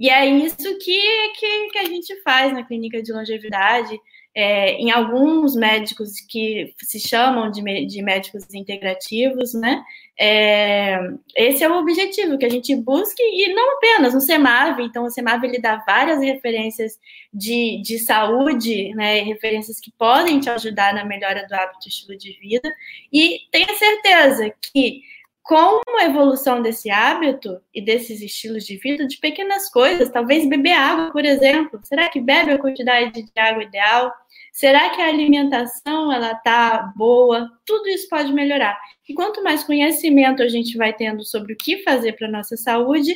E 0.00 0.08
é 0.08 0.24
isso 0.26 0.56
que, 0.56 1.28
que, 1.38 1.68
que 1.68 1.78
a 1.78 1.84
gente 1.84 2.22
faz 2.22 2.52
na 2.54 2.64
clínica 2.64 3.02
de 3.02 3.12
longevidade. 3.12 4.00
É, 4.32 4.74
em 4.74 4.92
alguns 4.92 5.56
médicos 5.56 6.12
que 6.20 6.72
se 6.78 7.00
chamam 7.00 7.50
de, 7.50 7.62
de 7.86 8.00
médicos 8.00 8.46
integrativos, 8.54 9.52
né? 9.54 9.82
É, 10.16 11.00
esse 11.36 11.64
é 11.64 11.68
o 11.68 11.78
objetivo, 11.78 12.38
que 12.38 12.44
a 12.44 12.48
gente 12.48 12.72
busque, 12.76 13.20
e 13.20 13.52
não 13.52 13.76
apenas 13.76 14.14
no 14.14 14.20
CEMAV, 14.20 14.82
então 14.82 15.04
o 15.04 15.10
CEMAV 15.10 15.44
ele 15.44 15.58
dá 15.58 15.82
várias 15.84 16.20
referências 16.20 16.92
de, 17.34 17.82
de 17.82 17.98
saúde, 17.98 18.94
né, 18.94 19.20
referências 19.22 19.80
que 19.80 19.90
podem 19.98 20.38
te 20.38 20.48
ajudar 20.48 20.94
na 20.94 21.04
melhora 21.04 21.44
do 21.48 21.54
hábito 21.54 21.86
e 21.86 21.88
estilo 21.88 22.16
de 22.16 22.38
vida, 22.38 22.72
e 23.12 23.40
tenha 23.50 23.74
certeza 23.74 24.54
que 24.60 25.02
com 25.42 25.80
a 25.98 26.04
evolução 26.04 26.62
desse 26.62 26.90
hábito 26.90 27.60
e 27.74 27.82
desses 27.82 28.20
estilos 28.20 28.64
de 28.64 28.76
vida, 28.76 29.06
de 29.06 29.18
pequenas 29.18 29.70
coisas, 29.70 30.10
talvez 30.10 30.48
beber 30.48 30.72
água, 30.72 31.10
por 31.10 31.24
exemplo. 31.24 31.80
Será 31.82 32.08
que 32.08 32.20
bebe 32.20 32.52
a 32.52 32.58
quantidade 32.58 33.22
de 33.22 33.40
água 33.40 33.64
ideal? 33.64 34.12
Será 34.52 34.90
que 34.90 35.00
a 35.00 35.08
alimentação 35.08 36.12
ela 36.12 36.34
tá 36.34 36.92
boa? 36.96 37.48
Tudo 37.64 37.88
isso 37.88 38.08
pode 38.08 38.32
melhorar. 38.32 38.78
E 39.08 39.14
quanto 39.14 39.42
mais 39.42 39.64
conhecimento 39.64 40.42
a 40.42 40.48
gente 40.48 40.76
vai 40.76 40.92
tendo 40.92 41.24
sobre 41.24 41.54
o 41.54 41.56
que 41.56 41.82
fazer 41.82 42.12
para 42.12 42.28
nossa 42.28 42.56
saúde, 42.56 43.14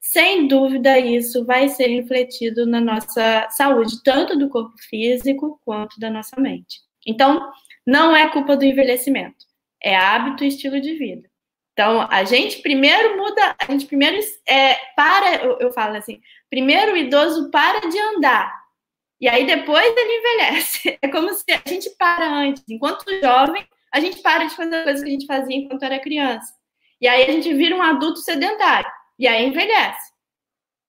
sem 0.00 0.46
dúvida 0.46 0.98
isso 0.98 1.44
vai 1.44 1.68
ser 1.68 1.88
refletido 1.88 2.66
na 2.66 2.80
nossa 2.80 3.48
saúde, 3.50 4.02
tanto 4.02 4.38
do 4.38 4.48
corpo 4.48 4.74
físico 4.88 5.60
quanto 5.64 5.98
da 5.98 6.10
nossa 6.10 6.38
mente. 6.40 6.80
Então, 7.06 7.50
não 7.86 8.14
é 8.14 8.28
culpa 8.30 8.56
do 8.56 8.64
envelhecimento, 8.64 9.44
é 9.82 9.96
hábito 9.96 10.44
e 10.44 10.48
estilo 10.48 10.80
de 10.80 10.94
vida. 10.94 11.33
Então, 11.74 12.06
a 12.08 12.22
gente 12.22 12.62
primeiro 12.62 13.16
muda, 13.16 13.56
a 13.58 13.70
gente 13.70 13.86
primeiro 13.86 14.16
é, 14.48 14.74
para, 14.94 15.44
eu, 15.44 15.58
eu 15.58 15.72
falo 15.72 15.96
assim, 15.96 16.20
primeiro 16.48 16.92
o 16.92 16.96
idoso 16.96 17.50
para 17.50 17.80
de 17.80 17.98
andar, 17.98 18.54
e 19.20 19.28
aí 19.28 19.44
depois 19.44 19.84
ele 19.84 20.18
envelhece. 20.18 20.98
É 21.02 21.08
como 21.08 21.34
se 21.34 21.44
a 21.50 21.68
gente 21.68 21.90
para 21.98 22.26
antes, 22.26 22.62
enquanto 22.68 23.04
jovem, 23.20 23.66
a 23.92 23.98
gente 23.98 24.22
para 24.22 24.44
de 24.44 24.54
fazer 24.54 24.84
coisas 24.84 25.02
que 25.02 25.08
a 25.08 25.12
gente 25.12 25.26
fazia 25.26 25.56
enquanto 25.56 25.82
era 25.82 25.98
criança. 25.98 26.54
E 27.00 27.08
aí 27.08 27.24
a 27.24 27.32
gente 27.32 27.52
vira 27.52 27.74
um 27.74 27.82
adulto 27.82 28.20
sedentário, 28.20 28.90
e 29.18 29.26
aí 29.26 29.44
envelhece. 29.46 30.12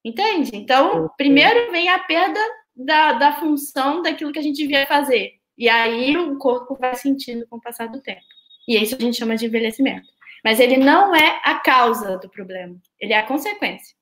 Entende? 0.03 0.51
Então, 0.53 1.09
primeiro 1.17 1.71
vem 1.71 1.89
a 1.89 1.97
perda 1.97 2.39
da, 2.75 3.13
da 3.13 3.33
função 3.39 4.03
daquilo 4.03 4.31
que 4.31 4.39
a 4.39 4.43
gente 4.43 4.57
devia 4.57 4.86
fazer. 4.86 5.31
E 5.57 5.67
aí 5.67 6.15
o 6.15 6.38
corpo 6.38 6.75
vai 6.79 6.93
sentindo 6.95 7.47
com 7.47 7.55
o 7.57 7.61
passar 7.61 7.88
do 7.88 8.01
tempo. 8.01 8.21
E 8.67 8.77
isso 8.77 8.95
a 8.95 8.99
gente 8.99 9.17
chama 9.17 9.36
de 9.36 9.45
envelhecimento. 9.45 10.07
Mas 10.46 10.60
ele 10.60 10.78
não 10.78 11.16
é 11.16 11.41
a 11.43 11.56
causa 11.56 12.20
do 12.20 12.30
problema, 12.30 12.78
ele 13.00 13.14
é 13.14 13.18
a 13.18 13.26
consequência 13.26 13.96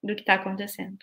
do 0.00 0.14
que 0.14 0.20
está 0.20 0.34
acontecendo. 0.34 0.98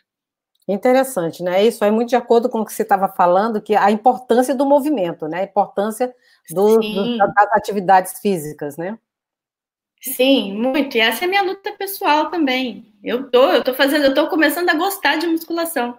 Interessante, 0.66 1.44
né? 1.44 1.62
Isso 1.62 1.84
é 1.84 1.92
muito 1.92 2.08
de 2.08 2.16
acordo 2.16 2.50
com 2.50 2.62
o 2.62 2.66
que 2.66 2.72
você 2.72 2.84
estava 2.84 3.10
falando, 3.10 3.62
que 3.62 3.76
a 3.76 3.92
importância 3.92 4.56
do 4.56 4.66
movimento, 4.66 5.28
né? 5.28 5.42
A 5.42 5.44
importância 5.44 6.16
do, 6.50 6.78
do, 6.78 7.18
das 7.18 7.52
atividades 7.54 8.20
físicas, 8.22 8.78
né? 8.78 8.98
Sim, 10.00 10.54
muito. 10.54 10.96
E 10.96 11.02
essa 11.02 11.26
é 11.26 11.28
a 11.28 11.30
minha 11.30 11.42
luta 11.42 11.74
pessoal 11.74 12.30
também. 12.30 12.94
Eu 13.04 13.30
tô, 13.30 13.52
eu 13.52 13.64
tô 13.64 13.74
fazendo, 13.74 14.06
eu 14.06 14.14
tô 14.14 14.30
começando 14.30 14.70
a 14.70 14.76
gostar 14.76 15.18
de 15.18 15.28
musculação. 15.28 15.98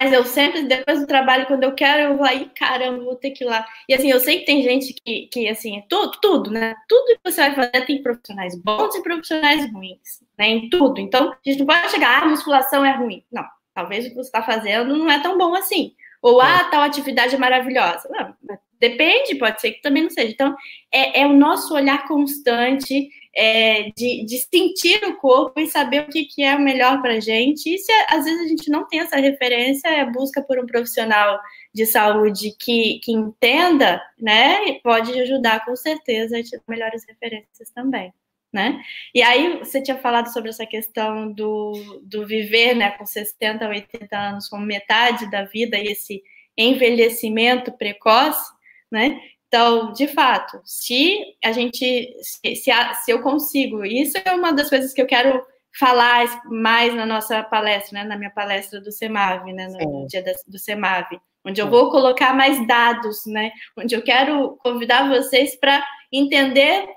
Mas 0.00 0.12
eu 0.12 0.24
sempre, 0.24 0.62
depois 0.62 1.00
do 1.00 1.06
trabalho, 1.06 1.46
quando 1.46 1.64
eu 1.64 1.74
quero, 1.74 2.12
eu 2.12 2.16
vou 2.16 2.26
aí, 2.26 2.50
caramba, 2.54 3.04
vou 3.04 3.16
ter 3.16 3.30
que 3.30 3.44
ir 3.44 3.46
lá. 3.46 3.66
E 3.88 3.94
assim, 3.94 4.10
eu 4.10 4.20
sei 4.20 4.40
que 4.40 4.46
tem 4.46 4.62
gente 4.62 4.94
que, 4.94 5.28
que 5.28 5.48
assim, 5.48 5.78
é 5.78 5.84
tudo, 5.88 6.18
tudo, 6.20 6.50
né? 6.50 6.74
Tudo 6.88 7.16
que 7.16 7.30
você 7.30 7.40
vai 7.40 7.54
fazer 7.54 7.86
tem 7.86 8.02
profissionais 8.02 8.54
bons 8.56 8.94
e 8.94 9.02
profissionais 9.02 9.70
ruins, 9.72 10.22
né? 10.38 10.48
Em 10.48 10.68
tudo. 10.68 11.00
Então, 11.00 11.30
a 11.32 11.38
gente 11.44 11.60
não 11.60 11.66
pode 11.66 11.90
chegar, 11.90 12.22
ah, 12.22 12.26
musculação 12.26 12.84
é 12.84 12.92
ruim. 12.92 13.24
Não, 13.30 13.44
talvez 13.74 14.06
o 14.06 14.08
que 14.08 14.14
você 14.14 14.28
está 14.28 14.42
fazendo 14.42 14.96
não 14.96 15.10
é 15.10 15.20
tão 15.20 15.38
bom 15.38 15.54
assim. 15.54 15.92
Ou, 16.22 16.40
ah, 16.40 16.64
tal 16.70 16.82
atividade 16.82 17.34
é 17.34 17.38
maravilhosa. 17.38 18.08
Não, 18.10 18.34
depende, 18.80 19.34
pode 19.34 19.60
ser 19.60 19.72
que 19.72 19.82
também 19.82 20.04
não 20.04 20.10
seja. 20.10 20.32
Então, 20.32 20.56
é, 20.92 21.20
é 21.20 21.26
o 21.26 21.32
nosso 21.32 21.74
olhar 21.74 22.06
constante 22.08 23.10
é, 23.36 23.90
de, 23.96 24.24
de, 24.24 24.38
sentir 24.38 25.04
o 25.04 25.16
corpo 25.16 25.60
e 25.60 25.66
saber 25.66 26.02
o 26.02 26.08
que, 26.08 26.24
que 26.24 26.42
é 26.42 26.54
o 26.54 26.60
melhor 26.60 27.02
para 27.02 27.14
a 27.14 27.20
gente. 27.20 27.74
E 27.74 27.78
se 27.78 27.92
às 28.08 28.24
vezes 28.24 28.40
a 28.40 28.48
gente 28.48 28.70
não 28.70 28.86
tem 28.86 29.00
essa 29.00 29.16
referência, 29.16 29.88
é 29.88 30.04
busca 30.04 30.42
por 30.42 30.58
um 30.58 30.66
profissional 30.66 31.40
de 31.72 31.84
saúde 31.86 32.54
que, 32.58 33.00
que 33.02 33.12
entenda, 33.12 34.00
né? 34.18 34.68
E 34.68 34.80
pode 34.80 35.18
ajudar 35.20 35.64
com 35.64 35.74
certeza 35.74 36.38
a 36.38 36.42
te 36.42 36.52
dar 36.52 36.62
melhores 36.68 37.04
referências 37.06 37.70
também. 37.70 38.12
Né? 38.52 38.80
E 39.12 39.20
aí 39.20 39.58
você 39.58 39.82
tinha 39.82 39.98
falado 39.98 40.32
sobre 40.32 40.50
essa 40.50 40.64
questão 40.64 41.32
do, 41.32 42.00
do 42.04 42.24
viver 42.24 42.76
né, 42.76 42.92
com 42.92 43.04
60, 43.04 43.68
80 43.68 44.16
anos 44.16 44.48
como 44.48 44.64
metade 44.64 45.28
da 45.28 45.42
vida 45.42 45.76
e 45.76 45.88
esse 45.88 46.22
envelhecimento 46.56 47.72
precoce, 47.72 48.52
né? 48.88 49.20
Então, 49.54 49.92
de 49.92 50.08
fato, 50.08 50.60
se 50.64 51.16
a 51.44 51.52
gente, 51.52 52.12
se, 52.20 52.56
se, 52.56 52.72
a, 52.72 52.92
se 52.92 53.12
eu 53.12 53.22
consigo, 53.22 53.84
isso 53.84 54.18
é 54.24 54.32
uma 54.32 54.52
das 54.52 54.68
coisas 54.68 54.92
que 54.92 55.00
eu 55.00 55.06
quero 55.06 55.46
falar 55.78 56.42
mais 56.46 56.92
na 56.92 57.06
nossa 57.06 57.40
palestra, 57.40 58.00
né, 58.00 58.04
na 58.04 58.18
minha 58.18 58.32
palestra 58.32 58.80
do 58.80 58.90
CEMAV, 58.90 59.52
né, 59.52 59.68
no 59.68 59.78
Sim. 59.78 60.06
dia 60.08 60.24
do 60.48 60.58
CEMAV, 60.58 61.20
onde 61.46 61.60
eu 61.60 61.70
vou 61.70 61.88
colocar 61.88 62.34
mais 62.34 62.66
dados, 62.66 63.18
né, 63.26 63.52
onde 63.78 63.94
eu 63.94 64.02
quero 64.02 64.56
convidar 64.56 65.08
vocês 65.08 65.54
para 65.54 65.84
entender 66.12 66.88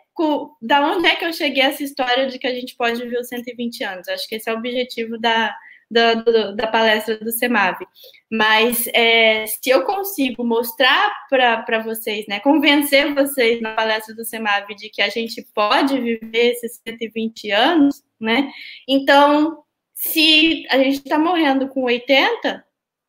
da 0.59 0.81
onde 0.81 1.07
é 1.07 1.15
que 1.15 1.25
eu 1.25 1.33
cheguei 1.33 1.61
a 1.61 1.67
essa 1.67 1.83
história 1.83 2.25
de 2.25 2.39
que 2.39 2.47
a 2.47 2.55
gente 2.55 2.75
pode 2.75 2.99
viver 2.99 3.19
os 3.19 3.27
120 3.27 3.83
anos. 3.83 4.07
Acho 4.07 4.27
que 4.27 4.33
esse 4.33 4.49
é 4.49 4.53
o 4.53 4.57
objetivo 4.57 5.19
da, 5.19 5.55
da, 5.89 6.15
da 6.51 6.67
palestra 6.67 7.17
do 7.17 7.31
CEMAV. 7.31 7.85
Mas 8.29 8.87
é, 8.93 9.45
se 9.47 9.69
eu 9.69 9.83
consigo 9.85 10.43
mostrar 10.43 11.11
para 11.29 11.79
vocês, 11.79 12.25
né, 12.27 12.39
convencer 12.41 13.13
vocês 13.13 13.61
na 13.61 13.73
palestra 13.73 14.13
do 14.13 14.25
CEMAV 14.25 14.75
de 14.75 14.89
que 14.89 15.01
a 15.01 15.09
gente 15.09 15.45
pode 15.53 15.99
viver 15.99 16.51
esses 16.51 16.81
120 16.85 17.51
anos, 17.51 18.03
né? 18.19 18.51
Então, 18.87 19.63
se 19.93 20.65
a 20.69 20.77
gente 20.77 20.97
está 20.97 21.17
morrendo 21.17 21.69
com 21.69 21.83
80, 21.83 22.65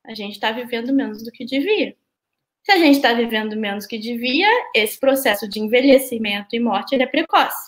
a 0.07 0.15
gente 0.15 0.35
está 0.35 0.53
vivendo 0.53 0.93
menos 0.93 1.23
do 1.23 1.31
que 1.31 1.45
devia. 1.45 1.95
Se 2.65 2.73
a 2.73 2.79
gente 2.79 2.97
está 2.97 3.13
vivendo 3.13 3.57
menos 3.57 3.85
do 3.85 3.89
que 3.89 3.99
devia, 3.99 4.49
esse 4.75 4.99
processo 4.99 5.49
de 5.49 5.59
envelhecimento 5.59 6.55
e 6.55 6.61
morte 6.61 6.95
é 6.95 7.07
precoce. 7.07 7.68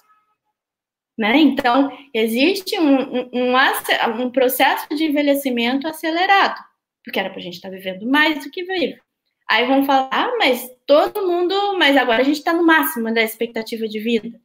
Né? 1.21 1.37
Então, 1.37 1.93
existe 2.15 2.81
um, 2.81 2.97
um, 2.99 3.31
um, 3.31 4.23
um 4.23 4.31
processo 4.31 4.89
de 4.89 5.05
envelhecimento 5.05 5.87
acelerado, 5.87 6.59
porque 7.05 7.21
era 7.21 7.29
para 7.29 7.41
a 7.41 7.43
gente 7.43 7.57
estar 7.57 7.69
tá 7.69 7.77
vivendo 7.77 8.09
mais 8.09 8.43
do 8.43 8.51
que 8.51 8.65
vive. 8.65 8.99
Aí 9.47 9.67
vão 9.67 9.85
falar, 9.85 10.09
ah, 10.11 10.33
mas 10.39 10.67
todo 10.87 11.27
mundo, 11.27 11.77
mas 11.79 11.95
agora 11.95 12.23
a 12.23 12.25
gente 12.25 12.39
está 12.39 12.55
no 12.55 12.65
máximo 12.65 13.13
da 13.13 13.23
expectativa 13.23 13.87
de 13.87 14.01
vida, 14.01 14.41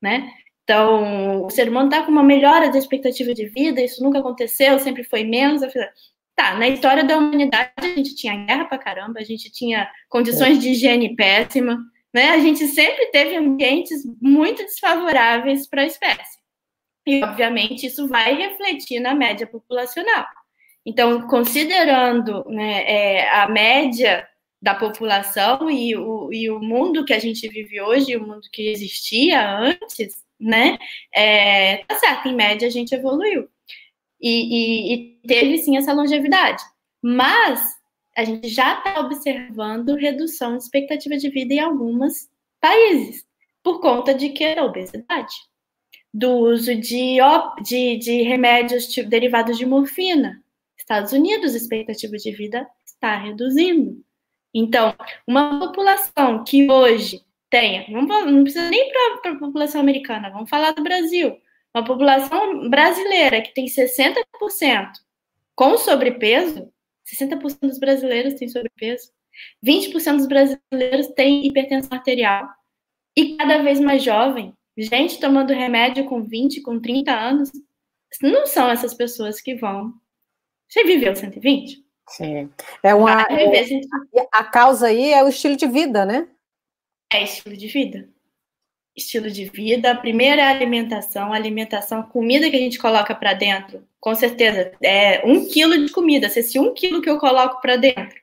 né? 0.00 0.30
Então, 0.62 1.46
o 1.46 1.50
ser 1.50 1.68
humano 1.68 1.88
está 1.88 2.04
com 2.04 2.12
uma 2.12 2.22
melhora 2.22 2.70
da 2.70 2.78
expectativa 2.78 3.34
de 3.34 3.48
vida, 3.48 3.82
isso 3.82 4.00
nunca 4.00 4.20
aconteceu, 4.20 4.78
sempre 4.78 5.02
foi 5.02 5.24
menos. 5.24 5.62
Tá, 6.36 6.54
na 6.54 6.68
história 6.68 7.02
da 7.02 7.18
humanidade 7.18 7.72
a 7.76 7.86
gente 7.86 8.14
tinha 8.14 8.36
guerra 8.46 8.66
pra 8.66 8.78
caramba, 8.78 9.18
a 9.18 9.24
gente 9.24 9.50
tinha 9.50 9.90
condições 10.08 10.60
de 10.60 10.68
higiene 10.68 11.16
péssima, 11.16 11.76
né? 12.12 12.30
A 12.30 12.38
gente 12.38 12.66
sempre 12.68 13.06
teve 13.06 13.36
ambientes 13.36 14.02
muito 14.20 14.62
desfavoráveis 14.64 15.68
para 15.68 15.82
a 15.82 15.86
espécie. 15.86 16.38
E, 17.06 17.22
obviamente, 17.24 17.86
isso 17.86 18.08
vai 18.08 18.34
refletir 18.34 19.00
na 19.00 19.14
média 19.14 19.46
populacional. 19.46 20.26
Então, 20.84 21.26
considerando 21.28 22.44
né, 22.48 22.82
é, 22.86 23.30
a 23.30 23.48
média 23.48 24.26
da 24.62 24.74
população 24.74 25.70
e 25.70 25.96
o, 25.96 26.32
e 26.32 26.50
o 26.50 26.60
mundo 26.60 27.04
que 27.04 27.12
a 27.12 27.18
gente 27.18 27.48
vive 27.48 27.80
hoje, 27.80 28.16
o 28.16 28.26
mundo 28.26 28.42
que 28.52 28.68
existia 28.68 29.58
antes, 29.58 30.22
né? 30.38 30.78
É, 31.14 31.78
tá 31.84 31.94
certo, 31.96 32.28
em 32.28 32.34
média 32.34 32.68
a 32.68 32.70
gente 32.70 32.94
evoluiu. 32.94 33.48
E, 34.20 34.92
e, 34.92 34.94
e 34.94 35.26
teve 35.26 35.58
sim 35.58 35.76
essa 35.76 35.92
longevidade. 35.92 36.62
Mas 37.02 37.79
a 38.16 38.24
gente 38.24 38.48
já 38.48 38.78
está 38.78 39.00
observando 39.00 39.94
redução 39.94 40.56
de 40.56 40.62
expectativa 40.62 41.16
de 41.16 41.30
vida 41.30 41.54
em 41.54 41.60
alguns 41.60 42.28
países, 42.60 43.24
por 43.62 43.80
conta 43.80 44.14
de 44.14 44.30
que 44.30 44.44
a 44.44 44.64
obesidade, 44.64 45.34
do 46.12 46.30
uso 46.30 46.74
de, 46.74 47.18
de, 47.62 47.96
de 47.98 48.22
remédios 48.22 48.88
tipo, 48.88 49.08
derivados 49.08 49.56
de 49.56 49.64
morfina. 49.64 50.42
Estados 50.76 51.12
Unidos, 51.12 51.54
a 51.54 51.56
expectativa 51.56 52.16
de 52.16 52.32
vida 52.32 52.68
está 52.84 53.16
reduzindo. 53.16 54.02
Então, 54.52 54.94
uma 55.26 55.60
população 55.60 56.42
que 56.42 56.68
hoje 56.68 57.24
tenha, 57.48 57.86
não 57.88 58.42
precisa 58.42 58.68
nem 58.68 58.90
para 59.22 59.32
a 59.32 59.38
população 59.38 59.80
americana, 59.80 60.30
vamos 60.30 60.50
falar 60.50 60.72
do 60.72 60.82
Brasil, 60.82 61.36
uma 61.74 61.84
população 61.84 62.68
brasileira 62.68 63.40
que 63.40 63.54
tem 63.54 63.66
60% 63.66 64.92
com 65.54 65.76
sobrepeso, 65.76 66.72
60% 67.16 67.58
dos 67.60 67.78
brasileiros 67.78 68.34
têm 68.34 68.48
sobrepeso, 68.48 69.10
20% 69.64 70.16
dos 70.16 70.26
brasileiros 70.26 71.08
têm 71.14 71.46
hipertensão 71.46 71.96
arterial 71.96 72.48
e 73.16 73.36
cada 73.36 73.62
vez 73.62 73.80
mais 73.80 74.02
jovem, 74.02 74.52
gente 74.76 75.20
tomando 75.20 75.52
remédio 75.52 76.04
com 76.06 76.22
20, 76.22 76.62
com 76.62 76.80
30 76.80 77.12
anos, 77.12 77.50
não 78.22 78.46
são 78.46 78.68
essas 78.68 78.94
pessoas 78.94 79.40
que 79.40 79.54
vão. 79.54 79.92
Você 80.68 80.84
viveu 80.84 81.14
120? 81.14 81.84
Sim. 82.08 82.50
É 82.82 82.94
uma, 82.94 83.22
é, 83.22 84.28
a 84.32 84.44
causa 84.44 84.88
aí 84.88 85.12
é 85.12 85.22
o 85.22 85.28
estilo 85.28 85.56
de 85.56 85.66
vida, 85.66 86.04
né? 86.04 86.28
É 87.12 87.22
estilo 87.22 87.56
de 87.56 87.66
vida. 87.68 88.08
Estilo 89.00 89.30
de 89.30 89.46
vida, 89.46 89.90
a 89.90 89.96
primeira 89.96 90.42
é 90.42 90.44
a 90.44 90.50
alimentação, 90.50 91.32
a 91.32 91.36
alimentação, 91.36 92.02
comida 92.02 92.50
que 92.50 92.56
a 92.56 92.60
gente 92.60 92.78
coloca 92.78 93.14
para 93.14 93.32
dentro, 93.32 93.86
com 93.98 94.14
certeza, 94.14 94.72
é 94.82 95.26
um 95.26 95.48
quilo 95.48 95.84
de 95.84 95.90
comida. 95.90 96.28
Se 96.28 96.40
esse 96.40 96.58
um 96.58 96.72
quilo 96.74 97.00
que 97.00 97.08
eu 97.08 97.18
coloco 97.18 97.60
para 97.60 97.76
dentro, 97.76 98.20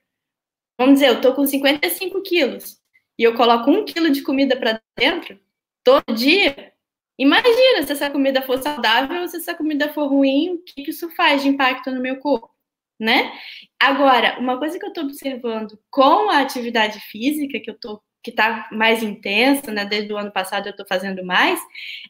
vamos 0.78 0.95
dizer, 0.95 1.09
eu 1.09 1.21
tô 1.21 1.34
com 1.34 1.45
55 1.45 2.21
quilos 2.21 2.80
e 3.17 3.23
eu 3.23 3.36
coloco 3.36 3.69
um 3.69 3.84
quilo 3.84 4.09
de 4.11 4.21
comida 4.21 4.55
para 4.55 4.82
dentro 4.97 5.39
todo 5.84 6.13
dia, 6.13 6.73
imagina 7.17 7.84
se 7.84 7.93
essa 7.93 8.09
comida 8.09 8.41
for 8.41 8.61
saudável 8.61 9.21
ou 9.21 9.28
se 9.28 9.38
essa 9.38 9.55
comida 9.55 9.91
for 9.93 10.07
ruim, 10.07 10.55
o 10.55 10.63
que 10.63 10.89
isso 10.89 11.09
faz 11.11 11.41
de 11.41 11.49
impacto 11.49 11.91
no 11.91 12.01
meu 12.01 12.17
corpo, 12.17 12.51
né? 12.99 13.32
Agora, 13.80 14.38
uma 14.39 14.59
coisa 14.59 14.78
que 14.78 14.86
eu 14.86 14.89
estou 14.89 15.05
observando 15.05 15.80
com 15.89 16.30
a 16.30 16.39
atividade 16.39 16.99
física, 16.99 17.59
que 17.59 17.69
eu 17.69 17.75
estou 17.75 18.01
que 18.24 18.30
está 18.32 18.68
mais 18.72 19.03
intensa, 19.03 19.72
né? 19.72 19.86
Desde 19.86 20.11
o 20.13 20.18
ano 20.18 20.32
passado 20.32 20.68
eu 20.68 20.72
estou 20.72 20.86
fazendo 20.88 21.26
mais, 21.26 21.59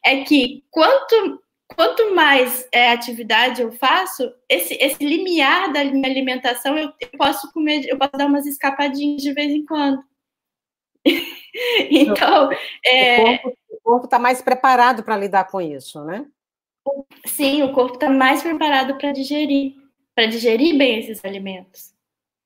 é 0.04 0.22
que 0.24 0.64
quanto 0.70 1.42
quanto 1.68 2.14
mais 2.14 2.66
é, 2.72 2.90
atividade 2.90 3.60
eu 3.60 3.70
faço, 3.70 4.32
esse, 4.48 4.74
esse 4.80 5.04
limiar 5.04 5.72
da 5.72 5.84
minha 5.84 6.08
alimentação 6.08 6.76
eu, 6.76 6.90
eu, 6.98 7.10
posso 7.18 7.52
comer, 7.52 7.84
eu 7.86 7.98
posso 7.98 8.12
dar 8.12 8.26
umas 8.26 8.46
escapadinhas 8.46 9.22
de 9.22 9.32
vez 9.32 9.52
em 9.52 9.64
quando. 9.64 10.02
então, 11.90 12.50
é, 12.84 13.36
o 13.70 13.80
corpo 13.82 14.06
está 14.06 14.18
mais 14.18 14.40
preparado 14.42 15.02
para 15.02 15.16
lidar 15.16 15.44
com 15.44 15.60
isso, 15.60 16.04
né? 16.04 16.26
Sim, 17.26 17.62
o 17.62 17.72
corpo 17.72 17.94
está 17.94 18.08
mais 18.08 18.42
preparado 18.42 18.96
para 18.96 19.12
digerir, 19.12 19.74
para 20.14 20.26
digerir 20.26 20.76
bem 20.76 20.98
esses 20.98 21.22
alimentos, 21.24 21.94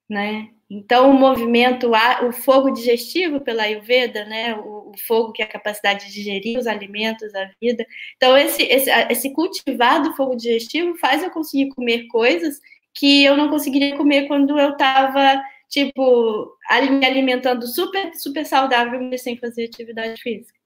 né? 0.08 0.48
Então, 0.74 1.10
o 1.10 1.12
movimento, 1.12 1.90
o 2.26 2.32
fogo 2.32 2.70
digestivo 2.70 3.40
pela 3.40 3.64
Ayurveda, 3.64 4.24
né, 4.24 4.54
o, 4.56 4.92
fogo 5.06 5.32
que 5.32 5.42
é 5.42 5.44
a 5.44 5.48
capacidade 5.48 6.06
de 6.06 6.12
digerir 6.12 6.58
os 6.58 6.66
alimentos, 6.66 7.34
a 7.34 7.50
vida. 7.60 7.86
Então, 8.16 8.36
esse, 8.36 8.62
esse, 8.62 8.90
esse 9.10 9.32
cultivar 9.34 10.02
do 10.02 10.14
fogo 10.14 10.34
digestivo 10.34 10.96
faz 10.96 11.22
eu 11.22 11.30
conseguir 11.30 11.68
comer 11.70 12.06
coisas 12.08 12.58
que 12.94 13.22
eu 13.22 13.36
não 13.36 13.50
conseguiria 13.50 13.96
comer 13.96 14.26
quando 14.26 14.58
eu 14.58 14.70
estava, 14.70 15.42
tipo, 15.68 16.56
me 16.90 17.06
alimentando 17.06 17.66
super, 17.66 18.14
super 18.14 18.46
saudável, 18.46 19.00
mas 19.02 19.22
sem 19.22 19.36
fazer 19.36 19.64
atividade 19.64 20.20
física. 20.22 20.61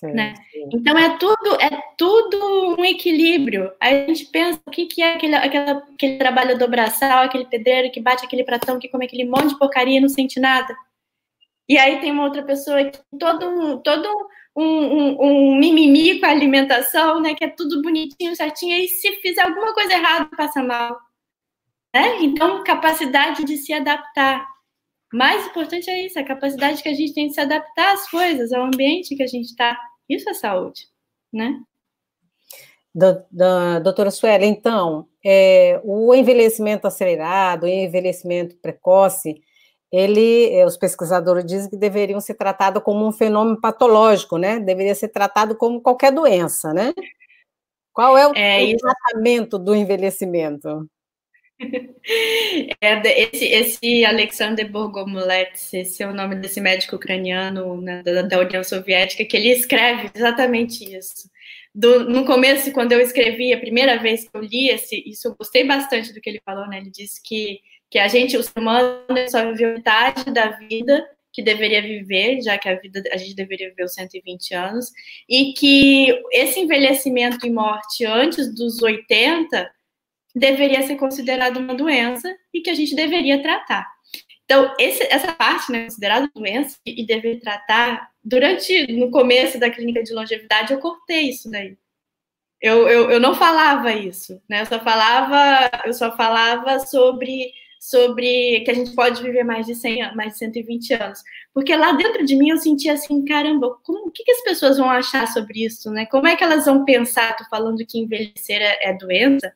Sim, 0.00 0.12
né? 0.12 0.34
sim. 0.50 0.66
Então 0.72 0.96
é 0.96 1.18
tudo 1.18 1.60
é 1.60 1.70
tudo 1.98 2.76
um 2.78 2.84
equilíbrio. 2.84 3.70
A 3.78 3.90
gente 3.90 4.24
pensa 4.26 4.58
o 4.66 4.70
que, 4.70 4.86
que 4.86 5.02
é 5.02 5.14
aquele, 5.14 5.34
aquele, 5.34 5.70
aquele 5.70 6.16
trabalhador 6.16 6.68
braçal, 6.70 7.22
aquele 7.22 7.44
pedreiro 7.44 7.92
que 7.92 8.00
bate 8.00 8.24
aquele 8.24 8.42
pratão, 8.42 8.78
que 8.78 8.88
come 8.88 9.04
aquele 9.04 9.26
monte 9.26 9.48
de 9.48 9.58
porcaria 9.58 9.98
e 9.98 10.00
não 10.00 10.08
sente 10.08 10.40
nada. 10.40 10.74
E 11.68 11.76
aí 11.76 12.00
tem 12.00 12.10
uma 12.12 12.24
outra 12.24 12.42
pessoa 12.42 12.82
que 12.82 12.98
todo 13.18 13.46
um, 13.46 13.78
todo 13.78 14.08
um, 14.56 14.64
um, 14.64 15.16
um 15.20 15.58
mimimi 15.58 16.18
com 16.18 16.24
a 16.24 16.30
alimentação, 16.30 17.20
né? 17.20 17.34
Que 17.34 17.44
é 17.44 17.48
tudo 17.48 17.82
bonitinho, 17.82 18.34
certinho, 18.34 18.76
e 18.76 18.88
se 18.88 19.12
fizer 19.16 19.42
alguma 19.42 19.74
coisa 19.74 19.92
errada, 19.92 20.30
passa 20.34 20.62
mal. 20.62 20.98
Né? 21.94 22.22
Então, 22.22 22.64
capacidade 22.64 23.44
de 23.44 23.56
se 23.58 23.72
adaptar. 23.72 24.46
Mais 25.12 25.46
importante 25.46 25.90
é 25.90 26.06
isso, 26.06 26.18
a 26.18 26.24
capacidade 26.24 26.82
que 26.82 26.88
a 26.88 26.94
gente 26.94 27.12
tem 27.12 27.26
de 27.26 27.34
se 27.34 27.40
adaptar 27.40 27.92
às 27.92 28.08
coisas, 28.08 28.52
ao 28.52 28.64
ambiente 28.64 29.14
que 29.14 29.22
a 29.22 29.26
gente 29.26 29.46
está. 29.46 29.78
Isso 30.10 30.28
é 30.28 30.34
saúde, 30.34 30.88
né? 31.32 31.62
Da, 32.92 33.24
da, 33.30 33.78
doutora 33.78 34.10
Suela, 34.10 34.44
então, 34.44 35.06
é, 35.24 35.80
o 35.84 36.12
envelhecimento 36.12 36.88
acelerado, 36.88 37.62
o 37.62 37.68
envelhecimento 37.68 38.56
precoce, 38.56 39.40
ele, 39.92 40.52
é, 40.52 40.66
os 40.66 40.76
pesquisadores 40.76 41.44
dizem 41.44 41.70
que 41.70 41.76
deveriam 41.76 42.20
ser 42.20 42.34
tratados 42.34 42.82
como 42.82 43.06
um 43.06 43.12
fenômeno 43.12 43.60
patológico, 43.60 44.36
né? 44.36 44.58
Deveria 44.58 44.96
ser 44.96 45.08
tratado 45.08 45.56
como 45.56 45.80
qualquer 45.80 46.10
doença, 46.10 46.74
né? 46.74 46.92
Qual 47.92 48.18
é 48.18 48.26
o, 48.26 48.32
é, 48.34 48.64
o 48.64 48.76
tratamento 48.76 49.58
do 49.60 49.74
envelhecimento? 49.76 50.88
É, 52.80 53.22
esse, 53.22 53.44
esse 53.44 54.04
Alexander 54.04 54.68
Borgomolets, 54.68 55.72
esse 55.74 56.02
é 56.02 56.08
o 56.08 56.14
nome 56.14 56.36
desse 56.36 56.60
médico 56.60 56.96
ucraniano 56.96 57.80
né, 57.80 58.02
da, 58.02 58.22
da, 58.22 58.40
União 58.40 58.64
Soviética, 58.64 59.24
que 59.24 59.36
ele 59.36 59.50
escreve 59.50 60.10
exatamente 60.14 60.82
isso. 60.96 61.28
Do, 61.74 62.08
no 62.08 62.24
começo, 62.24 62.72
quando 62.72 62.92
eu 62.92 63.00
escrevi, 63.00 63.52
a 63.52 63.60
primeira 63.60 63.98
vez 63.98 64.24
que 64.24 64.30
eu 64.34 64.40
li 64.40 64.70
esse, 64.70 65.02
isso, 65.06 65.28
eu 65.28 65.36
gostei 65.36 65.64
bastante 65.64 66.12
do 66.12 66.20
que 66.20 66.30
ele 66.30 66.40
falou, 66.44 66.66
né? 66.66 66.78
Ele 66.78 66.90
disse 66.90 67.22
que, 67.22 67.60
que 67.90 67.98
a 67.98 68.08
gente, 68.08 68.36
o 68.36 68.42
ser 68.42 68.58
humano, 68.58 69.04
só 69.28 69.48
viveu 69.52 69.74
metade 69.74 70.32
da 70.32 70.48
vida 70.58 71.06
que 71.32 71.42
deveria 71.42 71.80
viver, 71.80 72.40
já 72.42 72.58
que 72.58 72.68
a 72.68 72.74
vida 72.74 73.02
a 73.12 73.16
gente 73.16 73.36
deveria 73.36 73.68
viver 73.68 73.84
os 73.84 73.94
120 73.94 74.54
anos, 74.54 74.90
e 75.28 75.52
que 75.52 76.08
esse 76.32 76.58
envelhecimento 76.58 77.46
e 77.46 77.50
morte 77.50 78.04
antes 78.04 78.52
dos 78.52 78.82
80 78.82 79.70
deveria 80.34 80.82
ser 80.82 80.96
considerado 80.96 81.58
uma 81.58 81.74
doença 81.74 82.34
e 82.52 82.60
que 82.60 82.70
a 82.70 82.74
gente 82.74 82.94
deveria 82.94 83.42
tratar. 83.42 83.86
Então, 84.44 84.74
esse, 84.78 85.02
essa 85.12 85.32
parte, 85.32 85.70
né, 85.70 85.84
considerada 85.84 86.30
doença 86.34 86.76
e 86.84 87.06
dever 87.06 87.40
tratar, 87.40 88.10
durante, 88.22 88.92
no 88.92 89.10
começo 89.10 89.58
da 89.60 89.70
clínica 89.70 90.02
de 90.02 90.12
longevidade, 90.12 90.72
eu 90.72 90.80
cortei 90.80 91.30
isso 91.30 91.50
daí. 91.50 91.76
Eu, 92.60 92.88
eu, 92.88 93.10
eu 93.10 93.20
não 93.20 93.34
falava 93.34 93.92
isso, 93.92 94.40
né? 94.48 94.60
Eu 94.60 94.66
só 94.66 94.78
falava, 94.80 95.70
eu 95.86 95.94
só 95.94 96.14
falava 96.16 96.78
sobre 96.80 97.52
sobre 97.80 98.60
que 98.60 98.70
a 98.70 98.74
gente 98.74 98.94
pode 98.94 99.22
viver 99.22 99.42
mais 99.42 99.64
de 99.64 99.74
100 99.74 100.14
mais 100.14 100.34
de 100.34 100.38
120 100.40 100.94
anos. 100.94 101.22
Porque 101.54 101.74
lá 101.74 101.92
dentro 101.92 102.26
de 102.26 102.36
mim 102.36 102.50
eu 102.50 102.58
sentia 102.58 102.92
assim, 102.92 103.24
caramba, 103.24 103.74
como, 103.82 104.08
o 104.08 104.10
que, 104.10 104.22
que 104.22 104.32
as 104.32 104.42
pessoas 104.42 104.76
vão 104.76 104.90
achar 104.90 105.26
sobre 105.28 105.64
isso, 105.64 105.90
né? 105.90 106.04
Como 106.04 106.26
é 106.26 106.36
que 106.36 106.44
elas 106.44 106.66
vão 106.66 106.84
pensar, 106.84 107.34
tô 107.36 107.44
falando 107.46 107.86
que 107.86 107.98
envelhecer 107.98 108.60
é, 108.60 108.90
é 108.90 108.92
doença, 108.92 109.50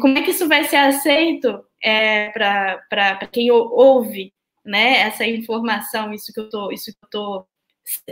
como 0.00 0.18
é 0.18 0.22
que 0.22 0.30
isso 0.30 0.48
vai 0.48 0.64
ser 0.64 0.76
aceito 0.76 1.64
é, 1.82 2.30
para 2.30 3.26
quem 3.30 3.50
ouve, 3.50 4.32
né, 4.64 5.00
essa 5.00 5.26
informação, 5.26 6.12
isso 6.12 6.32
que 6.32 6.40
eu 6.40 6.48
tô, 6.48 6.70
isso 6.70 6.92
que 6.92 7.16
eu 7.16 7.46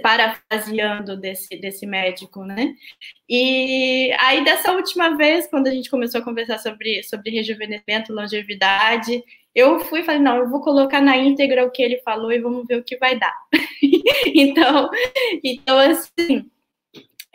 parafraseando 0.03 1.17
desse, 1.17 1.57
desse 1.57 1.87
médico, 1.87 2.45
né? 2.45 2.75
E 3.29 4.13
aí, 4.19 4.45
dessa 4.45 4.73
última 4.73 5.17
vez, 5.17 5.47
quando 5.47 5.69
a 5.69 5.71
gente 5.71 5.91
começou 5.91 6.21
a 6.21 6.25
conversar 6.25 6.59
sobre, 6.59 7.03
sobre 7.05 7.31
rejuvenescimento, 7.31 8.13
longevidade, 8.13 9.23
eu 9.55 9.81
fui 9.81 10.01
e 10.01 10.05
falei, 10.05 10.21
não, 10.21 10.37
eu 10.37 10.49
vou 10.49 10.61
colocar 10.61 11.01
na 11.01 11.17
íntegra 11.17 11.65
o 11.65 11.71
que 11.71 11.83
ele 11.83 11.99
falou 11.99 12.33
e 12.33 12.41
vamos 12.41 12.67
ver 12.67 12.77
o 12.77 12.85
que 12.85 12.97
vai 12.97 13.19
dar. 13.19 13.35
então, 14.35 14.91
então, 15.43 15.79
assim, 15.79 16.51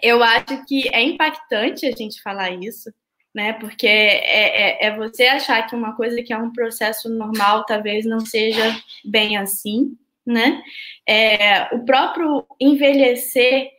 eu 0.02 0.22
acho 0.24 0.66
que 0.68 0.88
é 0.94 1.02
impactante 1.02 1.86
a 1.86 1.92
gente 1.92 2.22
falar 2.22 2.52
isso, 2.52 2.92
né? 3.36 3.52
Porque 3.54 3.86
é, 3.86 4.86
é, 4.86 4.88
é 4.88 4.96
você 4.96 5.26
achar 5.26 5.68
que 5.68 5.76
uma 5.76 5.94
coisa 5.94 6.24
que 6.24 6.32
é 6.32 6.38
um 6.38 6.54
processo 6.54 7.10
normal 7.10 7.66
talvez 7.66 8.06
não 8.06 8.22
seja 8.22 8.64
bem 9.04 9.36
assim, 9.36 9.98
né? 10.26 10.64
É, 11.06 11.76
o 11.76 11.84
próprio 11.84 12.46
envelhecer, 12.60 13.70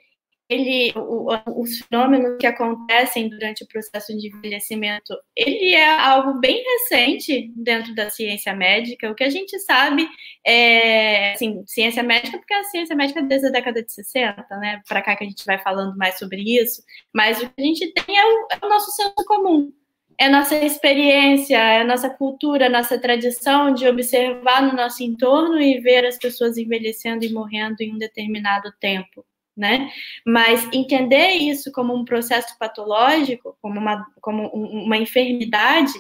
ele, 0.49 0.92
o, 0.97 1.28
os 1.61 1.78
fenômenos 1.78 2.36
que 2.38 2.47
acontecem 2.47 3.28
durante 3.28 3.64
o 3.64 3.68
processo 3.68 4.16
de 4.16 4.28
envelhecimento, 4.28 5.14
ele 5.34 5.74
é 5.74 5.99
algo 5.99 6.38
bem 6.40 6.62
recente 6.62 7.53
dentro 7.57 7.94
da 7.94 8.11
ciência 8.11 8.55
médica. 8.55 9.11
O 9.11 9.14
que 9.14 9.24
a 9.24 9.30
gente 9.30 9.59
sabe 9.61 10.09
é, 10.47 11.32
assim, 11.32 11.62
ciência 11.66 12.03
médica, 12.03 12.38
porque 12.38 12.55
a 12.55 12.64
ciência 12.64 12.94
médica 12.94 13.20
é 13.20 13.24
desde 13.24 13.49
a 13.49 13.51
década 13.51 13.82
de 13.82 13.92
60, 13.92 14.44
né? 14.59 14.82
Para 14.88 15.03
cá 15.03 15.16
que 15.16 15.24
a 15.24 15.26
gente 15.26 15.44
vai 15.44 15.59
falando 15.59 15.97
mais 15.97 16.18
sobre 16.18 16.42
isso, 16.42 16.82
mas 17.12 17.38
o 17.42 17.49
que 17.49 17.61
a 17.61 17.64
gente 17.64 17.92
tem 17.92 18.16
é 18.16 18.24
o, 18.24 18.49
é 18.53 18.66
o 18.66 18.68
nosso 18.68 18.90
senso 18.92 19.14
comum 19.26 19.72
é 20.18 20.28
nossa 20.28 20.57
experiência, 20.57 21.59
é 21.59 21.84
nossa 21.84 22.09
cultura, 22.09 22.68
nossa 22.68 22.99
tradição 22.99 23.72
de 23.74 23.86
observar 23.86 24.62
no 24.62 24.74
nosso 24.74 25.03
entorno 25.03 25.61
e 25.61 25.78
ver 25.80 26.07
as 26.07 26.18
pessoas 26.18 26.57
envelhecendo 26.57 27.24
e 27.24 27.32
morrendo 27.32 27.82
em 27.82 27.94
um 27.94 27.99
determinado 27.99 28.72
tempo, 28.80 29.24
né? 29.57 29.90
Mas 30.24 30.68
entender 30.72 31.30
isso 31.30 31.72
como 31.72 31.94
um 31.94 32.04
processo 32.04 32.57
patológico, 32.59 33.57
como 33.62 33.80
uma, 33.80 34.07
como 34.20 34.48
uma 34.48 34.96
enfermidade, 34.96 35.94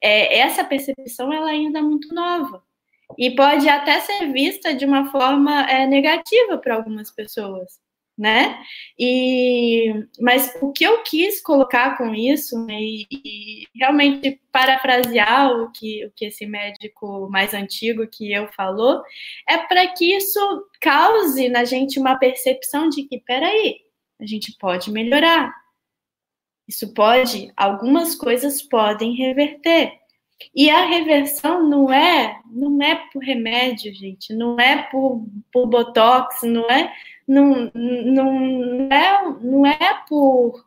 é, 0.00 0.38
essa 0.38 0.64
percepção 0.64 1.32
ela 1.32 1.50
ainda 1.50 1.80
é 1.80 1.82
muito 1.82 2.14
nova 2.14 2.62
e 3.18 3.34
pode 3.34 3.68
até 3.68 4.00
ser 4.00 4.32
vista 4.32 4.72
de 4.72 4.84
uma 4.84 5.10
forma 5.10 5.62
é, 5.68 5.86
negativa 5.86 6.56
para 6.58 6.76
algumas 6.76 7.10
pessoas 7.10 7.78
né? 8.20 8.62
E, 8.98 9.94
mas 10.20 10.54
o 10.60 10.70
que 10.70 10.84
eu 10.84 11.02
quis 11.02 11.40
colocar 11.40 11.96
com 11.96 12.14
isso, 12.14 12.66
né, 12.66 12.78
e, 12.78 13.06
e, 13.10 13.64
realmente 13.74 14.38
parafrasear 14.52 15.50
o 15.52 15.72
que, 15.72 16.04
o 16.04 16.12
que 16.14 16.26
esse 16.26 16.44
médico 16.44 17.30
mais 17.30 17.54
antigo 17.54 18.06
que 18.06 18.30
eu 18.30 18.46
falou, 18.48 19.02
é 19.48 19.56
para 19.56 19.86
que 19.88 20.14
isso 20.14 20.38
cause 20.82 21.48
na 21.48 21.64
gente 21.64 21.98
uma 21.98 22.18
percepção 22.18 22.90
de 22.90 23.04
que, 23.04 23.18
peraí, 23.20 23.78
a 24.20 24.26
gente 24.26 24.54
pode 24.58 24.92
melhorar. 24.92 25.50
Isso 26.68 26.92
pode, 26.92 27.50
algumas 27.56 28.14
coisas 28.14 28.60
podem 28.60 29.14
reverter. 29.14 29.98
E 30.54 30.68
a 30.68 30.84
reversão 30.86 31.68
não 31.68 31.92
é, 31.92 32.38
não 32.50 32.82
é 32.82 32.96
por 33.12 33.22
remédio, 33.22 33.94
gente, 33.94 34.34
não 34.34 34.58
é 34.58 34.82
por, 34.90 35.26
por 35.52 35.66
botox, 35.66 36.42
não 36.42 36.68
é 36.70 36.92
não, 37.30 37.70
não, 37.74 38.88
é, 38.92 39.22
não 39.40 39.64
é 39.64 40.04
por, 40.08 40.66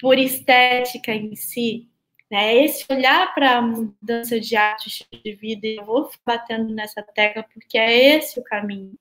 por 0.00 0.16
estética 0.16 1.12
em 1.12 1.34
si, 1.34 1.88
né? 2.30 2.64
Esse 2.64 2.84
olhar 2.88 3.34
para 3.34 3.56
a 3.56 3.62
mudança 3.62 4.38
de 4.38 4.54
hábitos 4.54 5.04
de 5.24 5.32
vida, 5.32 5.66
eu 5.66 5.84
vou 5.84 6.08
batendo 6.24 6.72
nessa 6.72 7.02
tecla 7.02 7.44
porque 7.52 7.76
é 7.76 8.16
esse 8.16 8.38
o 8.38 8.44
caminho. 8.44 8.96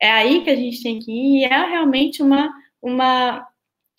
É 0.00 0.10
aí 0.10 0.42
que 0.44 0.50
a 0.50 0.56
gente 0.56 0.82
tem 0.82 0.98
que 0.98 1.12
ir 1.12 1.40
e 1.40 1.44
é 1.44 1.48
realmente 1.48 2.22
uma, 2.22 2.50
uma, 2.80 3.46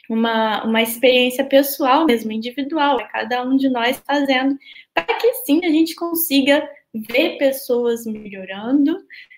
uma, 0.09 0.63
uma 0.63 0.81
experiência 0.81 1.45
pessoal 1.45 2.05
mesmo, 2.07 2.31
individual, 2.31 2.99
é 2.99 3.03
cada 3.07 3.43
um 3.43 3.55
de 3.55 3.69
nós 3.69 4.01
fazendo, 4.05 4.57
para 4.95 5.13
que 5.13 5.31
sim 5.45 5.63
a 5.63 5.69
gente 5.69 5.93
consiga 5.93 6.67
ver 6.91 7.37
pessoas 7.37 8.05
melhorando, 8.07 8.97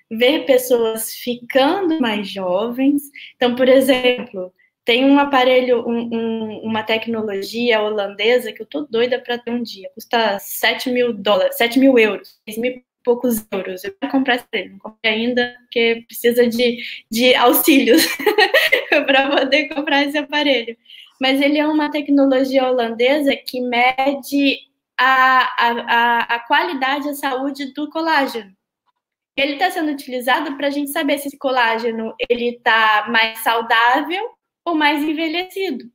ver 0.10 0.46
pessoas 0.46 1.14
ficando 1.14 2.00
mais 2.00 2.28
jovens. 2.28 3.04
Então, 3.36 3.56
por 3.56 3.68
exemplo, 3.68 4.52
tem 4.84 5.06
um 5.06 5.20
aparelho, 5.20 5.88
um, 5.88 6.10
um, 6.12 6.60
uma 6.64 6.84
tecnologia 6.84 7.82
holandesa 7.82 8.52
que 8.52 8.62
eu 8.62 8.66
tô 8.66 8.82
doida 8.82 9.20
para 9.20 9.38
ter 9.38 9.52
um 9.52 9.62
dia. 9.62 9.90
Custa 9.94 10.40
7 10.40 10.90
mil 10.90 11.14
dólares, 11.14 11.58
7 11.58 11.80
mil 11.80 11.98
euros, 11.98 12.40
6 12.48 12.58
mil 12.58 12.72
e 12.72 12.84
poucos 13.04 13.46
euros. 13.52 13.84
Eu 13.84 13.94
vou 14.02 14.10
comprar 14.10 14.36
esse 14.36 14.70
não 14.70 14.80
comprei 14.80 15.14
ainda, 15.14 15.56
porque 15.62 16.04
precisa 16.08 16.48
de, 16.48 16.80
de 17.12 17.36
auxílios 17.36 18.04
para 19.06 19.30
poder 19.30 19.70
comprar 19.70 20.04
esse 20.04 20.18
aparelho. 20.18 20.76
Mas 21.22 21.42
ele 21.42 21.60
é 21.60 21.68
uma 21.68 21.92
tecnologia 21.92 22.68
holandesa 22.68 23.36
que 23.36 23.62
mede 23.62 24.58
a, 24.98 25.68
a, 25.68 25.70
a, 25.70 26.20
a 26.36 26.40
qualidade 26.48 27.08
e 27.08 27.12
a 27.12 27.14
saúde 27.14 27.74
do 27.74 27.90
colágeno 27.90 28.58
ele 29.40 29.54
está 29.54 29.72
sendo 29.72 29.92
utilizado 29.92 30.56
para 30.58 30.68
a 30.68 30.70
gente 30.70 30.92
saber 30.92 31.18
se 31.18 31.28
esse 31.28 31.38
colágeno 31.38 32.14
ele 32.30 32.56
está 32.56 33.08
mais 33.10 33.40
saudável 33.40 34.30
ou 34.66 34.76
mais 34.76 35.04
envelhecido, 35.04 35.86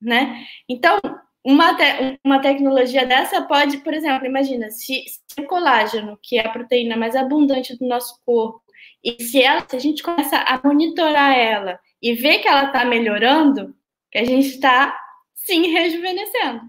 né? 0.00 0.44
Então, 0.68 0.98
uma, 1.44 1.76
te 1.76 2.18
uma 2.24 2.40
tecnologia 2.40 3.04
dessa 3.06 3.42
pode, 3.42 3.78
por 3.78 3.92
exemplo, 3.92 4.26
imagina, 4.26 4.70
se, 4.70 5.04
se, 5.06 5.40
o 5.40 5.46
colágeno, 5.46 6.18
que 6.22 6.38
é 6.38 6.46
a 6.46 6.52
proteína 6.52 6.96
mais 6.96 7.14
abundante 7.14 7.76
do 7.76 7.86
nosso 7.86 8.18
corpo, 8.24 8.62
e 9.02 9.22
se, 9.22 9.42
ela, 9.42 9.66
se 9.68 9.76
a 9.76 9.78
gente 9.78 10.02
começa 10.02 10.38
a 10.38 10.60
monitorar 10.64 11.36
ela 11.36 11.78
e 12.00 12.14
ver 12.14 12.38
que 12.38 12.48
ela 12.48 12.66
está 12.66 12.84
melhorando, 12.84 13.74
que 14.10 14.18
a 14.18 14.24
gente 14.24 14.48
está, 14.48 14.98
sim, 15.34 15.66
rejuvenescendo. 15.68 16.62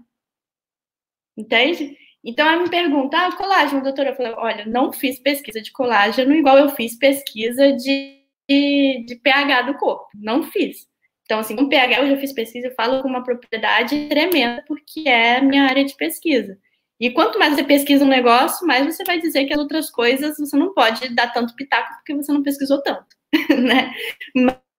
Entende? 1.36 1.96
Então, 2.26 2.46
ela 2.46 2.60
me 2.60 2.68
pergunta, 2.68 3.16
ah, 3.16 3.36
colágeno, 3.36 3.84
doutora? 3.84 4.10
Eu 4.10 4.16
falei, 4.16 4.32
olha, 4.36 4.66
não 4.66 4.92
fiz 4.92 5.20
pesquisa 5.20 5.62
de 5.62 5.70
colágeno 5.70 6.34
igual 6.34 6.58
eu 6.58 6.68
fiz 6.70 6.98
pesquisa 6.98 7.72
de, 7.72 8.20
de, 8.48 9.04
de 9.06 9.14
pH 9.22 9.62
do 9.62 9.74
corpo. 9.74 10.08
Não 10.14 10.42
fiz. 10.42 10.88
Então, 11.24 11.38
assim, 11.38 11.54
com 11.54 11.68
pH 11.68 12.00
eu 12.00 12.08
já 12.08 12.16
fiz 12.18 12.32
pesquisa, 12.32 12.66
eu 12.66 12.74
falo 12.74 13.00
com 13.00 13.08
uma 13.08 13.22
propriedade 13.22 14.08
tremenda, 14.08 14.64
porque 14.66 15.08
é 15.08 15.40
minha 15.40 15.64
área 15.64 15.84
de 15.84 15.94
pesquisa. 15.96 16.58
E 16.98 17.10
quanto 17.10 17.38
mais 17.38 17.54
você 17.54 17.62
pesquisa 17.62 18.04
um 18.04 18.08
negócio, 18.08 18.66
mais 18.66 18.86
você 18.86 19.04
vai 19.04 19.20
dizer 19.20 19.44
que 19.44 19.52
as 19.52 19.58
outras 19.58 19.90
coisas 19.90 20.36
você 20.38 20.56
não 20.56 20.74
pode 20.74 21.14
dar 21.14 21.32
tanto 21.32 21.54
pitaco 21.54 21.94
porque 21.94 22.14
você 22.14 22.32
não 22.32 22.42
pesquisou 22.42 22.82
tanto, 22.82 23.06
né? 23.56 23.92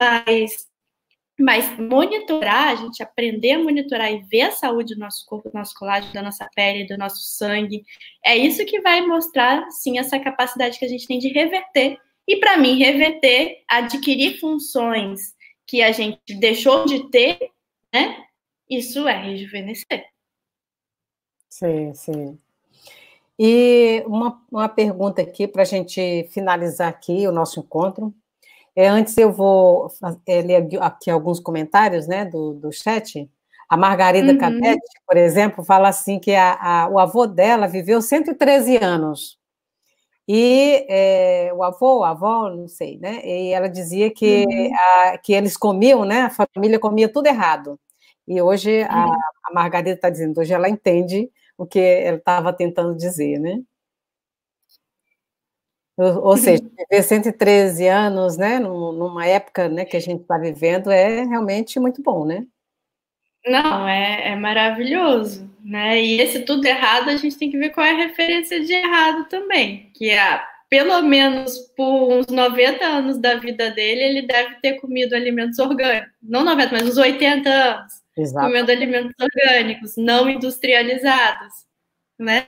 Mas 0.01 0.67
mas 1.39 1.77
monitorar, 1.77 2.69
a 2.69 2.75
gente 2.75 3.03
aprender 3.03 3.51
a 3.51 3.59
monitorar 3.59 4.11
e 4.11 4.23
ver 4.23 4.41
a 4.41 4.51
saúde 4.51 4.95
do 4.95 4.99
nosso 4.99 5.25
corpo, 5.25 5.49
do 5.49 5.53
nosso 5.53 5.75
colágeno, 5.75 6.13
da 6.13 6.21
nossa 6.21 6.49
pele, 6.55 6.87
do 6.87 6.97
nosso 6.97 7.21
sangue, 7.21 7.83
é 8.25 8.35
isso 8.35 8.65
que 8.65 8.81
vai 8.81 9.01
mostrar, 9.01 9.69
sim, 9.69 9.99
essa 9.99 10.19
capacidade 10.19 10.79
que 10.79 10.85
a 10.85 10.89
gente 10.89 11.07
tem 11.07 11.19
de 11.19 11.29
reverter. 11.29 11.97
E 12.27 12.37
para 12.37 12.57
mim, 12.57 12.77
reverter, 12.77 13.63
adquirir 13.69 14.39
funções 14.39 15.35
que 15.65 15.81
a 15.81 15.91
gente 15.91 16.19
deixou 16.39 16.85
de 16.85 17.09
ter, 17.09 17.51
né? 17.93 18.25
Isso 18.69 19.07
é 19.07 19.15
rejuvenescer. 19.21 20.05
Sim, 21.49 21.93
sim. 21.93 22.39
E 23.39 24.03
uma, 24.07 24.43
uma 24.51 24.67
pergunta 24.67 25.21
aqui 25.21 25.47
para 25.47 25.61
a 25.61 25.65
gente 25.65 26.27
finalizar 26.31 26.89
aqui 26.89 27.27
o 27.27 27.31
nosso 27.31 27.59
encontro. 27.59 28.13
É, 28.77 28.87
antes 28.87 29.17
eu 29.17 29.33
vou 29.33 29.91
é, 30.27 30.39
ler 30.43 30.67
aqui 30.79 31.09
alguns 31.09 31.39
comentários 31.39 32.07
né, 32.07 32.23
do, 32.25 32.53
do 32.53 32.71
chat. 32.71 33.27
A 33.67 33.75
Margarida 33.75 34.33
uhum. 34.33 34.37
Cadete, 34.37 35.01
por 35.03 35.17
exemplo, 35.17 35.63
fala 35.63 35.89
assim 35.89 36.19
que 36.19 36.35
a, 36.35 36.53
a, 36.53 36.87
o 36.87 36.99
avô 36.99 37.25
dela 37.25 37.65
viveu 37.67 37.99
113 38.03 38.77
anos. 38.77 39.39
E 40.27 40.85
é, 40.87 41.51
o 41.55 41.63
avô, 41.63 42.03
a 42.03 42.11
avó, 42.11 42.51
não 42.51 42.67
sei, 42.67 42.99
né? 42.99 43.19
E 43.25 43.51
ela 43.51 43.67
dizia 43.67 44.11
que, 44.13 44.45
uhum. 44.45 44.71
a, 44.75 45.17
que 45.17 45.33
eles 45.33 45.57
comiam, 45.57 46.05
né? 46.05 46.21
A 46.21 46.29
família 46.29 46.77
comia 46.79 47.09
tudo 47.09 47.25
errado. 47.25 47.79
E 48.27 48.39
hoje 48.39 48.83
a, 48.83 49.07
uhum. 49.07 49.13
a 49.45 49.53
Margarida 49.55 49.95
está 49.95 50.11
dizendo, 50.11 50.39
hoje 50.39 50.53
ela 50.53 50.69
entende 50.69 51.31
o 51.57 51.65
que 51.65 51.79
ela 51.79 52.17
estava 52.17 52.53
tentando 52.53 52.95
dizer, 52.95 53.39
né? 53.39 53.59
Ou, 55.97 56.23
ou 56.27 56.37
seja, 56.37 56.63
viver 56.77 57.03
113 57.03 57.87
anos, 57.87 58.37
né, 58.37 58.59
numa 58.59 59.25
época 59.25 59.67
né, 59.67 59.83
que 59.83 59.97
a 59.97 59.99
gente 59.99 60.21
está 60.21 60.37
vivendo, 60.37 60.91
é 60.91 61.25
realmente 61.25 61.79
muito 61.79 62.03
bom, 62.03 62.23
né? 62.23 62.45
Não, 63.45 63.87
é, 63.87 64.29
é 64.29 64.35
maravilhoso, 64.35 65.49
né? 65.63 66.01
E 66.01 66.19
esse 66.21 66.41
tudo 66.41 66.65
errado, 66.65 67.09
a 67.09 67.15
gente 67.15 67.37
tem 67.37 67.49
que 67.49 67.57
ver 67.57 67.69
qual 67.69 67.85
é 67.85 67.91
a 67.91 68.07
referência 68.07 68.63
de 68.63 68.73
errado 68.73 69.27
também, 69.29 69.89
que 69.95 70.09
é 70.11 70.41
pelo 70.69 71.01
menos 71.01 71.57
por 71.75 72.11
uns 72.11 72.27
90 72.27 72.85
anos 72.85 73.17
da 73.17 73.35
vida 73.35 73.71
dele, 73.71 74.01
ele 74.01 74.27
deve 74.27 74.55
ter 74.55 74.73
comido 74.81 75.15
alimentos 75.15 75.57
orgânicos. 75.59 76.11
Não 76.21 76.43
90, 76.43 76.71
mas 76.73 76.87
uns 76.87 76.97
80 76.97 77.49
anos. 77.49 77.93
Exato. 78.17 78.45
Comendo 78.45 78.71
alimentos 78.71 79.13
orgânicos, 79.19 79.95
não 79.95 80.29
industrializados, 80.29 81.53
né? 82.19 82.45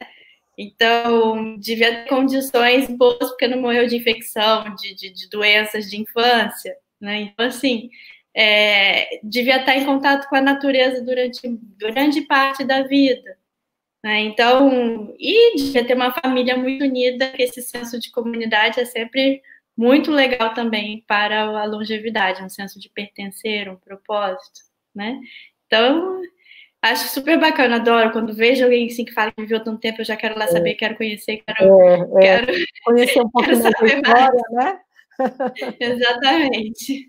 Então, 0.61 1.57
devia 1.57 2.03
ter 2.03 2.09
condições 2.09 2.89
boas, 2.89 3.29
porque 3.29 3.47
não 3.47 3.61
morreu 3.61 3.87
de 3.87 3.95
infecção, 3.95 4.75
de, 4.75 4.93
de, 4.93 5.09
de 5.09 5.29
doenças 5.29 5.89
de 5.89 6.01
infância, 6.01 6.75
né? 6.99 7.21
Então, 7.21 7.45
assim, 7.45 7.89
é, 8.35 9.21
devia 9.23 9.61
estar 9.61 9.77
em 9.77 9.85
contato 9.85 10.27
com 10.27 10.35
a 10.35 10.41
natureza 10.41 11.01
durante 11.01 11.41
grande 11.77 12.23
parte 12.23 12.65
da 12.65 12.83
vida. 12.83 13.37
Né? 14.03 14.19
Então, 14.21 15.15
e 15.17 15.55
devia 15.55 15.85
ter 15.85 15.93
uma 15.95 16.11
família 16.11 16.57
muito 16.57 16.83
unida, 16.83 17.31
que 17.31 17.43
esse 17.43 17.61
senso 17.61 17.97
de 17.97 18.11
comunidade 18.11 18.81
é 18.81 18.85
sempre 18.85 19.41
muito 19.77 20.11
legal 20.11 20.53
também 20.53 21.05
para 21.07 21.41
a 21.41 21.65
longevidade, 21.65 22.43
um 22.43 22.49
senso 22.49 22.79
de 22.81 22.89
pertencer, 22.89 23.69
um 23.69 23.77
propósito, 23.77 24.59
né? 24.93 25.17
Então, 25.65 26.21
acho 26.81 27.07
super 27.09 27.39
bacana, 27.39 27.75
adoro. 27.77 28.11
Quando 28.11 28.33
vejo 28.33 28.63
alguém 28.63 28.87
assim 28.87 29.05
que 29.05 29.13
fala 29.13 29.31
que 29.31 29.41
viveu 29.41 29.63
tanto 29.63 29.79
tempo, 29.79 30.01
eu 30.01 30.05
já 30.05 30.15
quero 30.15 30.37
lá 30.37 30.45
é. 30.45 30.47
saber, 30.47 30.75
quero 30.75 30.95
conhecer, 30.95 31.43
quero, 31.45 31.81
é, 31.81 31.95
é. 31.95 32.19
quero 32.21 32.53
conhecer 32.83 33.19
um 33.21 33.29
pouco 33.31 33.47
mais 33.47 33.61
da 33.61 33.69
história, 33.69 34.43
né? 34.51 34.79
Exatamente. 35.79 37.07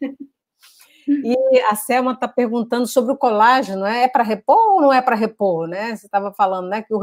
E 1.08 1.60
a 1.68 1.74
Selma 1.74 2.12
está 2.12 2.28
perguntando 2.28 2.86
sobre 2.86 3.12
o 3.12 3.16
colágeno, 3.16 3.84
é, 3.84 4.04
é 4.04 4.08
para 4.08 4.22
repor 4.22 4.74
ou 4.74 4.82
não 4.82 4.92
é 4.92 5.02
para 5.02 5.16
repor, 5.16 5.66
né? 5.66 5.96
Você 5.96 6.06
estava 6.06 6.32
falando, 6.32 6.68
né, 6.68 6.82
que 6.82 6.94
o, 6.94 7.00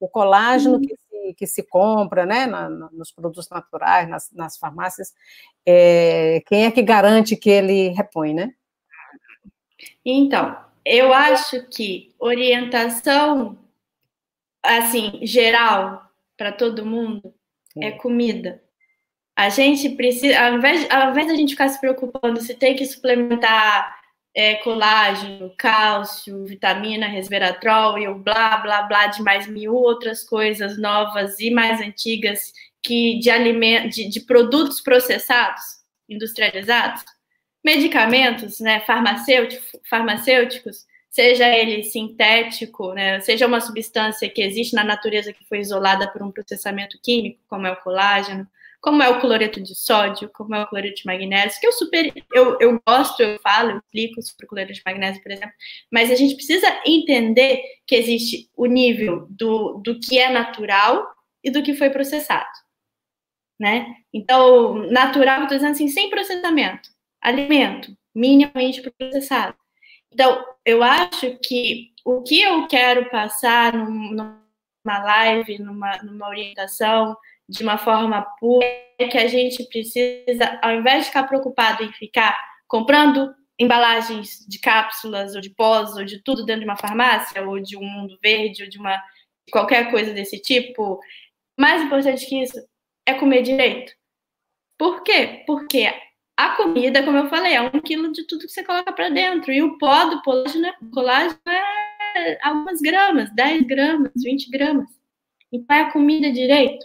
o 0.00 0.08
colágeno 0.08 0.80
que 0.80 0.94
se, 0.94 1.34
que 1.34 1.46
se 1.46 1.62
compra, 1.62 2.26
né, 2.26 2.46
na, 2.46 2.68
nos 2.68 3.10
produtos 3.10 3.48
naturais, 3.48 4.08
nas, 4.08 4.30
nas 4.32 4.58
farmácias, 4.58 5.14
é, 5.64 6.42
quem 6.46 6.66
é 6.66 6.70
que 6.70 6.82
garante 6.82 7.36
que 7.36 7.48
ele 7.48 7.88
repõe, 7.90 8.34
né? 8.34 8.52
Então, 10.04 10.56
eu 10.86 11.12
acho 11.12 11.66
que 11.68 12.14
orientação, 12.16 13.58
assim, 14.62 15.18
geral 15.24 16.08
para 16.38 16.52
todo 16.52 16.86
mundo 16.86 17.34
é 17.76 17.90
comida. 17.90 18.62
A 19.34 19.48
gente 19.48 19.88
precisa, 19.90 20.38
ao 20.38 20.54
invés, 20.54 20.88
ao 20.88 21.10
invés 21.10 21.26
da 21.26 21.34
gente 21.34 21.50
ficar 21.50 21.68
se 21.68 21.80
preocupando 21.80 22.40
se 22.40 22.54
tem 22.54 22.76
que 22.76 22.86
suplementar 22.86 23.96
é, 24.32 24.54
colágeno, 24.56 25.52
cálcio, 25.58 26.44
vitamina, 26.44 27.08
resveratrol 27.08 27.98
e 27.98 28.06
o 28.06 28.14
blá, 28.14 28.58
blá, 28.58 28.82
blá 28.82 29.08
de 29.08 29.22
mais 29.22 29.48
mil 29.48 29.74
outras 29.74 30.22
coisas 30.22 30.78
novas 30.78 31.40
e 31.40 31.50
mais 31.50 31.80
antigas 31.80 32.52
que 32.80 33.18
de, 33.18 33.28
alimentos, 33.28 33.96
de, 33.96 34.08
de 34.08 34.20
produtos 34.20 34.80
processados, 34.80 35.64
industrializados, 36.08 37.02
medicamentos, 37.66 38.60
né, 38.60 38.78
farmacêuticos, 38.86 39.72
farmacêuticos, 39.90 40.86
seja 41.10 41.48
ele 41.48 41.82
sintético, 41.82 42.92
né, 42.92 43.18
seja 43.18 43.44
uma 43.44 43.60
substância 43.60 44.30
que 44.30 44.40
existe 44.40 44.76
na 44.76 44.84
natureza 44.84 45.32
que 45.32 45.44
foi 45.48 45.58
isolada 45.58 46.08
por 46.12 46.22
um 46.22 46.30
processamento 46.30 46.96
químico, 47.02 47.40
como 47.48 47.66
é 47.66 47.72
o 47.72 47.82
colágeno, 47.82 48.46
como 48.80 49.02
é 49.02 49.08
o 49.08 49.18
cloreto 49.18 49.60
de 49.60 49.74
sódio, 49.74 50.30
como 50.32 50.54
é 50.54 50.62
o 50.62 50.66
cloreto 50.68 50.98
de 51.00 51.06
magnésio, 51.06 51.60
que 51.60 51.66
eu 51.66 51.72
super, 51.72 52.12
eu, 52.32 52.56
eu 52.60 52.80
gosto, 52.86 53.20
eu 53.20 53.36
falo, 53.40 53.72
eu 53.72 53.78
explico 53.78 54.22
sobre 54.22 54.46
o 54.46 54.48
cloreto 54.48 54.72
de 54.72 54.82
magnésio, 54.86 55.20
por 55.20 55.32
exemplo, 55.32 55.54
mas 55.90 56.08
a 56.08 56.14
gente 56.14 56.36
precisa 56.36 56.68
entender 56.86 57.62
que 57.84 57.96
existe 57.96 58.48
o 58.56 58.66
nível 58.66 59.26
do, 59.28 59.80
do 59.84 59.98
que 59.98 60.20
é 60.20 60.30
natural 60.30 61.04
e 61.42 61.50
do 61.50 61.64
que 61.64 61.74
foi 61.74 61.90
processado, 61.90 62.46
né? 63.58 63.92
Então, 64.14 64.86
natural, 64.88 65.42
estou 65.42 65.58
dizendo 65.58 65.72
assim, 65.72 65.88
sem 65.88 66.08
processamento, 66.08 66.94
alimento, 67.20 67.96
minimamente 68.14 68.82
processado. 68.82 69.56
Então, 70.12 70.44
eu 70.64 70.82
acho 70.82 71.38
que 71.42 71.92
o 72.04 72.22
que 72.22 72.40
eu 72.40 72.66
quero 72.66 73.10
passar 73.10 73.72
numa 73.74 74.38
live, 74.84 75.58
numa, 75.58 75.96
numa 75.98 76.28
orientação, 76.28 77.16
de 77.48 77.62
uma 77.62 77.78
forma 77.78 78.22
pura, 78.40 78.64
é 78.98 79.08
que 79.08 79.18
a 79.18 79.26
gente 79.26 79.62
precisa, 79.68 80.58
ao 80.62 80.72
invés 80.72 81.00
de 81.00 81.06
ficar 81.06 81.24
preocupado 81.24 81.84
em 81.84 81.92
ficar 81.92 82.36
comprando 82.66 83.34
embalagens 83.58 84.44
de 84.48 84.58
cápsulas 84.58 85.34
ou 85.34 85.40
de 85.40 85.50
pós 85.50 85.96
ou 85.96 86.04
de 86.04 86.22
tudo 86.22 86.44
dentro 86.44 86.60
de 86.60 86.66
uma 86.66 86.76
farmácia 86.76 87.46
ou 87.46 87.60
de 87.60 87.76
um 87.76 87.84
mundo 87.84 88.18
verde 88.22 88.62
ou 88.62 88.68
de 88.68 88.78
uma 88.78 89.02
qualquer 89.50 89.90
coisa 89.90 90.12
desse 90.12 90.40
tipo, 90.40 91.00
mais 91.58 91.82
importante 91.82 92.26
que 92.26 92.42
isso 92.42 92.58
é 93.06 93.14
comer 93.14 93.42
direito. 93.42 93.92
Por 94.78 95.02
quê? 95.02 95.44
Porque 95.46 95.92
a 96.36 96.50
comida, 96.50 97.02
como 97.02 97.16
eu 97.16 97.28
falei, 97.28 97.54
é 97.54 97.62
um 97.62 97.80
quilo 97.80 98.12
de 98.12 98.26
tudo 98.26 98.46
que 98.46 98.52
você 98.52 98.62
coloca 98.62 98.92
para 98.92 99.08
dentro. 99.08 99.52
E 99.52 99.62
o 99.62 99.78
pó 99.78 100.04
do 100.06 100.22
colágeno, 100.22 100.72
colágeno 100.92 101.40
é 101.46 102.38
algumas 102.42 102.80
gramas, 102.80 103.34
10 103.34 103.62
gramas, 103.62 104.12
20 104.16 104.50
gramas. 104.50 104.88
Então 105.52 105.76
é 105.76 105.80
a 105.80 105.90
comida 105.90 106.30
direito 106.30 106.84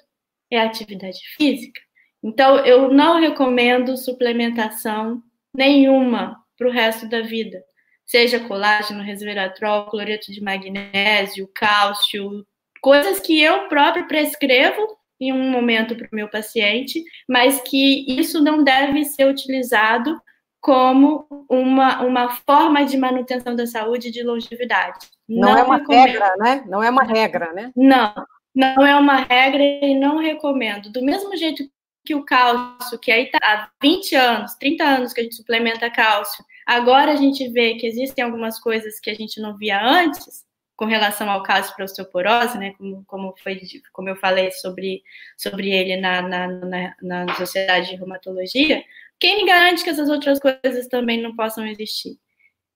é 0.52 0.60
a 0.60 0.66
atividade 0.66 1.20
física. 1.38 1.82
Então, 2.22 2.58
eu 2.66 2.94
não 2.94 3.20
recomendo 3.20 3.98
suplementação 3.98 5.24
nenhuma 5.56 6.38
para 6.58 6.68
o 6.68 6.72
resto 6.72 7.08
da 7.10 7.22
vida, 7.22 7.64
seja 8.06 8.40
colágeno, 8.42 9.02
resveratrol, 9.02 9.88
cloreto 9.88 10.32
de 10.32 10.42
magnésio, 10.42 11.50
cálcio, 11.56 12.46
coisas 12.80 13.20
que 13.20 13.42
eu 13.42 13.68
próprio 13.68 14.08
prescrevo 14.08 14.98
em 15.22 15.32
um 15.32 15.52
momento 15.52 15.96
para 15.96 16.08
o 16.12 16.16
meu 16.16 16.28
paciente, 16.28 17.04
mas 17.30 17.62
que 17.62 18.20
isso 18.20 18.44
não 18.44 18.64
deve 18.64 19.06
ser 19.06 19.26
utilizado 19.26 20.20
como 20.60 21.26
uma, 21.48 22.02
uma 22.02 22.30
forma 22.30 22.84
de 22.84 22.98
manutenção 22.98 23.56
da 23.56 23.68
saúde 23.68 24.08
e 24.08 24.12
de 24.12 24.24
longevidade. 24.24 25.08
Não, 25.30 25.50
não 25.50 25.58
é 25.58 25.64
uma 25.64 25.78
recomendo. 25.78 26.06
regra, 26.08 26.36
né? 26.38 26.64
Não 26.68 26.84
é 26.84 26.90
uma 26.90 27.04
regra, 27.04 27.54
né? 27.54 27.72
Não, 27.76 28.14
não 28.54 28.86
é 28.86 28.96
uma 28.96 29.16
regra 29.18 29.64
e 29.64 29.96
não 29.98 30.18
recomendo. 30.18 30.92
Do 30.92 31.04
mesmo 31.04 31.38
jeito 31.38 31.64
que 32.04 32.16
o 32.16 32.26
cálcio, 32.26 32.98
que 33.00 33.12
aí 33.12 33.30
tá 33.30 33.40
há 33.44 33.70
20 33.82 34.16
anos, 34.16 34.56
30 34.56 34.84
anos 34.84 35.14
que 35.14 35.22
a 35.22 35.24
gente 35.24 35.36
suplementa 35.36 35.90
cálcio, 35.92 36.44
agora 36.66 37.12
a 37.12 37.16
gente 37.16 37.48
vê 37.50 37.76
que 37.76 37.86
existem 37.86 38.24
algumas 38.24 38.60
coisas 38.60 39.00
que 39.00 39.10
a 39.10 39.16
gente 39.16 39.40
não 39.40 39.56
via 39.56 39.80
antes 39.84 40.44
com 40.76 40.86
relação 40.86 41.30
ao 41.30 41.44
cálcio 41.44 41.76
para 41.76 41.86
osteoporose, 41.86 42.58
né, 42.58 42.74
como, 42.78 43.04
como, 43.06 43.36
foi, 43.44 43.62
como 43.94 44.10
eu 44.10 44.16
falei 44.16 44.52
sobre, 44.52 45.04
sobre 45.38 45.70
ele 45.70 45.98
na, 45.98 46.22
na, 46.22 46.48
na, 46.48 46.96
na 47.02 47.36
Sociedade 47.36 47.90
de 47.90 47.96
Reumatologia, 47.98 48.84
quem 49.20 49.38
me 49.38 49.46
garante 49.46 49.84
que 49.84 49.90
essas 49.90 50.10
outras 50.10 50.40
coisas 50.40 50.88
também 50.88 51.22
não 51.22 51.36
possam 51.36 51.66
existir? 51.68 52.18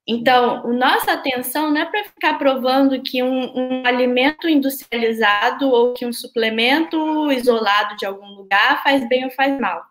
Então, 0.08 0.72
nossa 0.72 1.14
atenção 1.14 1.72
não 1.72 1.82
é 1.82 1.86
para 1.86 2.04
ficar 2.04 2.38
provando 2.38 3.02
que 3.02 3.24
um, 3.24 3.58
um, 3.58 3.88
alimento 3.88 4.48
industrializado 4.48 5.68
ou 5.68 5.96
que 5.96 6.06
um 6.06 6.14
suplemento 6.14 7.32
isolado 7.32 7.96
de 7.96 8.06
algum 8.06 8.28
lugar 8.36 8.84
faz 8.84 9.08
bem 9.10 9.26
ou 9.26 9.32
faz 9.32 9.60
mal. 9.60 9.84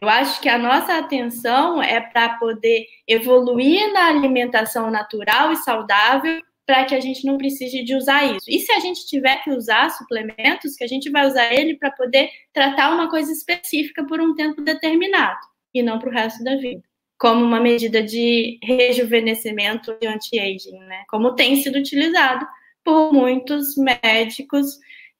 Eu 0.00 0.08
acho 0.08 0.40
que 0.40 0.48
a 0.48 0.56
nossa 0.56 0.96
atenção 0.96 1.82
é 1.82 2.00
para 2.00 2.38
poder 2.38 2.86
evoluir 3.08 3.92
na 3.92 4.06
alimentação 4.06 4.88
natural 4.88 5.52
e 5.52 5.56
saudável 5.56 6.40
para 6.70 6.84
que 6.84 6.94
a 6.94 7.00
gente 7.00 7.26
não 7.26 7.36
precise 7.36 7.82
de 7.82 7.96
usar 7.96 8.24
isso. 8.36 8.44
E 8.48 8.60
se 8.60 8.70
a 8.70 8.78
gente 8.78 9.04
tiver 9.04 9.42
que 9.42 9.50
usar 9.50 9.90
suplementos, 9.90 10.76
que 10.76 10.84
a 10.84 10.86
gente 10.86 11.10
vai 11.10 11.26
usar 11.26 11.52
ele 11.52 11.74
para 11.74 11.90
poder 11.90 12.30
tratar 12.52 12.94
uma 12.94 13.10
coisa 13.10 13.32
específica 13.32 14.06
por 14.06 14.20
um 14.20 14.36
tempo 14.36 14.62
determinado 14.62 15.40
e 15.74 15.82
não 15.82 15.98
para 15.98 16.08
o 16.08 16.12
resto 16.12 16.44
da 16.44 16.54
vida 16.54 16.82
como 17.18 17.44
uma 17.44 17.60
medida 17.60 18.02
de 18.02 18.58
rejuvenescimento 18.62 19.94
e 20.00 20.06
anti-aging, 20.06 20.78
né? 20.86 21.04
Como 21.10 21.34
tem 21.34 21.56
sido 21.56 21.78
utilizado 21.78 22.46
por 22.82 23.12
muitos 23.12 23.76
médicos 23.76 24.78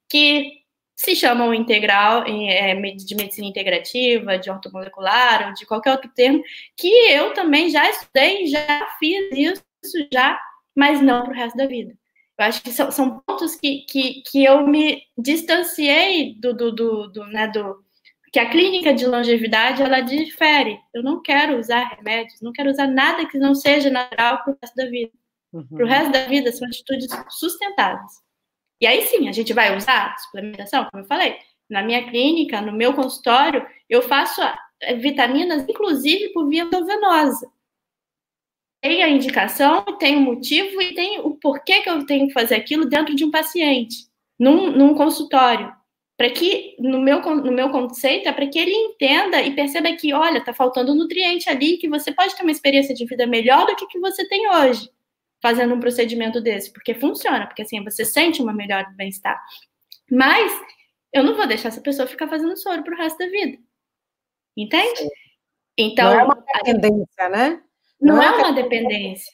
que 0.09 0.51
se 0.97 1.15
chamam 1.15 1.53
integral, 1.53 2.25
é, 2.27 2.75
de 2.75 3.15
medicina 3.15 3.49
integrativa, 3.49 4.39
de 4.39 4.51
ortomolecular 4.51 5.49
ou 5.49 5.55
de 5.55 5.67
qualquer 5.67 5.91
outro 5.91 6.11
termo, 6.15 6.43
que 6.75 6.89
eu 7.11 7.35
também 7.35 7.69
já 7.69 7.91
estudei, 7.91 8.47
já 8.47 8.87
fiz 8.99 9.29
isso 9.33 10.09
já, 10.11 10.41
mas 10.77 11.01
não 11.01 11.25
para 11.25 11.33
o 11.33 11.37
resto 11.37 11.57
da 11.57 11.67
vida. 11.67 11.95
Eu 12.39 12.47
acho 12.47 12.63
que 12.63 12.73
são, 12.73 12.91
são 12.91 13.21
pontos 13.21 13.55
que, 13.55 13.85
que, 13.87 14.23
que 14.23 14.45
eu 14.45 14.67
me 14.67 15.03
distanciei 15.17 16.35
do, 16.41 16.55
do, 16.55 16.73
do, 16.73 17.09
do, 17.09 17.27
né, 17.27 17.49
do 17.49 17.85
que 18.33 18.39
a 18.39 18.49
clínica 18.49 18.95
de 18.95 19.07
longevidade 19.07 19.83
ela 19.83 20.01
difere. 20.01 20.79
Eu 20.95 21.03
não 21.03 21.21
quero 21.21 21.59
usar 21.59 21.97
remédios, 21.97 22.41
não 22.41 22.53
quero 22.53 22.71
usar 22.71 22.87
nada 22.87 23.27
que 23.27 23.39
não 23.39 23.55
seja 23.55 23.91
natural 23.91 24.43
para 24.43 24.53
o 24.53 24.57
resto 24.63 24.75
da 24.75 24.87
vida. 24.87 25.13
Uhum. 25.53 25.67
Para 25.67 25.85
o 25.85 25.89
resto 25.89 26.13
da 26.13 26.25
vida 26.27 26.51
são 26.53 26.67
atitudes 26.67 27.09
sustentáveis. 27.29 28.13
E 28.81 28.87
aí 28.87 29.03
sim, 29.03 29.29
a 29.29 29.33
gente 29.33 29.53
vai 29.53 29.77
usar 29.77 30.17
suplementação, 30.19 30.87
como 30.91 31.03
eu 31.03 31.07
falei. 31.09 31.37
Na 31.69 31.83
minha 31.83 32.09
clínica, 32.09 32.63
no 32.63 32.73
meu 32.73 32.95
consultório, 32.95 33.67
eu 33.89 34.01
faço 34.01 34.41
eh, 34.81 34.95
vitaminas, 34.95 35.69
inclusive 35.69 36.33
por 36.33 36.49
via 36.49 36.63
endovenosa 36.63 37.51
tem 38.81 39.03
a 39.03 39.09
indicação, 39.09 39.85
tem 39.99 40.17
o 40.17 40.21
motivo 40.21 40.81
e 40.81 40.95
tem 40.95 41.21
o 41.21 41.37
porquê 41.37 41.83
que 41.83 41.91
eu 41.91 42.05
tenho 42.07 42.29
que 42.29 42.33
fazer 42.33 42.55
aquilo 42.55 42.87
dentro 42.87 43.15
de 43.15 43.25
um 43.25 43.31
paciente, 43.31 44.07
num, 44.39 44.71
num 44.71 44.95
consultório. 44.95 45.73
Para 46.17 46.31
que, 46.31 46.77
no 46.79 47.01
meu, 47.01 47.21
no 47.21 47.53
meu 47.53 47.71
conceito, 47.71 48.29
é 48.29 48.33
para 48.33 48.47
que 48.47 48.59
ele 48.59 48.73
entenda 48.73 49.41
e 49.43 49.55
perceba 49.55 49.91
que, 49.97 50.13
olha, 50.13 50.39
está 50.39 50.53
faltando 50.53 50.95
nutriente 50.95 51.49
ali, 51.49 51.79
que 51.79 51.89
você 51.89 52.13
pode 52.13 52.37
ter 52.37 52.43
uma 52.43 52.51
experiência 52.51 52.95
de 52.95 53.07
vida 53.07 53.27
melhor 53.27 53.67
do 53.67 53.75
que 53.75 53.87
que 53.87 53.99
você 53.99 54.27
tem 54.29 54.49
hoje, 54.51 54.91
fazendo 55.43 55.75
um 55.75 55.81
procedimento 55.81 56.41
desse, 56.41 56.73
porque 56.73 56.95
funciona, 56.95 57.47
porque 57.47 57.63
assim, 57.63 57.83
você 57.83 58.05
sente 58.05 58.43
uma 58.43 58.53
melhora 58.53 58.87
do 58.91 58.97
bem-estar. 58.97 59.41
Mas 60.11 60.53
eu 61.13 61.23
não 61.23 61.35
vou 61.35 61.47
deixar 61.47 61.69
essa 61.69 61.81
pessoa 61.81 62.07
ficar 62.07 62.29
fazendo 62.29 62.57
soro 62.57 62.83
para 62.83 62.95
o 62.95 62.99
resto 62.99 63.19
da 63.19 63.27
vida. 63.27 63.59
Entende? 64.57 65.09
Então. 65.79 66.13
Não 66.13 66.21
é 66.21 66.25
uma 66.25 66.45
tendência, 66.65 67.29
né? 67.31 67.63
Não, 68.01 68.17
não 68.17 68.23
é, 68.23 68.27
é 68.27 68.31
uma 68.31 68.53
dependência. 68.53 69.33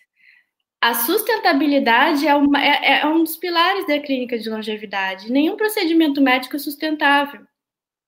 A 0.81 0.95
sustentabilidade 0.95 2.27
é, 2.27 2.35
uma, 2.35 2.63
é, 2.63 3.01
é, 3.01 3.07
um 3.07 3.25
dos 3.25 3.37
pilares 3.37 3.87
da 3.87 3.99
clínica 3.99 4.39
de 4.39 4.49
longevidade. 4.49 5.33
Nenhum 5.33 5.57
procedimento 5.57 6.21
médico 6.21 6.57
é 6.57 6.59
sustentável. 6.59 7.41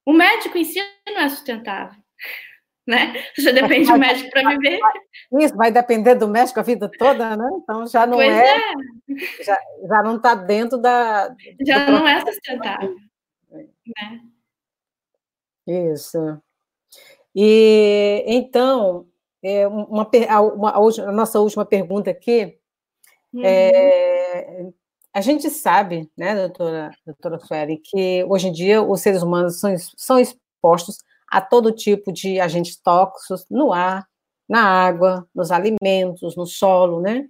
O 0.05 0.13
médico 0.13 0.57
em 0.57 0.65
si 0.65 0.81
não 1.07 1.21
é 1.21 1.29
sustentável. 1.29 2.01
Né? 2.87 3.23
Você 3.37 3.53
depende 3.53 3.91
do 3.93 3.99
médico 3.99 4.31
para 4.31 4.49
viver. 4.49 4.81
Isso 5.41 5.55
vai 5.55 5.71
depender 5.71 6.15
do 6.15 6.27
médico 6.27 6.59
a 6.59 6.63
vida 6.63 6.91
toda, 6.99 7.37
né? 7.37 7.47
Então 7.63 7.87
já 7.87 8.07
não 8.07 8.17
pois 8.17 8.33
é, 8.33 8.57
é. 8.57 9.45
Já, 9.45 9.59
já 9.87 10.03
não 10.03 10.17
está 10.17 10.35
dentro 10.35 10.79
da. 10.79 11.35
Já 11.67 11.91
não 11.91 12.09
é 12.09 12.25
sustentável. 12.25 12.97
Né? 13.51 14.21
Isso. 15.93 16.41
E 17.35 18.25
então, 18.27 19.07
é, 19.43 19.67
uma, 19.67 20.09
a, 20.29 20.41
uma, 20.41 20.73
a, 20.77 21.13
nossa 21.13 21.41
última 21.41 21.65
pergunta 21.65 22.11
aqui. 22.11 22.59
Uhum. 23.33 23.43
É, 23.45 24.67
a 25.13 25.21
gente 25.21 25.51
sabe, 25.51 26.11
né, 26.17 26.35
doutora, 26.35 26.91
doutora 27.05 27.39
Sueli, 27.41 27.79
que 27.79 28.25
hoje 28.29 28.49
em 28.49 28.53
dia 28.53 28.83
os 28.83 29.01
seres 29.01 29.23
humanos 29.23 29.59
são, 29.61 29.75
são 29.97 30.19
expostos 30.19 30.99
a 31.31 31.41
todo 31.41 31.73
tipo 31.73 32.13
de 32.13 32.41
agentes 32.41 32.77
tóxicos 32.77 33.45
no 33.51 33.73
ar, 33.73 34.07
na 34.49 34.63
água, 34.63 35.29
nos 35.35 35.51
alimentos, 35.51 36.37
no 36.37 36.47
solo, 36.47 37.01
né? 37.01 37.27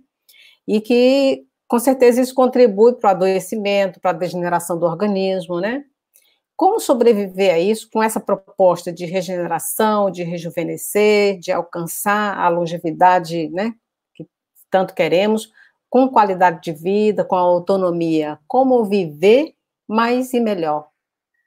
E 0.67 0.81
que, 0.81 1.45
com 1.67 1.79
certeza, 1.79 2.21
isso 2.21 2.35
contribui 2.35 2.95
para 2.95 3.09
o 3.09 3.11
adoecimento, 3.11 4.01
para 4.01 4.11
a 4.11 4.15
degeneração 4.15 4.79
do 4.79 4.87
organismo, 4.87 5.61
né? 5.61 5.85
Como 6.59 6.81
sobreviver 6.81 7.55
a 7.55 7.59
isso 7.61 7.89
com 7.89 8.03
essa 8.03 8.19
proposta 8.19 8.93
de 8.93 9.05
regeneração, 9.05 10.11
de 10.11 10.25
rejuvenescer, 10.25 11.39
de 11.39 11.53
alcançar 11.53 12.37
a 12.37 12.49
longevidade 12.49 13.49
né, 13.51 13.73
que 14.13 14.27
tanto 14.69 14.93
queremos, 14.93 15.53
com 15.89 16.09
qualidade 16.09 16.61
de 16.61 16.73
vida, 16.73 17.25
com 17.25 17.37
autonomia? 17.37 18.41
Como 18.49 18.85
viver 18.85 19.55
mais 19.87 20.35
e 20.35 20.41
melhor? 20.41 20.89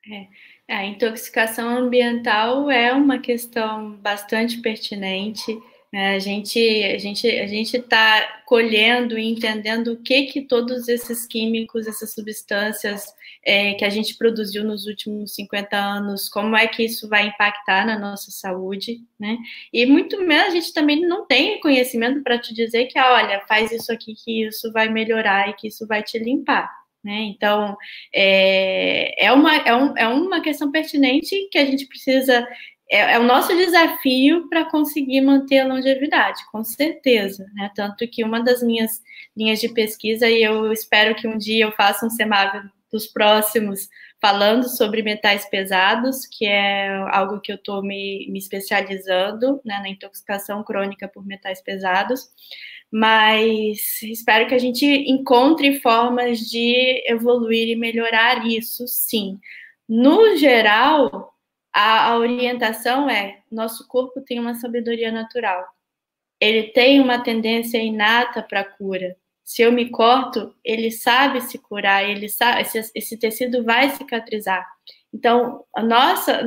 É. 0.09 0.73
A 0.73 0.85
intoxicação 0.85 1.67
ambiental 1.67 2.71
é 2.71 2.93
uma 2.93 3.19
questão 3.19 3.97
bastante 3.97 4.61
pertinente 4.61 5.59
a 5.93 6.19
gente 6.19 6.59
a 6.85 6.97
gente 6.97 7.27
a 7.27 7.47
gente 7.47 7.75
está 7.75 8.41
colhendo 8.45 9.17
e 9.17 9.27
entendendo 9.27 9.93
o 9.93 10.01
que 10.01 10.23
que 10.23 10.41
todos 10.41 10.87
esses 10.87 11.27
químicos, 11.27 11.85
essas 11.85 12.13
substâncias 12.13 13.13
é, 13.43 13.73
que 13.73 13.83
a 13.83 13.89
gente 13.89 14.17
produziu 14.17 14.63
nos 14.63 14.85
últimos 14.85 15.33
50 15.35 15.75
anos, 15.75 16.29
como 16.29 16.55
é 16.55 16.67
que 16.67 16.83
isso 16.83 17.09
vai 17.09 17.27
impactar 17.27 17.85
na 17.85 17.97
nossa 17.99 18.31
saúde, 18.31 18.99
né? 19.19 19.37
E 19.73 19.85
muito 19.85 20.21
menos 20.21 20.47
a 20.47 20.51
gente 20.51 20.73
também 20.73 21.01
não 21.01 21.25
tem 21.25 21.59
conhecimento 21.59 22.21
para 22.23 22.39
te 22.39 22.53
dizer 22.53 22.85
que, 22.85 22.99
olha, 22.99 23.41
faz 23.47 23.71
isso 23.71 23.91
aqui 23.91 24.13
que 24.13 24.45
isso 24.47 24.71
vai 24.71 24.89
melhorar 24.89 25.49
e 25.49 25.53
que 25.53 25.67
isso 25.67 25.87
vai 25.87 26.03
te 26.03 26.19
limpar. 26.19 26.69
Né? 27.03 27.21
Então, 27.35 27.75
é, 28.13 29.25
é, 29.25 29.31
uma, 29.31 29.55
é, 29.55 29.75
um, 29.75 29.97
é 29.97 30.07
uma 30.07 30.39
questão 30.39 30.71
pertinente 30.71 31.49
que 31.51 31.57
a 31.57 31.65
gente 31.65 31.87
precisa 31.87 32.47
é, 32.91 33.13
é 33.13 33.19
o 33.19 33.23
nosso 33.23 33.55
desafio 33.55 34.49
para 34.49 34.65
conseguir 34.65 35.21
manter 35.21 35.59
a 35.59 35.67
longevidade, 35.67 36.43
com 36.51 36.61
certeza, 36.61 37.45
né? 37.55 37.71
Tanto 37.73 38.05
que 38.07 38.23
uma 38.23 38.41
das 38.41 38.61
minhas 38.61 39.01
linhas 39.35 39.61
de 39.61 39.69
pesquisa, 39.69 40.29
e 40.29 40.43
eu 40.43 40.71
espero 40.73 41.15
que 41.15 41.27
um 41.27 41.37
dia 41.37 41.65
eu 41.65 41.71
faça 41.71 42.05
um 42.05 42.09
semáforo 42.09 42.69
dos 42.91 43.07
próximos 43.07 43.87
falando 44.21 44.67
sobre 44.67 45.01
metais 45.01 45.49
pesados, 45.49 46.27
que 46.27 46.45
é 46.45 46.89
algo 47.11 47.39
que 47.39 47.51
eu 47.51 47.55
estou 47.55 47.81
me, 47.81 48.27
me, 48.29 48.37
especializando 48.37 49.61
né, 49.63 49.79
na 49.79 49.89
intoxicação 49.89 50.61
crônica 50.61 51.07
por 51.07 51.25
metais 51.25 51.61
pesados, 51.61 52.27
mas 52.91 54.01
espero 54.03 54.47
que 54.47 54.53
a 54.53 54.59
gente 54.59 54.85
encontre 54.85 55.79
formas 55.79 56.39
de 56.39 57.01
evoluir 57.09 57.69
e 57.69 57.75
melhorar 57.75 58.45
isso, 58.45 58.85
sim. 58.85 59.39
No 59.87 60.35
geral, 60.35 61.30
a, 61.73 62.09
a 62.09 62.17
orientação 62.17 63.09
é: 63.09 63.41
nosso 63.51 63.87
corpo 63.87 64.21
tem 64.21 64.39
uma 64.39 64.55
sabedoria 64.55 65.11
natural. 65.11 65.65
Ele 66.39 66.63
tem 66.69 66.99
uma 66.99 67.19
tendência 67.19 67.77
inata 67.77 68.41
para 68.41 68.63
cura. 68.63 69.15
Se 69.43 69.61
eu 69.61 69.71
me 69.71 69.89
corto, 69.89 70.55
ele 70.63 70.91
sabe 70.91 71.41
se 71.41 71.57
curar, 71.57 72.07
ele 72.09 72.29
sabe, 72.29 72.61
esse, 72.61 72.91
esse 72.95 73.17
tecido 73.17 73.63
vai 73.63 73.89
cicatrizar. 73.89 74.65
Então, 75.13 75.65
nossa, 75.83 76.41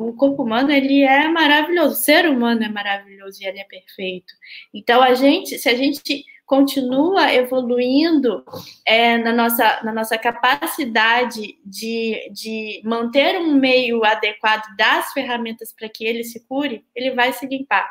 o 0.00 0.12
corpo 0.14 0.42
humano 0.42 0.72
ele 0.72 1.02
é 1.02 1.28
maravilhoso, 1.28 1.92
o 1.92 2.02
ser 2.04 2.28
humano 2.28 2.64
é 2.64 2.68
maravilhoso 2.68 3.40
e 3.40 3.46
ele 3.46 3.60
é 3.60 3.64
perfeito. 3.64 4.34
Então, 4.74 5.00
a 5.00 5.14
gente, 5.14 5.56
se 5.58 5.68
a 5.68 5.74
gente 5.74 6.24
continua 6.48 7.30
evoluindo 7.34 8.42
é, 8.86 9.18
na, 9.18 9.34
nossa, 9.34 9.82
na 9.84 9.92
nossa 9.92 10.16
capacidade 10.16 11.58
de, 11.62 12.30
de 12.32 12.80
manter 12.82 13.38
um 13.38 13.54
meio 13.54 14.02
adequado 14.02 14.64
das 14.74 15.12
ferramentas 15.12 15.74
para 15.74 15.90
que 15.90 16.06
ele 16.06 16.24
se 16.24 16.40
cure, 16.48 16.86
ele 16.96 17.10
vai 17.10 17.34
se 17.34 17.46
limpar. 17.46 17.86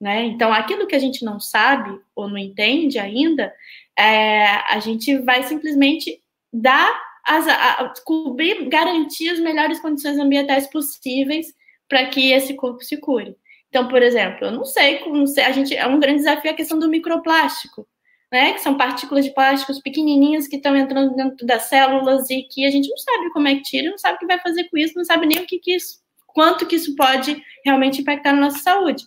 Né? 0.00 0.24
Então, 0.24 0.52
aquilo 0.52 0.88
que 0.88 0.96
a 0.96 0.98
gente 0.98 1.24
não 1.24 1.38
sabe 1.38 2.00
ou 2.12 2.28
não 2.28 2.36
entende 2.36 2.98
ainda, 2.98 3.54
é, 3.96 4.44
a 4.68 4.80
gente 4.80 5.16
vai 5.18 5.44
simplesmente 5.44 6.20
dar 6.52 7.00
as, 7.24 7.46
a, 7.46 7.94
cobrir, 8.04 8.68
garantir 8.68 9.30
as 9.30 9.38
melhores 9.38 9.78
condições 9.78 10.18
ambientais 10.18 10.66
possíveis 10.66 11.54
para 11.88 12.06
que 12.06 12.32
esse 12.32 12.54
corpo 12.54 12.82
se 12.82 12.96
cure. 12.96 13.36
Então, 13.68 13.86
por 13.86 14.02
exemplo, 14.02 14.46
eu 14.46 14.50
não 14.50 14.64
sei 14.64 14.98
como 14.98 15.22
a 15.22 15.52
gente 15.52 15.76
é 15.76 15.86
um 15.86 16.00
grande 16.00 16.18
desafio 16.18 16.50
a 16.50 16.54
questão 16.54 16.76
do 16.76 16.88
microplástico 16.88 17.86
né? 18.30 18.52
Que 18.52 18.60
são 18.60 18.76
partículas 18.76 19.24
de 19.24 19.34
plásticos 19.34 19.80
pequenininhas 19.80 20.46
que 20.46 20.56
estão 20.56 20.76
entrando 20.76 21.14
dentro 21.14 21.46
das 21.46 21.64
células 21.64 22.30
e 22.30 22.42
que 22.42 22.64
a 22.64 22.70
gente 22.70 22.88
não 22.88 22.96
sabe 22.96 23.30
como 23.32 23.48
é 23.48 23.56
que 23.56 23.62
tira, 23.62 23.90
não 23.90 23.98
sabe 23.98 24.16
o 24.16 24.18
que 24.18 24.26
vai 24.26 24.38
fazer 24.38 24.64
com 24.64 24.78
isso, 24.78 24.96
não 24.96 25.04
sabe 25.04 25.26
nem 25.26 25.38
o 25.38 25.46
que, 25.46 25.58
que 25.58 25.74
isso, 25.74 26.00
quanto 26.26 26.66
que 26.66 26.76
isso 26.76 26.94
pode 26.94 27.42
realmente 27.64 28.00
impactar 28.00 28.32
na 28.32 28.42
nossa 28.42 28.58
saúde. 28.58 29.04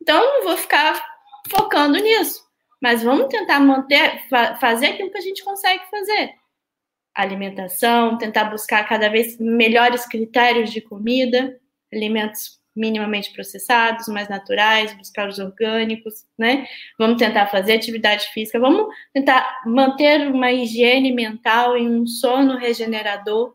Então, 0.00 0.20
não 0.20 0.44
vou 0.44 0.56
ficar 0.56 1.02
focando 1.48 1.98
nisso, 1.98 2.42
mas 2.80 3.02
vamos 3.02 3.28
tentar 3.28 3.60
manter, 3.60 4.22
fazer 4.60 4.86
aquilo 4.86 5.10
que 5.10 5.18
a 5.18 5.22
gente 5.22 5.42
consegue 5.42 5.82
fazer. 5.90 6.34
Alimentação, 7.14 8.18
tentar 8.18 8.44
buscar 8.44 8.86
cada 8.86 9.08
vez 9.08 9.38
melhores 9.38 10.06
critérios 10.06 10.70
de 10.70 10.82
comida, 10.82 11.58
alimentos 11.90 12.60
minimamente 12.76 13.32
processados, 13.32 14.06
mais 14.08 14.28
naturais, 14.28 14.92
buscar 14.94 15.28
os 15.28 15.38
orgânicos, 15.38 16.26
né? 16.38 16.66
Vamos 16.98 17.16
tentar 17.16 17.46
fazer 17.46 17.74
atividade 17.74 18.26
física, 18.28 18.60
vamos 18.60 18.94
tentar 19.12 19.62
manter 19.64 20.28
uma 20.28 20.52
higiene 20.52 21.12
mental 21.12 21.76
e 21.76 21.88
um 21.88 22.06
sono 22.06 22.58
regenerador, 22.58 23.54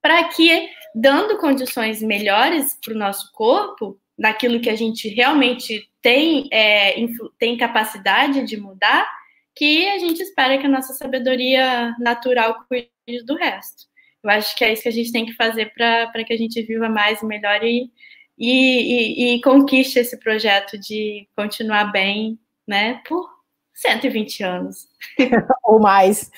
para 0.00 0.24
que, 0.24 0.68
dando 0.94 1.38
condições 1.38 2.02
melhores 2.02 2.78
para 2.82 2.94
o 2.94 2.98
nosso 2.98 3.30
corpo, 3.32 3.98
naquilo 4.18 4.60
que 4.60 4.70
a 4.70 4.76
gente 4.76 5.08
realmente 5.08 5.88
tem, 6.00 6.48
é, 6.52 6.94
tem 7.38 7.56
capacidade 7.56 8.44
de 8.44 8.56
mudar, 8.56 9.08
que 9.56 9.88
a 9.88 9.98
gente 9.98 10.22
espera 10.22 10.58
que 10.58 10.66
a 10.66 10.70
nossa 10.70 10.92
sabedoria 10.94 11.94
natural 11.98 12.64
cuide 12.68 13.24
do 13.24 13.36
resto. 13.36 13.84
Eu 14.22 14.30
acho 14.30 14.56
que 14.56 14.64
é 14.64 14.72
isso 14.72 14.82
que 14.82 14.88
a 14.88 14.92
gente 14.92 15.12
tem 15.12 15.26
que 15.26 15.34
fazer 15.34 15.72
para 15.74 16.24
que 16.24 16.32
a 16.32 16.36
gente 16.36 16.60
viva 16.62 16.88
mais 16.88 17.20
e 17.20 17.26
melhor 17.26 17.62
e 17.62 17.90
e, 18.38 19.32
e, 19.32 19.34
e 19.36 19.40
conquiste 19.42 19.98
esse 19.98 20.18
projeto 20.18 20.78
de 20.78 21.28
continuar 21.36 21.92
bem, 21.92 22.38
né, 22.66 23.00
por 23.06 23.34
120 23.74 24.42
anos. 24.42 24.88
ou 25.64 25.80
mais. 25.80 26.30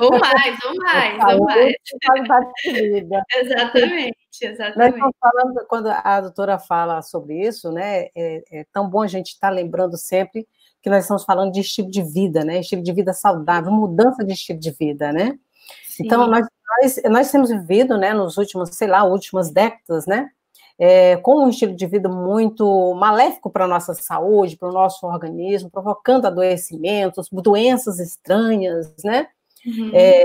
Ou 0.00 0.10
mais, 0.18 0.58
ou 0.64 0.74
mais, 0.76 1.34
ou 1.34 1.44
mais. 1.44 1.74
exatamente, 3.36 4.16
exatamente. 4.40 4.98
Nós 4.98 5.12
falando, 5.20 5.66
quando 5.68 5.88
a 5.88 6.20
doutora 6.20 6.58
fala 6.58 7.02
sobre 7.02 7.46
isso, 7.46 7.70
né, 7.72 8.06
é, 8.16 8.42
é 8.50 8.66
tão 8.72 8.88
bom 8.88 9.02
a 9.02 9.08
gente 9.08 9.28
estar 9.28 9.48
tá 9.48 9.54
lembrando 9.54 9.96
sempre 9.96 10.46
que 10.80 10.90
nós 10.90 11.04
estamos 11.04 11.24
falando 11.24 11.52
de 11.52 11.60
estilo 11.60 11.90
de 11.90 12.02
vida, 12.02 12.44
né, 12.44 12.60
estilo 12.60 12.82
de 12.82 12.92
vida 12.92 13.12
saudável, 13.12 13.72
mudança 13.72 14.24
de 14.24 14.32
estilo 14.32 14.58
de 14.58 14.70
vida, 14.70 15.12
né? 15.12 15.38
Sim. 15.86 16.04
Então, 16.04 16.26
nós, 16.26 16.46
nós, 16.82 17.02
nós 17.10 17.30
temos 17.32 17.50
vivido, 17.50 17.96
né, 17.96 18.12
nos 18.12 18.36
últimos, 18.36 18.68
sei 18.74 18.86
lá, 18.86 19.02
últimas 19.04 19.50
décadas, 19.50 20.06
né, 20.06 20.30
é, 20.78 21.16
com 21.18 21.44
um 21.44 21.48
estilo 21.48 21.74
de 21.74 21.86
vida 21.86 22.08
muito 22.08 22.94
maléfico 22.94 23.50
para 23.50 23.64
a 23.64 23.68
nossa 23.68 23.94
saúde, 23.94 24.56
para 24.56 24.68
o 24.68 24.72
nosso 24.72 25.06
organismo, 25.06 25.70
provocando 25.70 26.26
adoecimentos, 26.26 27.28
doenças 27.30 27.98
estranhas, 28.00 28.92
né? 29.04 29.28
Uhum. 29.66 29.90
É, 29.94 30.24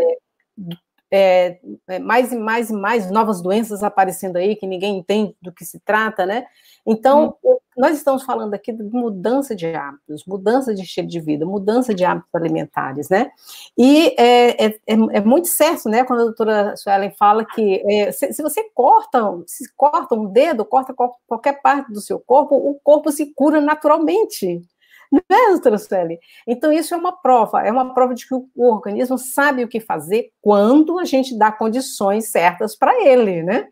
é, 1.11 1.57
é, 1.87 1.99
mais 1.99 2.31
e 2.31 2.37
mais 2.37 2.69
e 2.69 2.73
mais 2.73 3.09
novas 3.09 3.41
doenças 3.41 3.83
aparecendo 3.83 4.37
aí 4.37 4.55
que 4.55 4.67
ninguém 4.67 4.97
entende 4.97 5.35
do 5.41 5.51
que 5.51 5.65
se 5.65 5.79
trata, 5.79 6.25
né? 6.25 6.45
Então, 6.85 7.35
hum. 7.43 7.57
nós 7.75 7.97
estamos 7.97 8.23
falando 8.23 8.53
aqui 8.53 8.71
de 8.71 8.83
mudança 8.83 9.55
de 9.55 9.67
hábitos, 9.67 10.23
mudança 10.25 10.73
de 10.73 10.83
estilo 10.83 11.07
de 11.07 11.19
vida, 11.19 11.45
mudança 11.45 11.93
de 11.93 12.05
hábitos 12.05 12.33
alimentares, 12.33 13.09
né? 13.09 13.31
E 13.77 14.15
é, 14.17 14.65
é, 14.65 14.67
é, 14.67 14.93
é 15.13 15.21
muito 15.21 15.47
certo, 15.47 15.89
né, 15.89 16.03
quando 16.03 16.21
a 16.21 16.25
doutora 16.25 16.77
Suelen 16.77 17.11
fala 17.17 17.43
que 17.45 17.83
é, 17.87 18.11
se, 18.11 18.31
se, 18.33 18.41
você 18.41 18.63
corta, 18.73 19.19
se 19.47 19.71
corta 19.75 20.15
um 20.15 20.25
dedo, 20.25 20.65
corta 20.65 20.93
qualquer 21.27 21.61
parte 21.61 21.91
do 21.91 22.01
seu 22.01 22.19
corpo, 22.19 22.55
o 22.55 22.79
corpo 22.83 23.11
se 23.11 23.33
cura 23.33 23.59
naturalmente, 23.59 24.61
né, 25.11 25.21
doutora 25.49 25.77
Sueli? 25.77 26.19
Então, 26.47 26.71
isso 26.71 26.93
é 26.93 26.97
uma 26.97 27.11
prova, 27.11 27.61
é 27.61 27.71
uma 27.71 27.93
prova 27.93 28.13
de 28.13 28.27
que 28.27 28.33
o, 28.33 28.49
o 28.55 28.71
organismo 28.71 29.17
sabe 29.17 29.63
o 29.63 29.67
que 29.67 29.79
fazer 29.79 30.31
quando 30.41 30.99
a 30.99 31.05
gente 31.05 31.37
dá 31.37 31.51
condições 31.51 32.29
certas 32.29 32.75
para 32.75 33.05
ele, 33.05 33.41
né? 33.43 33.67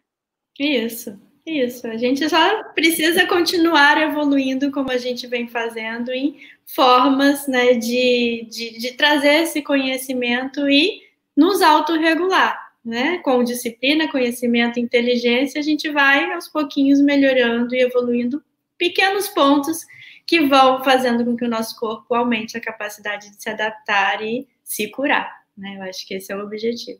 Isso, 0.59 1.19
isso. 1.45 1.87
A 1.87 1.97
gente 1.97 2.27
só 2.27 2.63
precisa 2.73 3.27
continuar 3.27 4.01
evoluindo 4.01 4.71
como 4.71 4.91
a 4.91 4.97
gente 4.97 5.27
vem 5.27 5.47
fazendo 5.47 6.11
em 6.11 6.37
formas 6.65 7.47
né, 7.47 7.73
de, 7.75 8.47
de, 8.49 8.79
de 8.79 8.91
trazer 8.93 9.43
esse 9.43 9.61
conhecimento 9.61 10.67
e 10.67 11.01
nos 11.35 11.61
autorregular. 11.61 12.65
Né? 12.83 13.17
Com 13.17 13.43
disciplina, 13.43 14.09
conhecimento, 14.09 14.79
inteligência, 14.79 15.59
a 15.59 15.63
gente 15.63 15.89
vai 15.91 16.31
aos 16.31 16.47
pouquinhos 16.47 17.01
melhorando 17.01 17.75
e 17.75 17.81
evoluindo 17.81 18.41
pequenos 18.77 19.27
pontos 19.27 19.85
que 20.27 20.45
vão 20.45 20.83
fazendo 20.83 21.23
com 21.23 21.37
que 21.37 21.45
o 21.45 21.49
nosso 21.49 21.79
corpo 21.79 22.13
aumente 22.13 22.57
a 22.57 22.61
capacidade 22.61 23.31
de 23.31 23.41
se 23.41 23.49
adaptar 23.49 24.21
e 24.21 24.45
se 24.61 24.91
curar. 24.91 25.45
Né? 25.57 25.77
Eu 25.77 25.83
acho 25.83 26.05
que 26.05 26.15
esse 26.15 26.31
é 26.31 26.35
o 26.35 26.43
objetivo. 26.43 26.99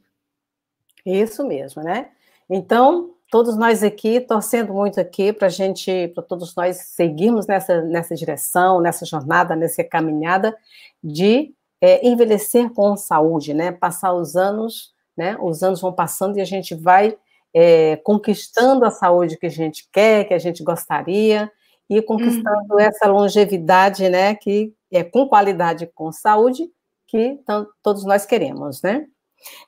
Isso 1.05 1.45
mesmo, 1.45 1.83
né? 1.83 2.09
Então, 2.49 3.13
todos 3.29 3.57
nós 3.57 3.83
aqui, 3.83 4.21
torcendo 4.21 4.73
muito 4.73 4.99
aqui 4.99 5.33
para 5.33 5.47
a 5.47 5.49
gente, 5.49 6.07
para 6.15 6.23
todos 6.23 6.55
nós 6.55 6.77
seguirmos 6.77 7.45
nessa, 7.45 7.81
nessa 7.81 8.15
direção, 8.15 8.79
nessa 8.79 9.05
jornada, 9.05 9.55
nessa 9.55 9.83
caminhada 9.83 10.55
de 11.03 11.53
é, 11.81 12.07
envelhecer 12.07 12.69
com 12.71 12.95
saúde, 12.95 13.53
né? 13.53 13.73
Passar 13.73 14.13
os 14.13 14.37
anos, 14.37 14.93
né? 15.15 15.37
Os 15.41 15.63
anos 15.63 15.81
vão 15.81 15.91
passando 15.91 16.37
e 16.37 16.41
a 16.41 16.45
gente 16.45 16.73
vai 16.73 17.17
é, 17.53 17.97
conquistando 17.97 18.85
a 18.85 18.91
saúde 18.91 19.37
que 19.37 19.45
a 19.45 19.51
gente 19.51 19.87
quer, 19.91 20.25
que 20.25 20.33
a 20.33 20.39
gente 20.39 20.63
gostaria, 20.63 21.51
e 21.89 22.01
conquistando 22.01 22.73
uhum. 22.73 22.79
essa 22.79 23.07
longevidade, 23.07 24.09
né, 24.09 24.35
que 24.35 24.73
é 24.91 25.03
com 25.03 25.27
qualidade, 25.27 25.89
com 25.93 26.11
saúde, 26.11 26.69
que 27.07 27.39
todos 27.81 28.03
nós 28.05 28.25
queremos, 28.25 28.81
né? 28.81 29.05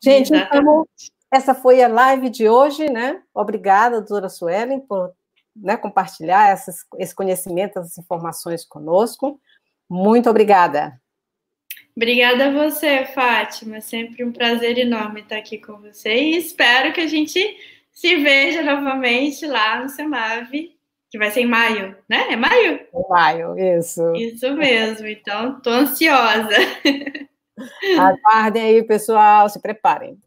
Gente, 0.03 0.33
então, 0.33 0.85
essa 1.31 1.53
foi 1.53 1.81
a 1.81 1.87
live 1.87 2.29
de 2.29 2.49
hoje, 2.49 2.89
né? 2.89 3.21
Obrigada, 3.33 4.01
doutora 4.01 4.27
Suelen, 4.27 4.81
por 4.81 5.13
né, 5.55 5.77
compartilhar 5.77 6.49
essas, 6.49 6.85
esse 6.97 7.15
conhecimento, 7.15 7.79
essas 7.79 7.97
informações 7.97 8.65
conosco. 8.65 9.39
Muito 9.89 10.29
obrigada. 10.29 10.99
Obrigada 11.95 12.47
a 12.47 12.51
você, 12.51 13.05
Fátima. 13.05 13.77
É 13.77 13.81
sempre 13.81 14.23
um 14.23 14.31
prazer 14.31 14.77
enorme 14.77 15.21
estar 15.21 15.37
aqui 15.37 15.57
com 15.57 15.77
você 15.77 16.15
e 16.15 16.37
espero 16.37 16.93
que 16.93 17.01
a 17.01 17.07
gente 17.07 17.39
se 17.91 18.15
veja 18.17 18.61
novamente 18.61 19.45
lá 19.45 19.81
no 19.81 19.89
Semave 19.89 20.78
que 21.09 21.17
vai 21.17 21.31
ser 21.31 21.41
em 21.41 21.47
maio, 21.47 21.95
né? 22.07 22.33
É 22.33 22.35
maio? 22.35 22.79
É 22.93 23.07
maio, 23.09 23.57
isso. 23.57 24.13
Isso 24.15 24.53
mesmo, 24.53 25.07
então 25.07 25.59
tô 25.59 25.69
ansiosa. 25.69 26.55
Aguardem 27.99 28.61
aí, 28.61 28.83
pessoal, 28.83 29.49
se 29.49 29.59
preparem. 29.59 30.17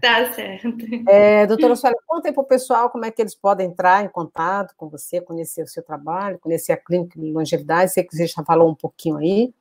Tá 0.00 0.32
certo. 0.32 0.68
É, 1.08 1.46
doutora 1.46 1.74
Sônia, 1.74 1.96
conta 2.06 2.28
aí 2.28 2.34
para 2.34 2.42
o 2.42 2.46
pessoal 2.46 2.90
como 2.90 3.04
é 3.04 3.10
que 3.10 3.20
eles 3.20 3.34
podem 3.34 3.66
entrar 3.66 4.04
em 4.04 4.08
contato 4.08 4.74
com 4.76 4.88
você, 4.88 5.20
conhecer 5.20 5.62
o 5.62 5.68
seu 5.68 5.82
trabalho, 5.82 6.38
conhecer 6.38 6.72
a 6.72 6.76
clínica 6.76 7.18
de 7.18 7.32
longevidade, 7.32 7.92
sei 7.92 8.04
que 8.04 8.14
você 8.14 8.26
já 8.26 8.44
falou 8.44 8.70
um 8.70 8.74
pouquinho 8.74 9.16
aí. 9.16 9.52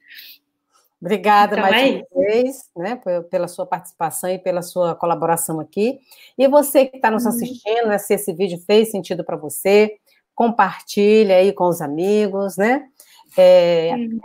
Obrigada 0.99 1.55
então, 1.57 1.69
mais 1.69 1.91
é 1.91 2.03
uma 2.11 2.25
vez, 2.25 2.69
né, 2.75 3.01
pela 3.29 3.47
sua 3.47 3.65
participação 3.65 4.29
e 4.29 4.39
pela 4.39 4.61
sua 4.61 4.95
colaboração 4.95 5.59
aqui. 5.59 5.99
E 6.37 6.47
você 6.47 6.87
que 6.87 6.97
está 6.97 7.11
nos 7.11 7.23
uhum. 7.23 7.29
assistindo, 7.29 7.87
né, 7.87 7.97
se 7.97 8.15
esse 8.15 8.33
vídeo 8.33 8.59
fez 8.65 8.89
sentido 8.89 9.23
para 9.23 9.37
você, 9.37 9.97
compartilha 10.33 11.37
aí 11.37 11.53
com 11.53 11.67
os 11.67 11.81
amigos, 11.81 12.57
né? 12.57 12.87
É, 13.37 13.91
uhum 13.95 14.19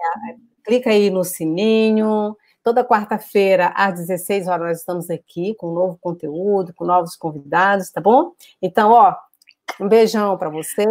clica 0.63 0.91
aí 0.91 1.11
no 1.11 1.25
sininho. 1.25 2.37
Toda 2.63 2.85
quarta-feira, 2.85 3.73
às 3.75 3.95
16 3.99 4.47
horas, 4.47 4.69
nós 4.69 4.79
estamos 4.79 5.11
aqui 5.11 5.55
com 5.57 5.75
novo 5.75 5.99
conteúdo, 6.01 6.73
com 6.73 6.85
novos 6.85 7.17
convidados, 7.17 7.91
tá 7.91 8.01
bom? 8.01 8.33
Então, 8.61 8.93
ó, 8.93 9.17
um 9.81 9.89
beijão 9.89 10.39
para 10.39 10.49
vocês. 10.49 10.89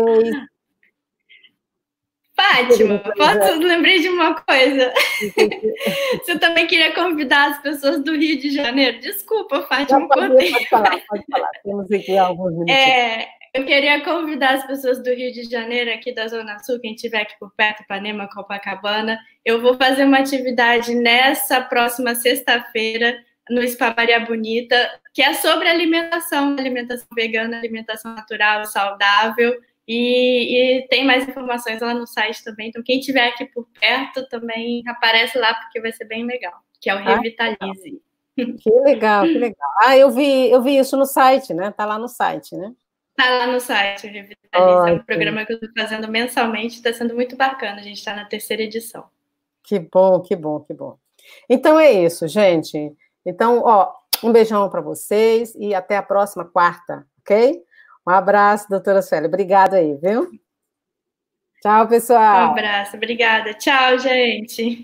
Fátima, 2.42 3.00
posso, 3.16 3.60
lembrei 3.60 4.00
de 4.00 4.10
uma 4.10 4.34
coisa. 4.34 4.92
Você 6.24 6.40
também 6.40 6.66
queria 6.66 6.94
convidar 6.94 7.52
as 7.52 7.62
pessoas 7.62 8.04
do 8.04 8.16
Rio 8.16 8.40
de 8.40 8.50
Janeiro? 8.50 9.00
Desculpa, 9.00 9.62
Fátima, 9.64 10.08
pode, 10.08 10.52
pode 10.52 10.70
falar, 10.70 11.00
pode 11.08 11.24
falar. 11.30 11.50
Temos 11.64 11.92
aqui 11.92 12.18
alguns 12.18 12.52
minutos. 12.54 12.76
É, 12.82 13.28
eu 13.54 13.66
queria 13.66 14.02
convidar 14.02 14.56
as 14.56 14.66
pessoas 14.66 15.04
do 15.04 15.14
Rio 15.14 15.32
de 15.32 15.44
Janeiro, 15.44 15.92
aqui 15.92 16.14
da 16.14 16.28
Zona 16.28 16.58
Sul, 16.60 16.80
quem 16.80 16.96
estiver 16.96 17.22
aqui 17.22 17.36
por 17.40 17.52
perto, 17.56 17.84
Ipanema, 17.84 18.30
Copacabana. 18.34 19.20
Eu 19.46 19.62
vou 19.62 19.78
fazer 19.78 20.06
uma 20.06 20.20
atividade 20.20 20.96
nessa 20.96 21.62
próxima 21.62 22.16
sexta-feira 22.16 23.18
no 23.50 23.68
Spa 23.68 23.94
Maria 23.96 24.20
Bonita, 24.22 24.90
que 25.14 25.22
é 25.22 25.34
sobre 25.34 25.68
alimentação, 25.68 26.56
alimentação 26.58 27.08
vegana, 27.14 27.58
alimentação 27.58 28.16
natural, 28.16 28.66
saudável. 28.66 29.60
E, 29.88 30.80
e, 30.80 30.88
tem 30.88 31.06
mais 31.06 31.28
informações 31.28 31.82
lá 31.82 31.94
no 31.94 32.08
site 32.08 32.44
também. 32.44 32.70
Então, 32.70 32.84
quem 32.84 33.00
estiver 33.00 33.28
aqui 33.28 33.46
por 33.46 33.68
perto 33.80 34.28
também 34.30 34.84
aparece 34.88 35.38
lá, 35.38 35.54
porque 35.54 35.82
vai 35.82 35.92
ser 35.92 36.06
bem 36.06 36.26
legal, 36.26 36.54
que 36.80 36.90
é 36.90 36.96
o 36.96 37.00
ah, 37.00 37.16
Revitalize. 37.16 38.02
Que 38.36 38.70
legal, 38.70 39.26
que 39.26 39.38
legal. 39.38 39.70
Ah, 39.84 39.98
eu 39.98 40.10
vi, 40.10 40.50
eu 40.50 40.62
vi 40.62 40.78
isso 40.78 40.96
no 40.96 41.06
site, 41.06 41.54
né? 41.54 41.72
Tá 41.72 41.86
lá 41.86 42.00
no 42.00 42.08
site, 42.08 42.56
né? 42.56 42.74
Tá 43.16 43.30
lá 43.30 43.48
no 43.48 43.60
site, 43.60 44.08
o 44.08 44.12
Revitalize. 44.12 44.90
É 44.90 44.94
um 44.94 45.04
programa 45.04 45.46
que 45.46 45.54
eu 45.54 45.58
estou 45.58 45.70
fazendo 45.78 46.08
mensalmente, 46.08 46.76
está 46.76 46.94
sendo 46.94 47.14
muito 47.14 47.36
bacana. 47.36 47.82
A 47.82 47.84
gente 47.84 47.98
está 47.98 48.16
na 48.16 48.26
terceira 48.26 48.64
edição. 48.64 49.06
Que 49.64 49.80
bom, 49.80 50.22
que 50.22 50.36
bom, 50.36 50.60
que 50.62 50.74
bom. 50.74 50.98
Então 51.50 51.80
é 51.80 51.92
isso, 51.92 52.28
gente. 52.28 52.96
Então, 53.26 53.62
ó, 53.64 53.94
um 54.24 54.32
beijão 54.32 54.70
para 54.70 54.82
vocês 54.82 55.54
e 55.56 55.74
até 55.74 55.98
a 55.98 56.04
próxima 56.04 56.46
quarta, 56.46 57.06
ok? 57.20 57.62
Um 58.08 58.12
abraço, 58.12 58.68
doutora 58.70 59.02
Sueli. 59.02 59.28
Obrigada 59.28 59.78
aí, 59.78 59.96
viu? 59.96 60.30
Tchau, 61.62 61.88
pessoal. 61.88 62.48
Um 62.48 62.52
abraço, 62.52 62.98
obrigada. 62.98 63.54
Tchau, 63.54 64.00
gente. 64.00 64.80